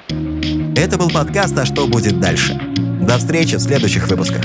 Это 0.77 0.99
был 0.99 1.09
подкаст 1.09 1.57
«А 1.57 1.65
что 1.65 1.87
будет 1.87 2.19
дальше?». 2.19 2.61
До 3.01 3.17
встречи 3.17 3.55
в 3.55 3.61
следующих 3.61 4.09
выпусках. 4.09 4.45